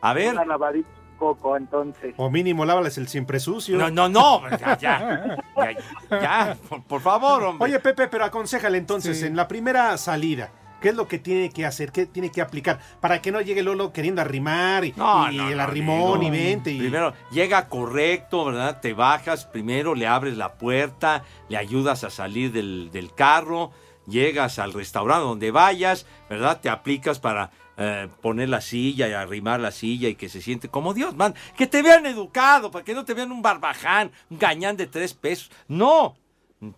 A 0.00 0.12
ver. 0.12 0.32
Una 0.34 0.44
lavadita 0.44 0.88
coco, 1.18 1.56
entonces. 1.56 2.12
O 2.18 2.28
mínimo 2.30 2.66
lávales 2.66 2.98
el 2.98 3.08
siempre 3.08 3.40
sucio. 3.40 3.78
No, 3.78 3.88
no, 3.90 4.06
no, 4.08 4.42
ya, 4.58 4.76
ya, 4.76 5.36
ya, 5.56 5.76
ya, 6.10 6.56
por, 6.68 6.82
por 6.84 7.00
favor, 7.00 7.42
hombre. 7.42 7.64
Oye, 7.70 7.80
Pepe, 7.80 8.06
pero 8.08 8.24
aconsejale 8.26 8.76
entonces, 8.76 9.20
Sí. 9.20 9.26
en 9.26 9.34
la 9.34 9.48
primera 9.48 9.96
salida, 9.96 10.50
¿qué 10.80 10.90
es 10.90 10.94
lo 10.94 11.08
que 11.08 11.18
tiene 11.18 11.50
que 11.50 11.64
hacer? 11.66 11.92
¿Qué 11.92 12.06
tiene 12.06 12.30
que 12.30 12.40
aplicar? 12.40 12.80
Para 13.00 13.20
que 13.20 13.32
no 13.32 13.40
llegue 13.40 13.62
Lolo 13.62 13.92
queriendo 13.92 14.20
arrimar 14.20 14.84
y, 14.84 14.92
No, 14.96 15.30
y 15.30 15.36
no, 15.36 15.48
el 15.48 15.60
arrimón 15.60 16.22
y 16.22 16.30
vente. 16.30 16.72
Y... 16.72 16.78
Primero, 16.78 17.14
llega 17.30 17.68
correcto, 17.68 18.44
¿verdad? 18.44 18.80
Te 18.80 18.92
bajas, 18.92 19.44
primero 19.44 19.94
le 19.94 20.06
abres 20.06 20.36
la 20.36 20.54
puerta, 20.54 21.24
le 21.48 21.56
ayudas 21.56 22.04
a 22.04 22.10
salir 22.10 22.52
del, 22.52 22.90
del 22.92 23.14
carro, 23.14 23.72
llegas 24.06 24.58
al 24.58 24.72
restaurante 24.72 25.24
donde 25.24 25.50
vayas, 25.50 26.06
¿verdad? 26.28 26.60
Te 26.60 26.68
aplicas 26.68 27.18
para 27.18 27.50
eh, 27.78 28.08
poner 28.22 28.48
la 28.48 28.62
silla 28.62 29.06
y 29.06 29.12
arrimar 29.12 29.60
la 29.60 29.70
silla 29.70 30.08
y 30.08 30.14
que 30.14 30.30
se 30.30 30.40
siente 30.40 30.68
como 30.68 30.94
Dios, 30.94 31.14
man. 31.14 31.34
Que 31.56 31.66
te 31.66 31.82
vean 31.82 32.06
educado, 32.06 32.70
para 32.70 32.84
que 32.84 32.94
no 32.94 33.04
te 33.04 33.14
vean 33.14 33.32
un 33.32 33.42
barbaján, 33.42 34.12
un 34.30 34.38
gañán 34.38 34.76
de 34.76 34.86
tres 34.86 35.12
pesos. 35.12 35.50
No, 35.68 36.16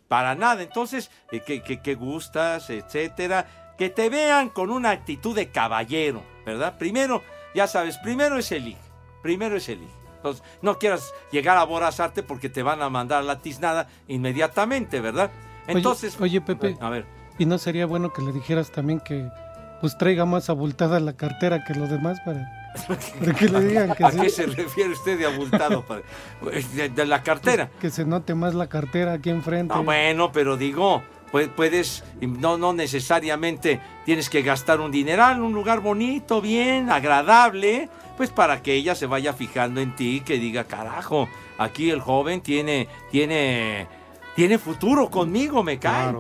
para 0.08 0.34
nada. 0.34 0.62
Entonces, 0.62 1.10
eh, 1.30 1.40
que, 1.46 1.62
que, 1.62 1.80
que 1.80 1.94
gustas, 1.94 2.70
etcétera. 2.70 3.67
Que 3.78 3.88
te 3.90 4.10
vean 4.10 4.48
con 4.50 4.70
una 4.70 4.90
actitud 4.90 5.34
de 5.34 5.48
caballero, 5.50 6.22
¿verdad? 6.44 6.76
Primero, 6.78 7.22
ya 7.54 7.66
sabes, 7.66 7.96
primero 7.98 8.36
es 8.38 8.50
el 8.52 8.64
ligue. 8.64 8.78
Primero 9.22 9.56
es 9.56 9.68
el 9.68 9.80
ligue. 9.80 9.92
Entonces, 10.16 10.42
no 10.62 10.78
quieras 10.78 11.12
llegar 11.30 11.56
a 11.56 11.60
aborazarte 11.60 12.22
porque 12.24 12.48
te 12.48 12.62
van 12.64 12.82
a 12.82 12.90
mandar 12.90 13.22
la 13.24 13.38
tiznada 13.38 13.88
inmediatamente, 14.08 15.00
¿verdad? 15.00 15.30
Entonces, 15.68 16.20
oye, 16.20 16.40
Pepe. 16.40 16.76
a 16.80 16.90
ver. 16.90 17.06
¿Y 17.38 17.46
no 17.46 17.56
sería 17.58 17.86
bueno 17.86 18.12
que 18.12 18.22
le 18.22 18.32
dijeras 18.32 18.72
también 18.72 18.98
que 19.00 19.28
pues 19.80 19.96
traiga 19.96 20.24
más 20.24 20.50
abultada 20.50 20.98
la 20.98 21.12
cartera 21.12 21.62
que 21.64 21.72
los 21.74 21.88
demás 21.88 22.18
para, 22.24 22.44
para 23.20 23.32
que 23.34 23.48
le 23.48 23.60
digan 23.60 23.94
que, 23.94 24.02
¿A 24.04 24.10
sí, 24.10 24.18
qué 24.22 24.28
se 24.30 24.46
refiere 24.46 24.90
usted 24.90 25.16
de 25.16 25.26
abultado, 25.26 25.82
padre? 25.86 26.02
De, 26.74 26.88
de 26.88 27.06
la 27.06 27.22
cartera. 27.22 27.70
que 27.80 27.90
se 27.90 28.04
note 28.04 28.34
más 28.34 28.54
la 28.54 28.66
cartera 28.68 29.12
aquí 29.12 29.30
enfrente? 29.30 29.72
No, 29.72 29.84
bueno, 29.84 30.32
pero 30.32 30.56
digo, 30.56 31.04
puedes, 31.30 32.04
no, 32.20 32.58
no 32.58 32.72
necesariamente 32.72 33.80
tienes 34.04 34.30
que 34.30 34.42
gastar 34.42 34.80
un 34.80 34.90
dineral 34.90 35.36
en 35.36 35.42
un 35.42 35.52
lugar 35.52 35.80
bonito, 35.80 36.40
bien, 36.40 36.90
agradable, 36.90 37.88
pues 38.16 38.30
para 38.30 38.62
que 38.62 38.74
ella 38.74 38.94
se 38.94 39.06
vaya 39.06 39.32
fijando 39.32 39.80
en 39.80 39.94
ti, 39.94 40.22
que 40.24 40.38
diga, 40.38 40.64
carajo, 40.64 41.28
aquí 41.58 41.90
el 41.90 42.00
joven 42.00 42.40
tiene, 42.40 42.88
tiene, 43.10 43.86
tiene 44.34 44.58
futuro 44.58 45.08
conmigo, 45.08 45.62
me 45.62 45.78
cae. 45.78 46.14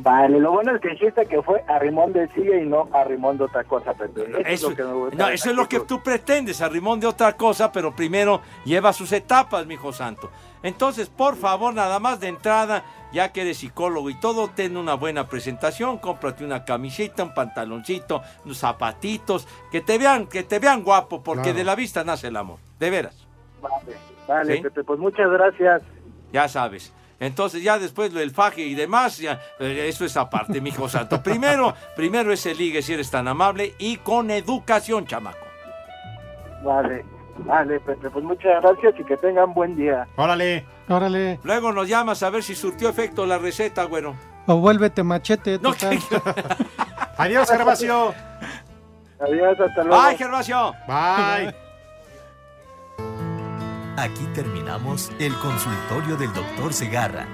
Vale, 0.00 0.38
lo 0.38 0.52
bueno 0.52 0.76
es 0.76 0.80
que 0.80 0.90
dijiste 0.90 1.26
que 1.26 1.42
fue 1.42 1.64
arrimón 1.66 2.12
de 2.12 2.28
silla 2.28 2.56
y 2.56 2.64
no 2.64 2.88
arrimón 2.92 3.36
de 3.36 3.44
otra 3.44 3.64
cosa, 3.64 3.94
Pepe. 3.94 4.30
Eso, 4.46 4.46
es 4.46 4.62
lo 4.62 4.76
que 4.76 4.84
me 4.84 4.92
gusta. 4.92 5.16
no, 5.16 5.28
eso 5.28 5.50
es 5.50 5.56
lo 5.56 5.68
que 5.68 5.80
tú 5.80 6.00
pretendes, 6.00 6.62
arrimón 6.62 7.00
de 7.00 7.08
otra 7.08 7.36
cosa, 7.36 7.72
pero 7.72 7.94
primero 7.94 8.40
lleva 8.64 8.92
sus 8.92 9.10
etapas, 9.10 9.66
mi 9.66 9.74
hijo 9.74 9.92
santo. 9.92 10.30
Entonces, 10.62 11.08
por 11.08 11.34
favor, 11.34 11.74
nada 11.74 11.98
más 11.98 12.20
de 12.20 12.28
entrada, 12.28 12.84
ya 13.12 13.32
que 13.32 13.42
eres 13.42 13.58
psicólogo 13.58 14.10
y 14.10 14.14
todo, 14.20 14.48
ten 14.48 14.76
una 14.76 14.94
buena 14.94 15.28
presentación, 15.28 15.98
cómprate 15.98 16.44
una 16.44 16.64
camiseta, 16.64 17.22
un 17.24 17.34
pantaloncito, 17.34 18.22
unos 18.44 18.58
zapatitos, 18.58 19.46
que 19.70 19.80
te 19.80 19.98
vean, 19.98 20.26
que 20.26 20.42
te 20.42 20.58
vean 20.58 20.82
guapo, 20.82 21.22
porque 21.22 21.42
Claro. 21.42 21.58
de 21.58 21.64
la 21.64 21.74
vista 21.74 22.04
nace 22.04 22.28
el 22.28 22.36
amor, 22.36 22.58
de 22.78 22.90
veras. 22.90 23.26
Vale, 23.60 23.96
vale 24.26 24.56
¿Sí? 24.56 24.62
Pepe, 24.62 24.84
pues 24.84 24.98
muchas 24.98 25.30
gracias. 25.30 25.82
Ya 26.32 26.46
sabes. 26.48 26.92
Entonces 27.20 27.62
ya 27.64 27.78
después 27.80 28.12
lo 28.12 28.20
del 28.20 28.30
faje 28.30 28.60
y 28.62 28.74
demás, 28.74 29.18
ya, 29.18 29.40
eh, 29.58 29.86
eso 29.88 30.04
es 30.04 30.16
aparte, 30.16 30.60
mi 30.60 30.68
hijo 30.68 30.88
santo. 30.88 31.20
Primero, 31.22 31.74
primero 31.96 32.32
ese 32.32 32.54
ligue 32.54 32.80
si 32.82 32.92
eres 32.92 33.10
tan 33.10 33.26
amable 33.26 33.74
y 33.78 33.96
con 33.96 34.30
educación, 34.30 35.04
chamaco. 35.06 35.44
Vale, 36.62 37.04
vale, 37.38 37.80
Pepe, 37.80 38.10
pues 38.10 38.24
muchas 38.24 38.62
gracias 38.62 38.94
y 38.98 39.04
que 39.04 39.16
tengan 39.16 39.52
buen 39.54 39.76
día. 39.76 40.06
Órale. 40.16 40.66
Órale. 40.88 41.38
Luego 41.42 41.72
nos 41.72 41.88
llamas 41.88 42.22
a 42.22 42.30
ver 42.30 42.42
si 42.42 42.54
surtió 42.54 42.88
efecto 42.88 43.26
la 43.26 43.38
receta, 43.38 43.84
güero. 43.84 44.14
O 44.46 44.56
vuélvete 44.56 45.02
machete, 45.02 45.58
total. 45.58 45.98
Adiós, 47.18 47.50
Gervasio. 47.50 48.14
Adiós, 49.20 49.60
hasta 49.60 49.84
luego. 49.84 50.02
Bye, 50.02 50.16
Gervasio. 50.16 50.72
Bye. 50.86 51.54
Aquí 53.98 54.26
terminamos 54.32 55.10
el 55.18 55.34
consultorio 55.38 56.16
del 56.16 56.32
doctor 56.32 56.72
Segarra. 56.72 57.26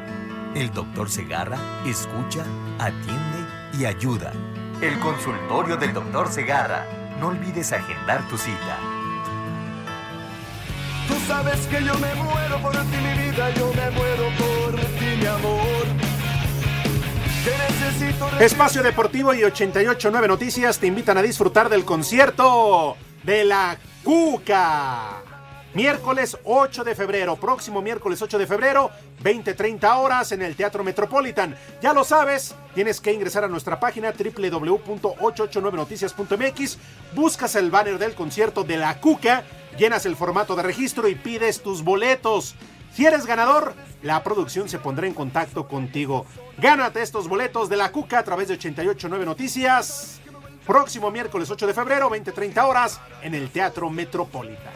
El 0.55 0.73
doctor 0.73 1.11
Segarra 1.11 1.59
escucha, 1.85 2.45
atiende 2.79 3.47
y 3.79 3.85
ayuda. 3.85 4.33
El 4.81 4.99
consultorio 4.99 5.77
del 5.77 5.93
doctor 5.93 6.29
Segarra. 6.29 6.87
No 7.21 7.29
olvides 7.29 7.73
agendar 7.73 8.27
tu 8.29 8.37
cita. 8.37 8.79
Tú 11.09 11.15
sabes 11.27 11.67
que 11.67 11.83
yo 11.85 11.99
me 11.99 12.15
muero 12.15 12.61
por 12.61 12.73
ti, 12.73 12.97
mi 12.97 13.13
vida, 13.23 13.51
yo 13.55 13.73
me 13.75 13.91
muero 13.91 14.29
por 14.39 14.81
ti, 14.81 15.17
mi 15.19 15.27
amor. 15.27 15.87
Necesito 17.45 18.27
Espacio 18.41 18.83
Deportivo 18.83 19.35
y 19.35 19.45
889 19.45 20.29
Noticias 20.29 20.79
te 20.79 20.87
invitan 20.87 21.19
a 21.19 21.23
disfrutar 21.23 21.69
del 21.69 21.85
concierto 21.85 22.97
de 23.23 23.45
la 23.45 23.77
Cuca. 24.03 25.25
Miércoles 25.75 26.39
8 26.45 26.85
de 26.85 26.95
febrero, 26.95 27.35
próximo 27.35 27.83
miércoles 27.83 28.23
8 28.23 28.39
de 28.39 28.47
febrero, 28.47 28.93
20-30 29.25 29.99
horas 29.99 30.31
en 30.31 30.43
el 30.43 30.55
Teatro 30.55 30.85
Metropolitan. 30.85 31.57
Ya 31.83 31.93
lo 31.93 32.05
sabes, 32.05 32.55
tienes 32.77 33.01
que 33.01 33.13
ingresar 33.13 33.43
a 33.43 33.49
nuestra 33.49 33.81
página 33.81 34.13
www.889noticias.mx, 34.13 36.79
buscas 37.17 37.57
el 37.57 37.73
banner 37.73 37.99
del 37.99 38.15
concierto 38.15 38.63
de 38.63 38.77
la 38.77 39.01
Cuca, 39.01 39.43
llenas 39.77 40.07
el 40.07 40.17
formato 40.17 40.57
de 40.57 40.63
registro 40.63 41.09
y 41.09 41.15
pides 41.15 41.63
tus 41.63 41.83
boletos. 41.83 42.55
Si 42.95 43.05
eres 43.05 43.27
ganador, 43.27 43.75
la 44.03 44.23
producción 44.23 44.69
se 44.69 44.79
pondrá 44.79 45.07
en 45.07 45.15
contacto 45.15 45.67
contigo. 45.67 46.27
Gánate 46.59 47.03
estos 47.03 47.29
boletos 47.29 47.69
de 47.69 47.77
la 47.77 47.91
Cuca 47.91 48.21
a 48.21 48.25
través 48.25 48.49
de 48.49 48.55
889 48.55 49.25
Noticias. 49.25 50.21
Próximo 50.67 51.11
miércoles 51.11 51.51
8 51.51 51.67
de 51.67 51.75
febrero, 51.75 52.09
20-30 52.11 52.65
horas, 52.65 53.01
en 53.23 53.35
el 53.35 53.51
Teatro 53.51 53.91
Metropolitan. 53.91 54.73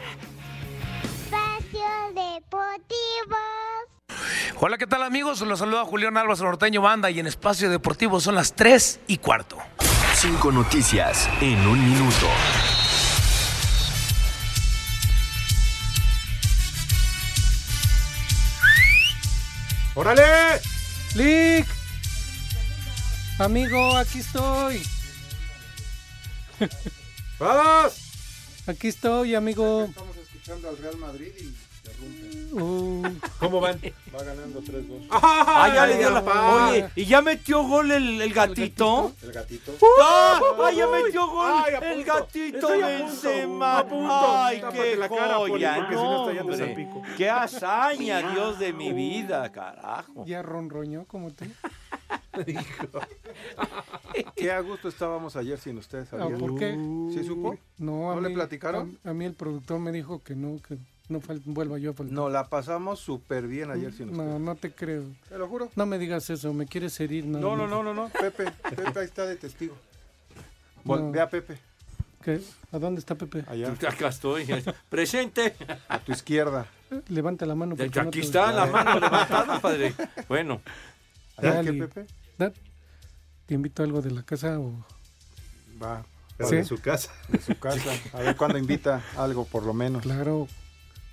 Espacio 1.03 1.85
Deportivo. 2.13 3.37
Hola, 4.59 4.77
¿qué 4.77 4.85
tal 4.85 5.03
amigos? 5.03 5.39
Los 5.41 5.59
saluda 5.59 5.85
Julián 5.85 6.17
Álvarez 6.17 6.41
Norteño 6.41 6.81
Banda 6.81 7.09
y 7.09 7.19
en 7.19 7.27
Espacio 7.27 7.69
Deportivo 7.69 8.19
son 8.19 8.35
las 8.35 8.53
3 8.53 8.99
y 9.07 9.17
cuarto. 9.17 9.57
Cinco 10.13 10.51
noticias 10.51 11.29
en 11.39 11.65
un 11.65 11.83
minuto. 11.89 12.27
¡Órale! 19.95 20.61
¡Lick! 21.15 21.67
Amigo, 23.39 23.97
aquí 23.97 24.19
estoy. 24.19 24.81
¡Vamos! 27.39 27.93
Aquí 28.67 28.89
estoy, 28.89 29.35
amigo. 29.35 29.85
Estamos 29.85 30.17
escuchando 30.17 30.69
al 30.69 30.77
Real 30.77 30.97
Madrid 30.97 31.31
y. 31.39 31.68
Uh, 32.51 33.03
¿Cómo 33.39 33.59
van? 33.59 33.79
Va 34.15 34.23
ganando 34.23 34.61
3-2. 34.61 35.07
Ah, 35.11 35.71
ya 35.73 35.85
le 35.85 35.97
dio 35.97 36.09
la. 36.09 36.23
pa- 36.25 36.69
Oye, 36.69 36.89
¿y 36.95 37.05
ya 37.05 37.21
metió 37.21 37.63
gol 37.63 37.91
el, 37.91 38.19
el 38.21 38.33
gatito? 38.33 39.11
El 39.21 39.31
gatito. 39.31 39.73
¡Ah! 40.01 40.39
¡Ay, 40.65 40.77
ya 40.77 40.87
metió 40.87 41.27
gol 41.27 41.51
Ay, 41.65 41.73
el 41.97 42.03
gatito 42.03 42.67
Benzema! 42.69 43.85
punto, 43.87 44.11
a 44.13 44.29
punto. 44.29 44.35
¡Ay, 44.37 44.63
qué 44.73 44.95
la 44.95 45.09
cara, 45.09 45.35
joya! 45.35 45.75
porque 45.75 45.95
si 45.95 46.01
no 46.01 46.29
está 46.29 46.33
yendo. 46.65 47.01
¡Qué 47.17 47.29
hazaña, 47.29 48.31
Dios 48.31 48.57
de 48.59 48.73
mi 48.73 48.93
vida, 48.93 49.51
carajo! 49.51 50.25
ya 50.25 50.41
ronroñó 50.41 51.05
como 51.05 51.29
tú. 51.31 51.45
Qué 54.35 54.51
a 54.51 54.59
gusto 54.61 54.87
estábamos 54.89 55.35
ayer 55.35 55.57
sin 55.59 55.77
ustedes. 55.77 56.11
Ah. 56.13 56.27
¿Por 56.39 56.57
qué? 56.57 56.73
¿Sí 57.13 57.23
supo? 57.23 57.57
No, 57.77 58.11
a 58.11 58.15
¿No 58.15 58.21
le 58.21 58.29
mí- 58.29 58.35
platicaron? 58.35 58.97
A, 59.03 59.09
a 59.11 59.13
mí 59.13 59.25
el 59.25 59.33
productor 59.33 59.79
me 59.79 59.91
dijo 59.91 60.21
que 60.23 60.35
no, 60.35 60.59
que 60.61 60.77
no 61.09 61.21
vuelva 61.45 61.77
yo 61.77 61.91
a 61.91 61.93
faltar. 61.93 62.13
No, 62.13 62.29
la 62.29 62.47
pasamos 62.49 62.99
súper 62.99 63.47
bien 63.47 63.71
ayer 63.71 63.91
sin 63.91 64.09
ustedes. 64.09 64.29
No, 64.29 64.39
no 64.39 64.55
te 64.55 64.71
creo. 64.71 65.03
Te 65.27 65.37
lo 65.37 65.47
juro. 65.47 65.69
No 65.75 65.85
me 65.85 65.97
digas 65.99 66.29
eso, 66.29 66.53
me 66.53 66.65
quieres 66.67 66.99
herir. 66.99 67.25
No, 67.25 67.55
no, 67.55 67.67
no, 67.67 67.83
no, 67.83 67.93
no. 67.93 68.09
Pepe, 68.09 68.45
Pepe 68.75 68.99
ahí 68.99 69.05
está 69.05 69.25
de 69.25 69.35
testigo. 69.35 69.75
Vol- 70.85 71.01
No. 71.01 71.11
Ve 71.11 71.21
a 71.21 71.29
Pepe, 71.29 71.57
¿Qué? 72.23 72.41
¿A 72.71 72.79
dónde 72.79 72.99
está 72.99 73.15
Pepe? 73.15 73.43
allá, 73.47 73.71
Acá 73.87 74.07
estoy. 74.09 74.45
Presente. 74.89 75.55
a 75.87 75.99
tu 75.99 76.11
izquierda. 76.11 76.67
Levanta 77.09 77.45
la 77.45 77.55
mano. 77.55 77.75
no 77.77 77.83
Aquí 77.83 78.19
te- 78.19 78.19
está 78.25 78.51
la 78.51 78.65
mano 78.65 78.99
levantada, 78.99 79.59
padre. 79.59 79.93
Bueno, 80.27 80.61
¿Ya 81.41 81.53
Dale. 81.55 81.71
qué, 81.71 81.87
Pepe? 81.87 82.53
¿Te 83.45 83.53
invito 83.55 83.81
a 83.81 83.85
algo 83.85 84.01
de 84.01 84.11
la 84.11 84.23
casa 84.23 84.59
o...? 84.59 84.73
Va, 85.81 86.03
¿Sí? 86.47 86.57
de 86.57 86.65
su 86.65 86.79
casa. 86.79 87.11
De 87.29 87.39
su 87.41 87.57
casa. 87.57 87.89
A 88.13 88.19
ver 88.19 88.35
cuándo 88.35 88.57
invita 88.57 89.01
algo, 89.17 89.45
por 89.45 89.63
lo 89.63 89.73
menos. 89.73 90.03
Claro, 90.03 90.47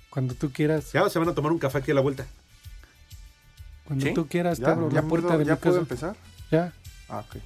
cuando 0.09 0.33
tú 0.33 0.51
quieras. 0.51 0.91
Ya 0.91 1.09
se 1.09 1.19
van 1.19 1.29
a 1.29 1.33
tomar 1.35 1.51
un 1.51 1.59
café 1.59 1.79
aquí 1.79 1.91
a 1.91 1.93
la 1.95 2.01
vuelta. 2.01 2.25
Cuando 3.85 4.05
¿Sí? 4.05 4.13
tú 4.13 4.27
quieras, 4.27 4.57
te 4.59 4.65
¿Ya, 4.65 4.71
abro 4.71 4.89
ya 4.89 5.01
la 5.01 5.07
puerta 5.07 5.27
puedo, 5.29 5.39
de 5.39 5.45
¿ya 5.45 5.53
mi 5.55 5.59
puedo 5.59 5.75
casa. 5.75 5.81
empezar? 5.81 6.15
Ya. 6.51 6.73
Ah, 7.09 7.23
ok. 7.27 7.37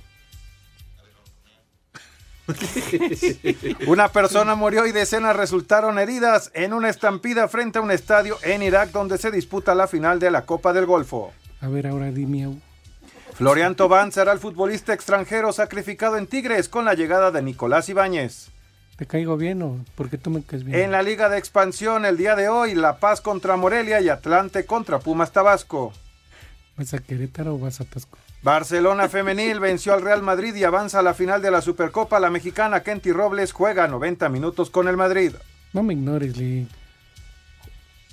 Una 3.87 4.09
persona 4.09 4.55
murió 4.55 4.85
y 4.85 4.91
decenas 4.91 5.35
resultaron 5.35 5.99
heridas 5.99 6.51
en 6.53 6.73
una 6.73 6.89
estampida 6.89 7.47
frente 7.47 7.79
a 7.79 7.81
un 7.81 7.91
estadio 7.91 8.37
en 8.43 8.63
Irak 8.63 8.91
donde 8.91 9.17
se 9.17 9.31
disputa 9.31 9.75
la 9.75 9.87
final 9.87 10.19
de 10.19 10.31
la 10.31 10.45
Copa 10.45 10.73
del 10.73 10.85
Golfo. 10.85 11.31
A 11.61 11.67
ver, 11.67 11.87
ahora 11.87 12.11
dime. 12.11 12.57
Florian 13.35 13.75
Tobán 13.75 14.11
será 14.11 14.33
el 14.33 14.39
futbolista 14.39 14.93
extranjero 14.93 15.53
sacrificado 15.53 16.17
en 16.17 16.27
Tigres 16.27 16.67
con 16.67 16.85
la 16.85 16.93
llegada 16.93 17.31
de 17.31 17.41
Nicolás 17.41 17.87
Ibáñez. 17.89 18.49
¿Te 18.97 19.05
caigo 19.07 19.35
bien 19.37 19.61
o 19.63 19.83
porque 19.95 20.17
tú 20.17 20.29
me 20.29 20.43
caes 20.43 20.63
bien? 20.63 20.79
En 20.79 20.91
la 20.91 21.01
Liga 21.01 21.29
de 21.29 21.37
Expansión 21.37 22.05
el 22.05 22.17
día 22.17 22.35
de 22.35 22.49
hoy, 22.49 22.75
La 22.75 22.97
Paz 22.97 23.21
contra 23.21 23.55
Morelia 23.57 23.99
y 24.01 24.09
Atlante 24.09 24.65
contra 24.65 24.99
Pumas 24.99 25.31
Tabasco. 25.31 25.91
¿Vas 26.77 26.93
a 26.93 26.99
Querétaro 26.99 27.55
o 27.55 27.59
vas 27.59 27.81
a 27.81 27.85
Tasco? 27.85 28.17
Barcelona 28.43 29.09
Femenil 29.09 29.59
venció 29.59 29.93
al 29.93 30.01
Real 30.01 30.21
Madrid 30.21 30.55
y 30.55 30.63
avanza 30.63 30.99
a 30.99 31.03
la 31.03 31.13
final 31.13 31.41
de 31.41 31.51
la 31.51 31.61
Supercopa. 31.61 32.19
La 32.19 32.29
mexicana 32.29 32.83
Kenty 32.83 33.11
Robles 33.11 33.51
juega 33.53 33.87
90 33.87 34.29
minutos 34.29 34.69
con 34.69 34.87
el 34.87 34.97
Madrid. 34.97 35.33
No 35.73 35.83
me 35.83 35.93
ignores, 35.93 36.37
Lee. 36.37 36.67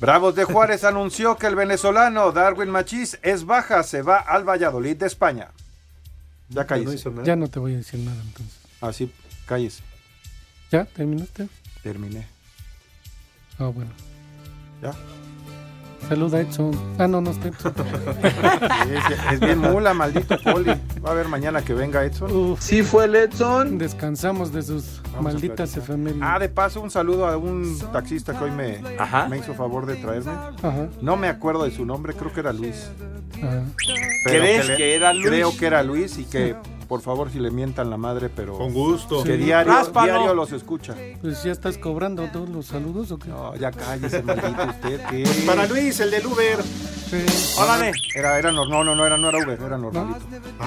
Bravos 0.00 0.34
de 0.34 0.44
Juárez 0.44 0.84
anunció 0.84 1.36
que 1.36 1.46
el 1.46 1.56
venezolano 1.56 2.32
Darwin 2.32 2.70
Machís 2.70 3.18
es 3.22 3.44
baja, 3.44 3.82
se 3.82 4.02
va 4.02 4.18
al 4.18 4.44
Valladolid 4.48 4.96
de 4.96 5.06
España. 5.06 5.48
Ya 6.50 6.66
cállese. 6.66 7.10
Ya 7.24 7.36
no 7.36 7.48
te 7.48 7.58
voy 7.58 7.74
a 7.74 7.78
decir 7.78 8.00
nada 8.00 8.20
entonces. 8.22 8.58
Así, 8.80 9.12
cállese. 9.46 9.82
¿Ya? 10.70 10.84
¿Terminaste? 10.84 11.48
Terminé. 11.82 12.26
Ah, 13.58 13.66
bueno. 13.68 13.90
¿Ya? 14.82 14.92
Saluda 16.08 16.38
a 16.38 16.40
Edson. 16.42 16.70
Ah, 16.98 17.08
no, 17.08 17.20
no 17.20 17.30
está 17.30 17.48
Edson. 17.48 17.74
Es, 18.88 19.32
es 19.34 19.40
bien 19.40 19.58
mula, 19.58 19.92
maldito 19.94 20.36
Poli. 20.40 20.70
Va 21.04 21.10
a 21.10 21.14
ver 21.14 21.28
mañana 21.28 21.62
que 21.62 21.74
venga 21.74 22.04
Edson. 22.04 22.30
Uf, 22.34 22.60
Sí 22.62 22.82
fue 22.82 23.06
el 23.06 23.16
Edson. 23.16 23.78
descansamos 23.78 24.52
de 24.52 24.62
sus 24.62 25.02
Vamos 25.12 25.34
malditas 25.34 25.76
efemérides. 25.76 26.22
Ah, 26.24 26.38
de 26.38 26.48
paso, 26.48 26.80
un 26.80 26.90
saludo 26.90 27.26
a 27.26 27.36
un 27.36 27.78
taxista 27.92 28.38
que 28.38 28.44
hoy 28.44 28.50
me, 28.52 28.80
Ajá. 28.98 29.26
me 29.28 29.38
hizo 29.38 29.54
favor 29.54 29.86
de 29.86 29.96
traerme. 29.96 30.30
Ajá, 30.62 30.88
No 31.02 31.16
me 31.16 31.28
acuerdo 31.28 31.64
de 31.64 31.72
su 31.72 31.84
nombre, 31.84 32.14
creo 32.14 32.32
que 32.32 32.40
era 32.40 32.52
Luis. 32.52 32.88
ajá. 33.36 33.64
¿Crees 34.24 34.68
le- 34.68 34.76
que 34.76 34.94
era 34.94 35.12
Luis? 35.12 35.26
Creo 35.26 35.56
que 35.56 35.66
era 35.66 35.82
Luis 35.82 36.16
y 36.18 36.24
que 36.24 36.54
por 36.88 37.02
favor 37.02 37.30
si 37.30 37.38
le 37.38 37.50
mientan 37.50 37.90
la 37.90 37.96
madre, 37.98 38.28
pero 38.34 38.56
Con 38.56 38.72
gusto. 38.72 39.22
que 39.22 39.36
Sí. 39.36 39.44
diario, 39.44 39.72
Ráspalo. 39.72 40.12
diario 40.12 40.34
los 40.34 40.52
escucha. 40.52 40.94
Pues 41.20 41.42
ya 41.42 41.52
estás 41.52 41.76
cobrando 41.78 42.24
todos 42.32 42.48
los 42.48 42.66
saludos 42.66 43.10
o 43.12 43.18
qué? 43.18 43.28
No, 43.28 43.54
ya 43.56 43.70
cállese, 43.70 44.22
maldito 44.22 44.64
usted. 44.64 45.00
¿qué? 45.10 45.24
Para 45.46 45.66
Luis, 45.66 46.00
el 46.00 46.10
del 46.10 46.26
Uber. 46.26 46.62
Sí. 46.62 47.24
órale. 47.58 47.92
Era, 48.14 48.38
era, 48.38 48.50
nor- 48.52 48.68
no, 48.68 48.84
no, 48.84 48.94
no 48.94 49.06
era, 49.06 49.16
no 49.16 49.28
era 49.30 49.38
Uber, 49.38 49.58
era 49.60 49.78
normalito. 49.78 50.20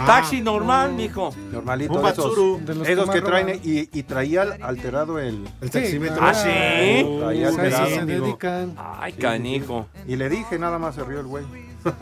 Taxi 0.05 0.41
normal, 0.41 0.93
mijo. 0.93 1.34
Normalito, 1.51 1.93
Un 1.93 2.03
de 2.03 2.09
esos. 2.09 2.65
De 2.65 2.76
los 2.76 2.88
esos 2.88 3.09
que 3.09 3.22
traen 3.22 3.59
y, 3.63 3.89
y 3.97 4.03
traía 4.03 4.43
alterado 4.61 5.19
el... 5.19 5.47
El 5.61 5.69
taxímetro. 5.69 6.17
Ah, 6.19 6.34
¿sí? 6.34 6.49
Ahí 6.49 7.43
a 7.43 7.49
eso 7.49 7.59
alterado. 7.59 7.88
se 7.88 7.99
amigo. 7.99 8.26
dedican. 8.26 8.74
Ay, 8.78 9.13
canijo. 9.13 9.88
Y 10.07 10.15
le 10.15 10.30
dije, 10.30 10.57
nada 10.57 10.80
más 10.80 10.95
se 10.95 11.03
rió 11.03 11.19
el 11.19 11.28
güey. 11.28 11.43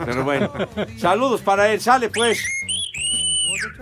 Pero 0.04 0.24
bueno. 0.24 0.50
Saludos 0.98 1.40
para 1.42 1.70
él. 1.72 1.80
Sale 1.80 2.08
pues. 2.08 2.38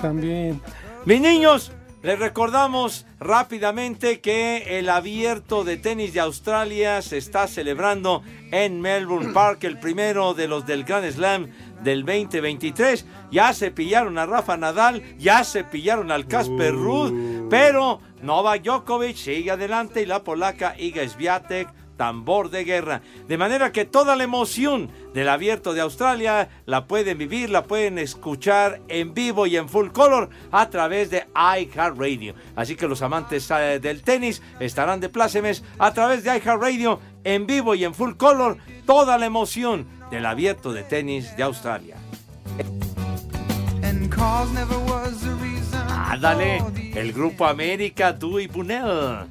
También. 0.00 0.60
Mis 1.04 1.20
niños, 1.20 1.72
les 2.00 2.18
recordamos 2.18 3.06
rápidamente 3.18 4.20
que 4.20 4.78
el 4.78 4.88
abierto 4.88 5.64
de 5.64 5.76
tenis 5.76 6.14
de 6.14 6.20
Australia 6.20 7.02
se 7.02 7.18
está 7.18 7.48
celebrando 7.48 8.22
en 8.52 8.80
Melbourne 8.80 9.32
Park, 9.32 9.64
el 9.64 9.80
primero 9.80 10.32
de 10.32 10.46
los 10.46 10.64
del 10.64 10.84
Grand 10.84 11.10
Slam 11.10 11.48
del 11.82 12.04
2023. 12.04 13.04
Ya 13.32 13.52
se 13.52 13.72
pillaron 13.72 14.16
a 14.16 14.26
Rafa 14.26 14.56
Nadal, 14.56 15.02
ya 15.18 15.42
se 15.42 15.64
pillaron 15.64 16.12
al 16.12 16.28
Casper 16.28 16.72
Ruud, 16.72 17.48
pero 17.50 18.00
Novak 18.22 18.62
Djokovic 18.62 19.16
sigue 19.16 19.50
adelante 19.50 20.02
y 20.02 20.06
la 20.06 20.22
polaca 20.22 20.76
Iga 20.78 21.08
Swiatek 21.08 21.68
tambor 21.98 22.48
de 22.48 22.64
guerra. 22.64 23.02
De 23.26 23.36
manera 23.36 23.72
que 23.72 23.84
toda 23.84 24.16
la 24.16 24.24
emoción 24.24 24.88
del 25.12 25.28
abierto 25.28 25.74
de 25.74 25.82
Australia 25.82 26.48
la 26.64 26.86
pueden 26.86 27.18
vivir, 27.18 27.50
la 27.50 27.64
pueden 27.64 27.98
escuchar 27.98 28.80
en 28.88 29.12
vivo 29.12 29.46
y 29.46 29.56
en 29.56 29.68
full 29.68 29.88
color 29.88 30.30
a 30.50 30.70
través 30.70 31.10
de 31.10 31.26
iHeartRadio. 31.34 32.34
Así 32.56 32.76
que 32.76 32.88
los 32.88 33.02
amantes 33.02 33.50
eh, 33.50 33.80
del 33.80 34.02
tenis 34.02 34.40
estarán 34.60 35.00
de 35.00 35.10
plácemes 35.10 35.62
a 35.78 35.92
través 35.92 36.24
de 36.24 36.30
iHeartRadio 36.38 37.00
en 37.24 37.46
vivo 37.46 37.74
y 37.74 37.84
en 37.84 37.92
full 37.92 38.14
color 38.14 38.56
toda 38.86 39.18
la 39.18 39.26
emoción 39.26 39.86
del 40.10 40.24
abierto 40.24 40.72
de 40.72 40.84
tenis 40.84 41.36
de 41.36 41.42
Australia. 41.42 41.96
Ándale, 46.10 46.62
el 46.94 47.12
grupo 47.12 47.44
América, 47.44 48.12
Dewey 48.12 48.46
Bunel, 48.46 49.26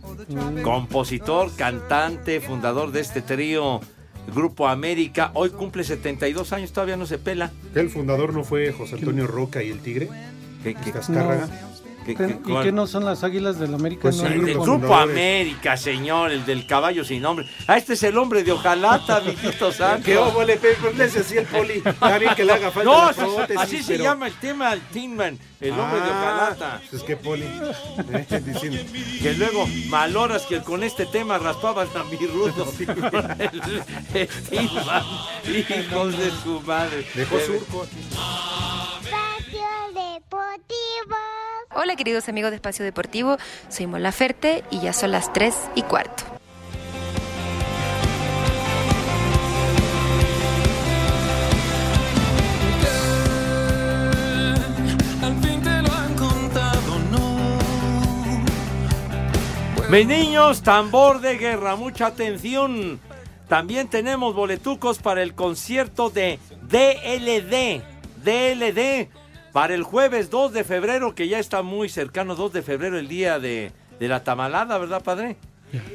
compositor, 0.64 1.56
cantante, 1.56 2.42
fundador 2.42 2.92
de 2.92 3.02
este 3.02 3.22
trío, 3.22 3.82
Grupo 4.34 4.68
América, 4.68 5.32
hoy 5.34 5.52
cumple 5.52 5.84
72 5.84 6.52
años, 6.54 6.72
todavía 6.74 6.98
no 6.98 7.06
se 7.06 7.18
pela. 7.18 7.52
El 7.74 7.90
fundador 7.90 8.34
no 8.34 8.44
fue 8.44 8.72
José 8.74 8.96
Antonio 8.96 9.26
Roca 9.28 9.64
y 9.64 9.70
el 9.70 9.80
Tigre. 9.80 10.10
¿Qué. 10.64 10.76
Qué- 12.16 12.24
¿Y 12.24 12.28
qué- 12.28 12.40
cuál? 12.52 12.64
qué 12.64 12.72
no 12.72 12.88
son 12.88 13.06
las 13.06 13.24
águilas 13.24 13.60
del 13.60 13.74
América? 13.74 14.02
Pues 14.04 14.18
No, 14.18 14.22
sí, 14.28 14.28
El 14.34 14.40
el 14.40 14.46
del 14.46 14.58
grupo-. 14.60 14.96
América, 14.96 15.78
señor, 15.78 16.32
el 16.32 16.46
del 16.46 16.66
caballo 16.68 17.04
sin 17.04 17.22
nombre. 17.22 17.46
Ah, 17.68 17.78
este 17.78 17.94
es 17.94 18.04
el 18.04 18.18
hombre 18.18 18.44
de 18.44 18.52
Ojalata, 18.52 19.20
mijito 19.26 19.72
santo. 19.72 20.06
¿Qué 20.06 20.18
óvole, 20.18 20.60
hace 21.04 21.20
así 21.20 21.38
el 21.38 21.46
poli. 21.46 21.82
Está 21.86 22.18
bien 22.18 22.36
que 22.36 22.44
le 22.46 22.54
haga 22.54 22.72
falta 22.72 22.90
No, 22.90 23.10
así, 23.62 23.82
se 23.84 23.94
pero- 23.94 24.04
llama 24.06 24.28
el 24.28 24.34
tema, 24.40 24.74
el 24.74 24.82
Tinman, 24.88 25.38
el 25.62 25.72
hombre 25.72 26.00
de 26.02 26.08
Ah, 26.10 26.22
Ojalata. 26.56 26.82
Pues 26.90 27.04
que 27.04 27.18
poli. 27.18 27.44
Eh. 27.44 28.26
Que 29.22 29.34
luego, 29.34 29.68
maloras 29.90 30.44
que 30.46 30.62
con 30.62 30.84
este 30.84 31.06
tema 31.06 31.38
raspaban 31.38 31.88
a 31.96 32.04
mi 32.04 32.18
rudo. 32.28 32.66
el, 32.80 33.62
el 34.14 34.28
Tinman, 34.50 35.04
hijos 35.46 36.18
de 36.18 36.32
su 36.44 36.62
madre. 36.62 37.06
Dejó 37.16 37.40
surco 37.40 37.84
aquí. 37.84 37.98
Espacio 39.04 39.68
Deportivo. 39.94 41.16
Hola 41.80 41.96
queridos 41.96 42.28
amigos 42.28 42.50
de 42.50 42.56
Espacio 42.56 42.84
Deportivo, 42.84 43.38
soy 43.70 43.86
Mola 43.86 44.12
Ferte 44.12 44.64
y 44.72 44.80
ya 44.80 44.94
son 44.94 45.12
las 45.12 45.32
3 45.32 45.54
y 45.76 45.84
cuarto. 45.84 46.24
Mis 59.92 60.08
niños, 60.08 60.64
tambor 60.64 61.22
de 61.22 61.38
guerra, 61.38 61.76
mucha 61.76 62.08
atención. 62.08 63.00
También 63.48 63.88
tenemos 63.88 64.34
boletucos 64.34 64.98
para 64.98 65.22
el 65.22 65.36
concierto 65.36 66.10
de 66.10 66.40
DLD. 66.64 67.84
DLD 68.24 69.27
para 69.58 69.74
el 69.74 69.82
jueves 69.82 70.30
2 70.30 70.54
de 70.54 70.64
febrero, 70.64 71.16
que 71.16 71.28
ya 71.28 71.40
está 71.40 71.64
muy 71.64 71.90
cercano, 71.90 72.36
2 72.36 72.54
de 72.54 72.62
febrero, 72.62 73.00
el 73.00 73.08
día 73.08 73.40
de, 73.40 73.72
de 74.00 74.08
la 74.08 74.24
tamalada, 74.24 74.78
¿verdad, 74.78 75.02
padre? 75.02 75.36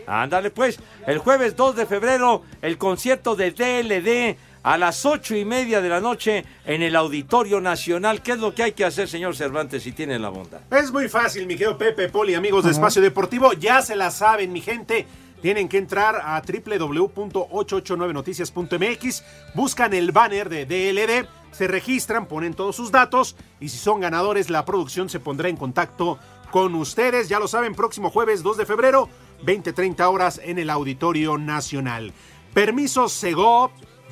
Ándale, 0.08 0.50
pues. 0.50 0.80
El 1.06 1.18
jueves 1.18 1.54
2 1.54 1.76
de 1.76 1.86
febrero, 1.86 2.42
el 2.60 2.76
concierto 2.76 3.36
de 3.36 3.52
DLD 3.52 4.36
a 4.64 4.78
las 4.78 5.06
ocho 5.06 5.36
y 5.36 5.44
media 5.44 5.80
de 5.80 5.88
la 5.88 6.00
noche 6.00 6.44
en 6.66 6.82
el 6.82 6.96
Auditorio 6.96 7.60
Nacional. 7.60 8.20
¿Qué 8.20 8.32
es 8.32 8.38
lo 8.38 8.52
que 8.52 8.64
hay 8.64 8.72
que 8.72 8.84
hacer, 8.84 9.08
señor 9.08 9.36
Cervantes, 9.36 9.84
si 9.84 9.92
tiene 9.92 10.18
la 10.18 10.30
bondad? 10.30 10.62
Es 10.72 10.90
muy 10.90 11.08
fácil, 11.08 11.46
mi 11.46 11.54
querido 11.54 11.78
Pepe, 11.78 12.08
Poli, 12.08 12.34
amigos 12.34 12.64
de 12.64 12.72
Espacio 12.72 13.00
Deportivo. 13.00 13.52
Ya 13.52 13.80
se 13.80 13.94
la 13.94 14.10
saben, 14.10 14.52
mi 14.52 14.60
gente. 14.60 15.06
Tienen 15.40 15.68
que 15.68 15.78
entrar 15.78 16.16
a 16.16 16.40
www.889noticias.mx, 16.40 19.22
buscan 19.54 19.94
el 19.94 20.10
banner 20.10 20.48
de 20.48 20.66
DLD, 20.66 21.28
se 21.52 21.68
registran, 21.68 22.26
ponen 22.26 22.54
todos 22.54 22.74
sus 22.74 22.90
datos 22.90 23.36
y 23.60 23.68
si 23.68 23.78
son 23.78 24.00
ganadores, 24.00 24.50
la 24.50 24.64
producción 24.64 25.08
se 25.08 25.20
pondrá 25.20 25.48
en 25.48 25.56
contacto 25.56 26.18
con 26.50 26.74
ustedes. 26.74 27.28
Ya 27.28 27.38
lo 27.38 27.46
saben, 27.46 27.74
próximo 27.74 28.10
jueves 28.10 28.42
2 28.42 28.56
de 28.56 28.66
febrero, 28.66 29.08
20-30 29.44 30.12
horas 30.12 30.40
en 30.42 30.58
el 30.58 30.70
Auditorio 30.70 31.38
Nacional. 31.38 32.12
Permiso 32.52 33.08
Segov, 33.08 33.70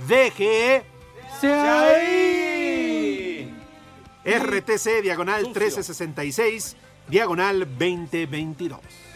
DGE, 0.08 0.84
RTC, 4.24 5.02
diagonal 5.02 5.42
1366, 5.42 6.76
diagonal 7.08 7.60
2022. 7.60 9.09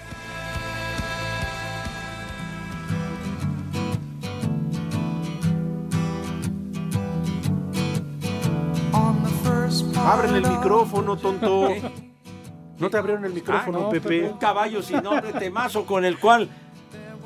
Ábrele 10.07 10.39
el 10.39 10.49
micrófono, 10.49 11.17
tonto. 11.17 11.69
No 12.79 12.91
te 12.91 12.97
abrieron 12.99 13.25
el 13.25 13.33
micrófono, 13.33 13.79
Ah, 13.79 13.83
no, 13.85 13.89
Pepe. 13.91 14.29
Un 14.29 14.39
caballo 14.39 14.83
sin 14.83 15.03
nombre, 15.03 15.33
temazo 15.33 15.87
con 15.87 16.05
el 16.05 16.19
cual 16.19 16.49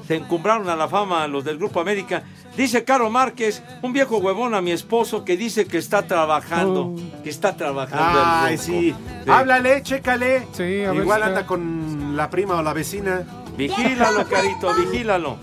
se 0.06 0.16
encumbraron 0.16 0.68
a 0.68 0.76
la 0.76 0.88
fama 0.88 1.26
los 1.26 1.44
del 1.44 1.58
Grupo 1.58 1.80
América. 1.80 2.22
Dice 2.56 2.84
Caro 2.84 3.08
Márquez, 3.10 3.62
un 3.82 3.92
viejo 3.92 4.18
huevón 4.18 4.54
a 4.54 4.60
mi 4.60 4.72
esposo 4.72 5.24
que 5.24 5.36
dice 5.36 5.66
que 5.66 5.78
está 5.78 6.06
trabajando, 6.06 6.94
que 7.22 7.30
está 7.30 7.56
trabajando. 7.56 8.20
Ay, 8.24 8.58
sí. 8.58 8.94
Háblale, 9.26 9.82
chécale. 9.82 10.46
a 10.54 10.58
ver 10.92 10.96
Igual 11.02 11.22
anda 11.22 11.40
está- 11.40 11.46
con 11.46 12.16
la 12.16 12.30
prima 12.30 12.56
o 12.56 12.62
la 12.62 12.72
vecina. 12.72 13.22
Vigílalo, 13.56 14.26
Carito, 14.28 14.72
vigílalo. 14.92 15.36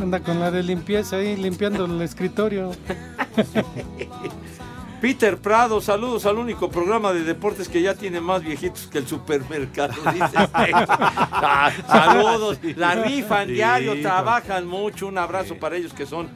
Anda 0.00 0.20
con 0.20 0.40
la 0.40 0.50
de 0.50 0.62
limpieza 0.62 1.16
ahí, 1.16 1.36
limpiando 1.36 1.84
el 1.86 2.00
escritorio. 2.02 2.72
Peter 5.06 5.38
Prado, 5.38 5.80
saludos 5.80 6.26
al 6.26 6.36
único 6.36 6.68
programa 6.68 7.12
de 7.12 7.22
deportes 7.22 7.68
que 7.68 7.80
ya 7.80 7.94
tiene 7.94 8.20
más 8.20 8.42
viejitos 8.42 8.88
que 8.88 8.98
el 8.98 9.06
supermercado. 9.06 9.94
dice 10.12 10.24
este. 10.24 10.72
Ah, 11.38 11.70
saludos, 11.86 12.58
la 12.74 12.96
rifan 12.96 13.46
Sí, 13.46 13.52
diario, 13.52 14.02
trabajan 14.02 14.66
mucho. 14.66 15.06
Un 15.06 15.16
abrazo 15.16 15.54
para 15.60 15.76
ellos 15.76 15.92
que 15.92 16.06
son 16.06 16.26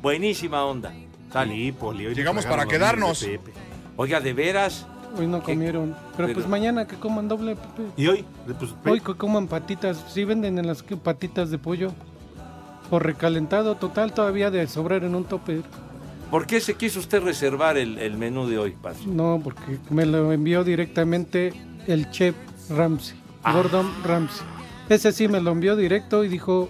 buenísima 0.00 0.64
onda. 0.64 0.90
Sale. 1.30 1.52
Sí, 1.52 1.72
Poli, 1.72 2.06
hoy 2.06 2.14
Llegamos 2.14 2.46
para 2.46 2.64
quedarnos. 2.64 3.20
de. 3.20 3.38
Oiga, 3.98 4.20
de 4.20 4.32
veras. 4.32 4.86
Hoy 5.18 5.26
no 5.26 5.42
comieron. 5.42 5.94
Pero, 6.16 6.28
Pero- 6.28 6.32
pues 6.32 6.48
mañana 6.48 6.86
que 6.86 6.96
coman 6.96 7.28
doble, 7.28 7.56
Pepe. 7.56 7.82
¿Y 7.98 8.06
hoy? 8.06 8.24
Pues, 8.58 8.70
Hoy 8.86 9.00
que 9.02 9.14
coman 9.16 9.48
patitas. 9.48 10.02
Sí 10.08 10.24
venden 10.24 10.58
en 10.58 10.66
las 10.66 10.82
patitas 10.82 11.50
de 11.50 11.58
pollo. 11.58 11.92
Por 12.88 13.04
recalentado 13.04 13.74
total 13.74 14.14
todavía 14.14 14.50
de 14.50 14.66
sobrar 14.66 15.04
en 15.04 15.14
un 15.14 15.24
tope. 15.24 15.60
¿Por 16.30 16.46
qué 16.46 16.60
se 16.60 16.74
quiso 16.74 17.00
usted 17.00 17.22
reservar 17.22 17.76
el, 17.76 17.98
el 17.98 18.16
menú 18.16 18.46
de 18.46 18.58
hoy, 18.58 18.70
padre? 18.72 18.98
No, 19.06 19.40
porque 19.42 19.78
me 19.90 20.06
lo 20.06 20.32
envió 20.32 20.62
directamente 20.64 21.52
el 21.86 22.10
chef 22.10 22.34
Ramsey. 22.68 23.16
Ah. 23.42 23.52
Gordon 23.54 23.90
Ramsay. 24.04 24.46
Ese 24.88 25.12
sí 25.12 25.28
me 25.28 25.40
lo 25.40 25.50
envió 25.52 25.76
directo 25.76 26.24
y 26.24 26.28
dijo 26.28 26.68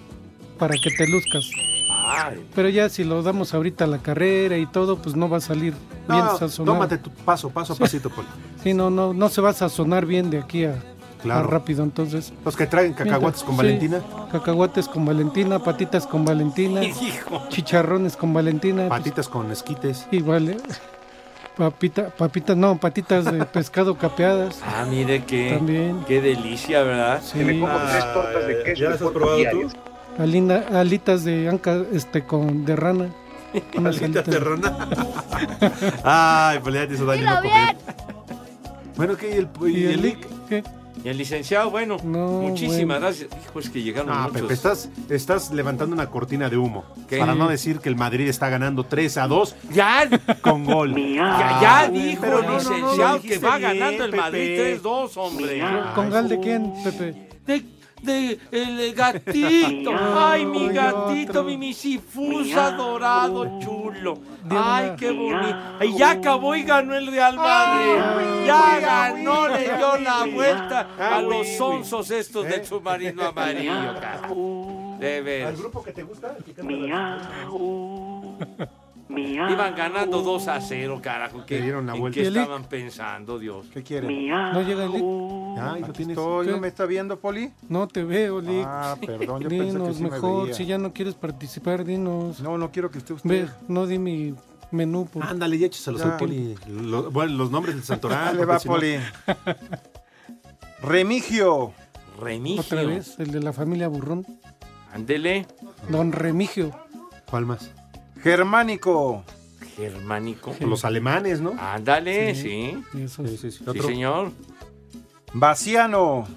para 0.57 0.75
que 0.75 0.89
te 0.91 1.07
luzcas. 1.07 1.49
Ay, 1.89 2.43
Pero 2.55 2.69
ya 2.69 2.89
si 2.89 3.03
lo 3.03 3.21
damos 3.21 3.53
ahorita 3.53 3.83
a 3.83 3.87
la 3.87 3.99
carrera 3.99 4.57
y 4.57 4.65
todo, 4.65 4.97
pues 5.01 5.15
no 5.15 5.29
va 5.29 5.37
a 5.37 5.41
salir 5.41 5.73
bien 6.07 6.25
No, 6.25 6.37
sazonado. 6.37 6.75
tómate 6.77 6.97
tu 6.97 7.09
paso, 7.11 7.49
paso 7.49 7.73
a 7.73 7.75
pasito, 7.75 8.09
Poli. 8.09 8.27
Sí, 8.63 8.73
no, 8.73 8.89
no, 8.89 9.13
no 9.13 9.29
se 9.29 9.41
va 9.41 9.49
a 9.49 9.53
sazonar 9.53 10.05
bien 10.05 10.29
de 10.29 10.39
aquí 10.39 10.65
a, 10.65 10.75
Claro. 11.21 11.41
a 11.41 11.43
rápido, 11.51 11.83
entonces. 11.83 12.33
Los 12.43 12.55
que 12.55 12.65
traen 12.67 12.93
cacahuates 12.93 13.43
con 13.43 13.51
Sí, 13.55 13.57
Valentina. 13.57 14.01
cacahuates 14.31 14.87
con 14.87 15.05
Valentina, 15.05 15.59
patitas 15.59 16.07
con 16.07 16.25
Valentina, 16.25 16.83
hijo. 16.83 17.43
chicharrones 17.49 18.17
con 18.17 18.33
Valentina. 18.33 18.87
pues, 18.87 18.99
Patitas 19.01 19.27
con 19.29 19.51
esquites. 19.51 20.07
igual, 20.11 20.49
¿eh? 20.49 20.57
Papita, 21.57 22.09
papitas, 22.09 22.55
no, 22.57 22.77
patitas 22.79 23.25
de 23.25 23.45
pescado 23.45 23.97
capeadas. 23.97 24.61
Ah, 24.65 24.85
mire 24.89 25.23
qué, 25.25 25.51
También. 25.57 26.03
qué 26.07 26.21
delicia, 26.21 26.81
¿verdad? 26.83 27.21
Sí. 27.23 27.39
Me 27.39 27.59
como 27.59 27.77
tres 27.89 28.13
tortas 28.13 28.47
de 28.47 28.63
queso. 28.63 28.81
¿Ya 28.83 28.89
las 28.89 29.01
has 29.01 29.09
probado 29.09 29.37
tú? 29.51 29.69
Alina- 30.17 30.63
alitas 30.73 31.23
de 31.23 31.49
anca, 31.49 31.83
este, 31.93 32.23
con 32.25 32.65
de 32.65 32.75
rana. 32.75 33.09
Unas 33.77 34.01
Alitas 34.01 34.25
de 34.25 34.39
rana. 34.39 34.87
Ay, 36.03 36.59
Poli, 36.59 36.79
ya 36.79 36.87
te 36.87 36.93
hizo 36.93 37.05
daño 37.05 37.25
no 37.29 37.35
comer. 37.41 37.75
Bueno, 38.95 39.17
¿qué? 39.17 39.29
¿Y 39.29 39.33
el, 39.33 39.49
y 39.69 39.77
¿Y 39.79 39.85
el 39.85 40.05
el? 40.05 40.17
¿Qué? 40.49 40.63
Y 41.03 41.09
el 41.09 41.17
licenciado, 41.17 41.71
bueno, 41.71 41.97
muchísimas 41.97 42.99
bueno. 42.99 42.99
gracias. 43.01 43.29
Hijo, 43.43 43.59
es 43.59 43.69
que 43.69 43.81
llegaron 43.81 44.11
Ah, 44.11 44.23
muchos. 44.27 44.41
Pepe, 44.41 44.53
estás, 44.53 44.89
estás 45.09 45.51
levantando 45.51 45.95
una 45.95 46.07
cortina 46.09 46.47
de 46.49 46.57
humo. 46.57 46.83
¿Qué? 47.07 47.17
Para 47.17 47.33
no 47.33 47.47
decir 47.47 47.79
que 47.79 47.89
el 47.89 47.95
Madrid 47.95 48.27
está 48.27 48.49
ganando 48.49 48.83
3 48.85 49.17
a 49.17 49.27
2 49.27 49.55
Ya, 49.73 50.07
con 50.41 50.63
gol. 50.65 50.93
ya, 51.15 51.59
ya 51.61 51.89
dijo 51.89 52.21
Pero 52.21 52.39
el 52.39 52.45
no, 52.45 52.51
no, 52.51 52.63
no, 52.63 52.69
lo 52.69 52.75
licenciado 52.77 53.21
que 53.21 53.37
va 53.39 53.57
bien, 53.57 53.79
ganando 53.79 54.05
el 54.05 54.15
Madrid 54.15 54.57
Pepe. 54.57 54.81
3-2, 54.83 55.11
hombre. 55.15 55.63
¿Con 55.95 56.09
gal 56.11 56.29
de 56.29 56.39
quién, 56.39 56.73
Pepe? 56.83 57.29
De, 57.47 57.65
de 58.01 58.39
el 58.51 58.93
gatito. 58.93 59.91
Ay, 59.95 60.45
mi 60.45 60.69
gatito, 60.69 61.43
mi 61.43 61.57
misifusa 61.57 62.71
dorado 62.71 63.59
chulo. 63.59 64.17
Ay, 64.49 64.93
qué 64.97 65.11
bonito. 65.11 65.57
Ay, 65.79 65.97
ya 65.97 66.11
acabó 66.11 66.55
y 66.55 66.63
ganó 66.63 66.95
el 66.95 67.07
Real 67.07 67.35
Madrid. 67.35 68.45
Ya 68.45 68.79
ganó, 68.79 69.47
le 69.47 69.63
dio 69.63 69.97
la 69.97 70.25
vuelta 70.25 70.87
a 70.99 71.21
los 71.21 71.47
sonsos 71.57 72.11
estos 72.11 72.45
del 72.45 72.65
submarino 72.65 73.23
amarillo, 73.23 73.93
cara. 73.99 74.27
De 74.99 75.17
¿Al 75.17 75.23
veras. 75.23 75.59
grupo 75.59 75.83
que 75.83 75.91
te 75.93 76.03
gusta? 76.03 76.35
Iban 79.51 79.75
ganando 79.75 80.21
2 80.21 80.47
a 80.47 80.61
0, 80.61 80.99
carajo. 81.01 81.45
¿Qué, 81.45 81.61
dieron 81.61 81.85
la 81.87 81.93
¿En 81.95 81.99
vuelta. 81.99 82.19
qué 82.21 82.27
estaban 82.27 82.63
pensando, 82.65 83.37
Dios? 83.39 83.67
¿Qué 83.73 83.83
quiere? 83.83 84.07
¿No 84.07 84.61
llega 84.61 84.85
el 84.85 84.91
lic? 84.91 85.03
Ay, 85.59 85.81
lo 85.81 85.93
tienes. 85.93 86.17
Estoy, 86.17 86.47
¿No 86.47 86.57
me 86.59 86.67
está 86.69 86.85
viendo, 86.85 87.19
Poli? 87.19 87.51
No 87.69 87.87
te 87.87 88.03
veo, 88.03 88.39
lic. 88.41 88.63
Ah, 88.65 88.95
perdón, 89.05 89.41
yo 89.41 89.49
pensé 89.49 89.65
que 89.65 89.71
dinos 89.71 89.97
sí 89.97 90.03
me 90.03 90.09
mejor, 90.11 90.43
veía. 90.43 90.53
si 90.55 90.65
ya 90.65 90.77
no 90.77 90.93
quieres 90.93 91.13
participar, 91.15 91.83
dinos. 91.85 92.39
No, 92.41 92.57
no 92.57 92.71
quiero 92.71 92.89
que 92.91 92.99
esté 92.99 93.13
usted. 93.13 93.29
Ve, 93.29 93.47
no 93.67 93.85
di 93.85 93.99
mi 93.99 94.33
menú. 94.71 95.05
Por... 95.07 95.23
Ándale, 95.23 95.57
ya 95.57 95.67
échaselos 95.67 96.01
al 96.01 96.17
Poli. 96.17 96.55
Lo- 96.69 97.11
bueno, 97.11 97.33
los 97.35 97.51
nombres 97.51 97.75
del 97.75 97.83
santoral. 97.83 98.25
Dale, 98.37 98.45
va, 98.45 98.55
no- 98.55 98.59
Poli. 98.61 98.95
Remigio. 100.81 101.73
Remigio. 102.19 102.61
Otra 102.61 102.83
vez, 102.83 103.19
el 103.19 103.31
de 103.31 103.39
la 103.41 103.53
familia 103.53 103.87
Burrón. 103.87 104.25
Ándele. 104.93 105.45
Don 105.89 106.11
Remigio. 106.11 106.71
¿Cuál 107.29 107.45
más? 107.45 107.71
Germánico. 108.21 109.23
Germánico. 109.75 110.53
Los 110.59 110.85
alemanes, 110.85 111.41
¿no? 111.41 111.53
Ándale, 111.59 112.35
sí. 112.35 112.81
Sí, 112.91 113.07
sí, 113.07 113.37
sí. 113.37 113.51
Sí, 113.51 113.63
Otro. 113.65 113.83
señor. 113.83 114.31
Vaciano. 115.33 116.27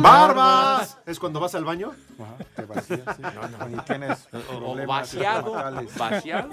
¡Barbas! 0.00 0.98
¿Es 1.06 1.18
cuando 1.20 1.38
vas 1.38 1.54
al 1.54 1.64
baño? 1.64 1.92
Ajá, 2.18 2.36
te 2.56 2.64
vacías, 2.64 3.16
sí. 3.16 3.22
Y 3.72 3.76
tienes 3.82 4.28
O, 4.32 4.38
o 4.54 4.58
problemas 4.58 4.86
vaciado. 4.86 5.52
Vaciado. 5.96 6.50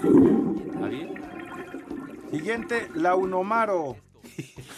Siguiente, 2.30 2.88
Launomaro. 2.94 3.96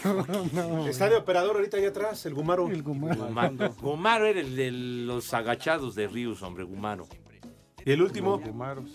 Está 0.88 1.09
de 1.09 1.16
operador 1.16 1.57
ahorita 1.57 1.76
allá 1.78 1.88
atrás, 1.88 2.24
el 2.26 2.34
Gumaro. 2.34 2.68
El 2.68 2.82
Gumaro. 2.82 3.26
Gumaro. 3.26 3.74
Gumaro 3.80 4.26
era 4.26 4.40
el 4.40 4.57
de 4.57 4.70
los 4.70 5.32
agachados 5.34 5.94
de 5.94 6.07
Ríos, 6.09 6.42
hombre, 6.42 6.64
Gumaro. 6.64 7.07
Y 7.84 7.92
el 7.92 8.02
último. 8.02 8.38
Gumaros. 8.38 8.90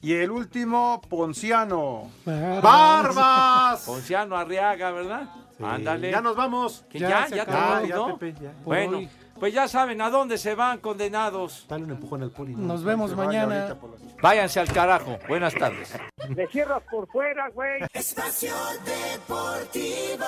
Y 0.00 0.14
el 0.14 0.30
último, 0.30 1.00
Ponciano. 1.08 2.10
¡Barbas! 2.24 3.84
Ponciano 3.84 4.36
Arriaga, 4.36 4.92
¿verdad? 4.92 5.28
Ándale. 5.62 6.10
Ya 6.12 6.20
nos 6.20 6.36
vamos. 6.36 6.84
Que 6.88 7.00
Ya 7.00 7.26
ya, 7.26 7.36
ya, 7.36 7.42
acabó. 7.42 7.80
te 7.80 7.88
Ya, 7.88 7.96
¿no? 7.96 8.18
Pepe, 8.18 8.40
ya. 8.40 8.52
Bueno, 8.64 8.98
hoy. 8.98 9.08
pues 9.40 9.52
ya 9.52 9.66
saben 9.66 10.00
a 10.00 10.08
dónde 10.08 10.38
se 10.38 10.54
van 10.54 10.78
condenados. 10.78 11.66
Dale 11.68 11.82
un 11.84 11.90
empujón 11.90 12.22
al 12.22 12.30
Poli. 12.30 12.54
¿no? 12.54 12.62
Nos 12.74 12.84
vemos 12.84 13.16
mañana. 13.16 13.76
Váyanse 14.22 14.60
al 14.60 14.68
carajo. 14.72 15.18
Buenas 15.26 15.54
tardes. 15.54 15.92
Le 16.28 16.46
cierras 16.46 16.82
por 16.88 17.08
fuera, 17.08 17.48
güey. 17.50 17.82
Espacio 17.92 18.54
Deportivo. 18.84 20.24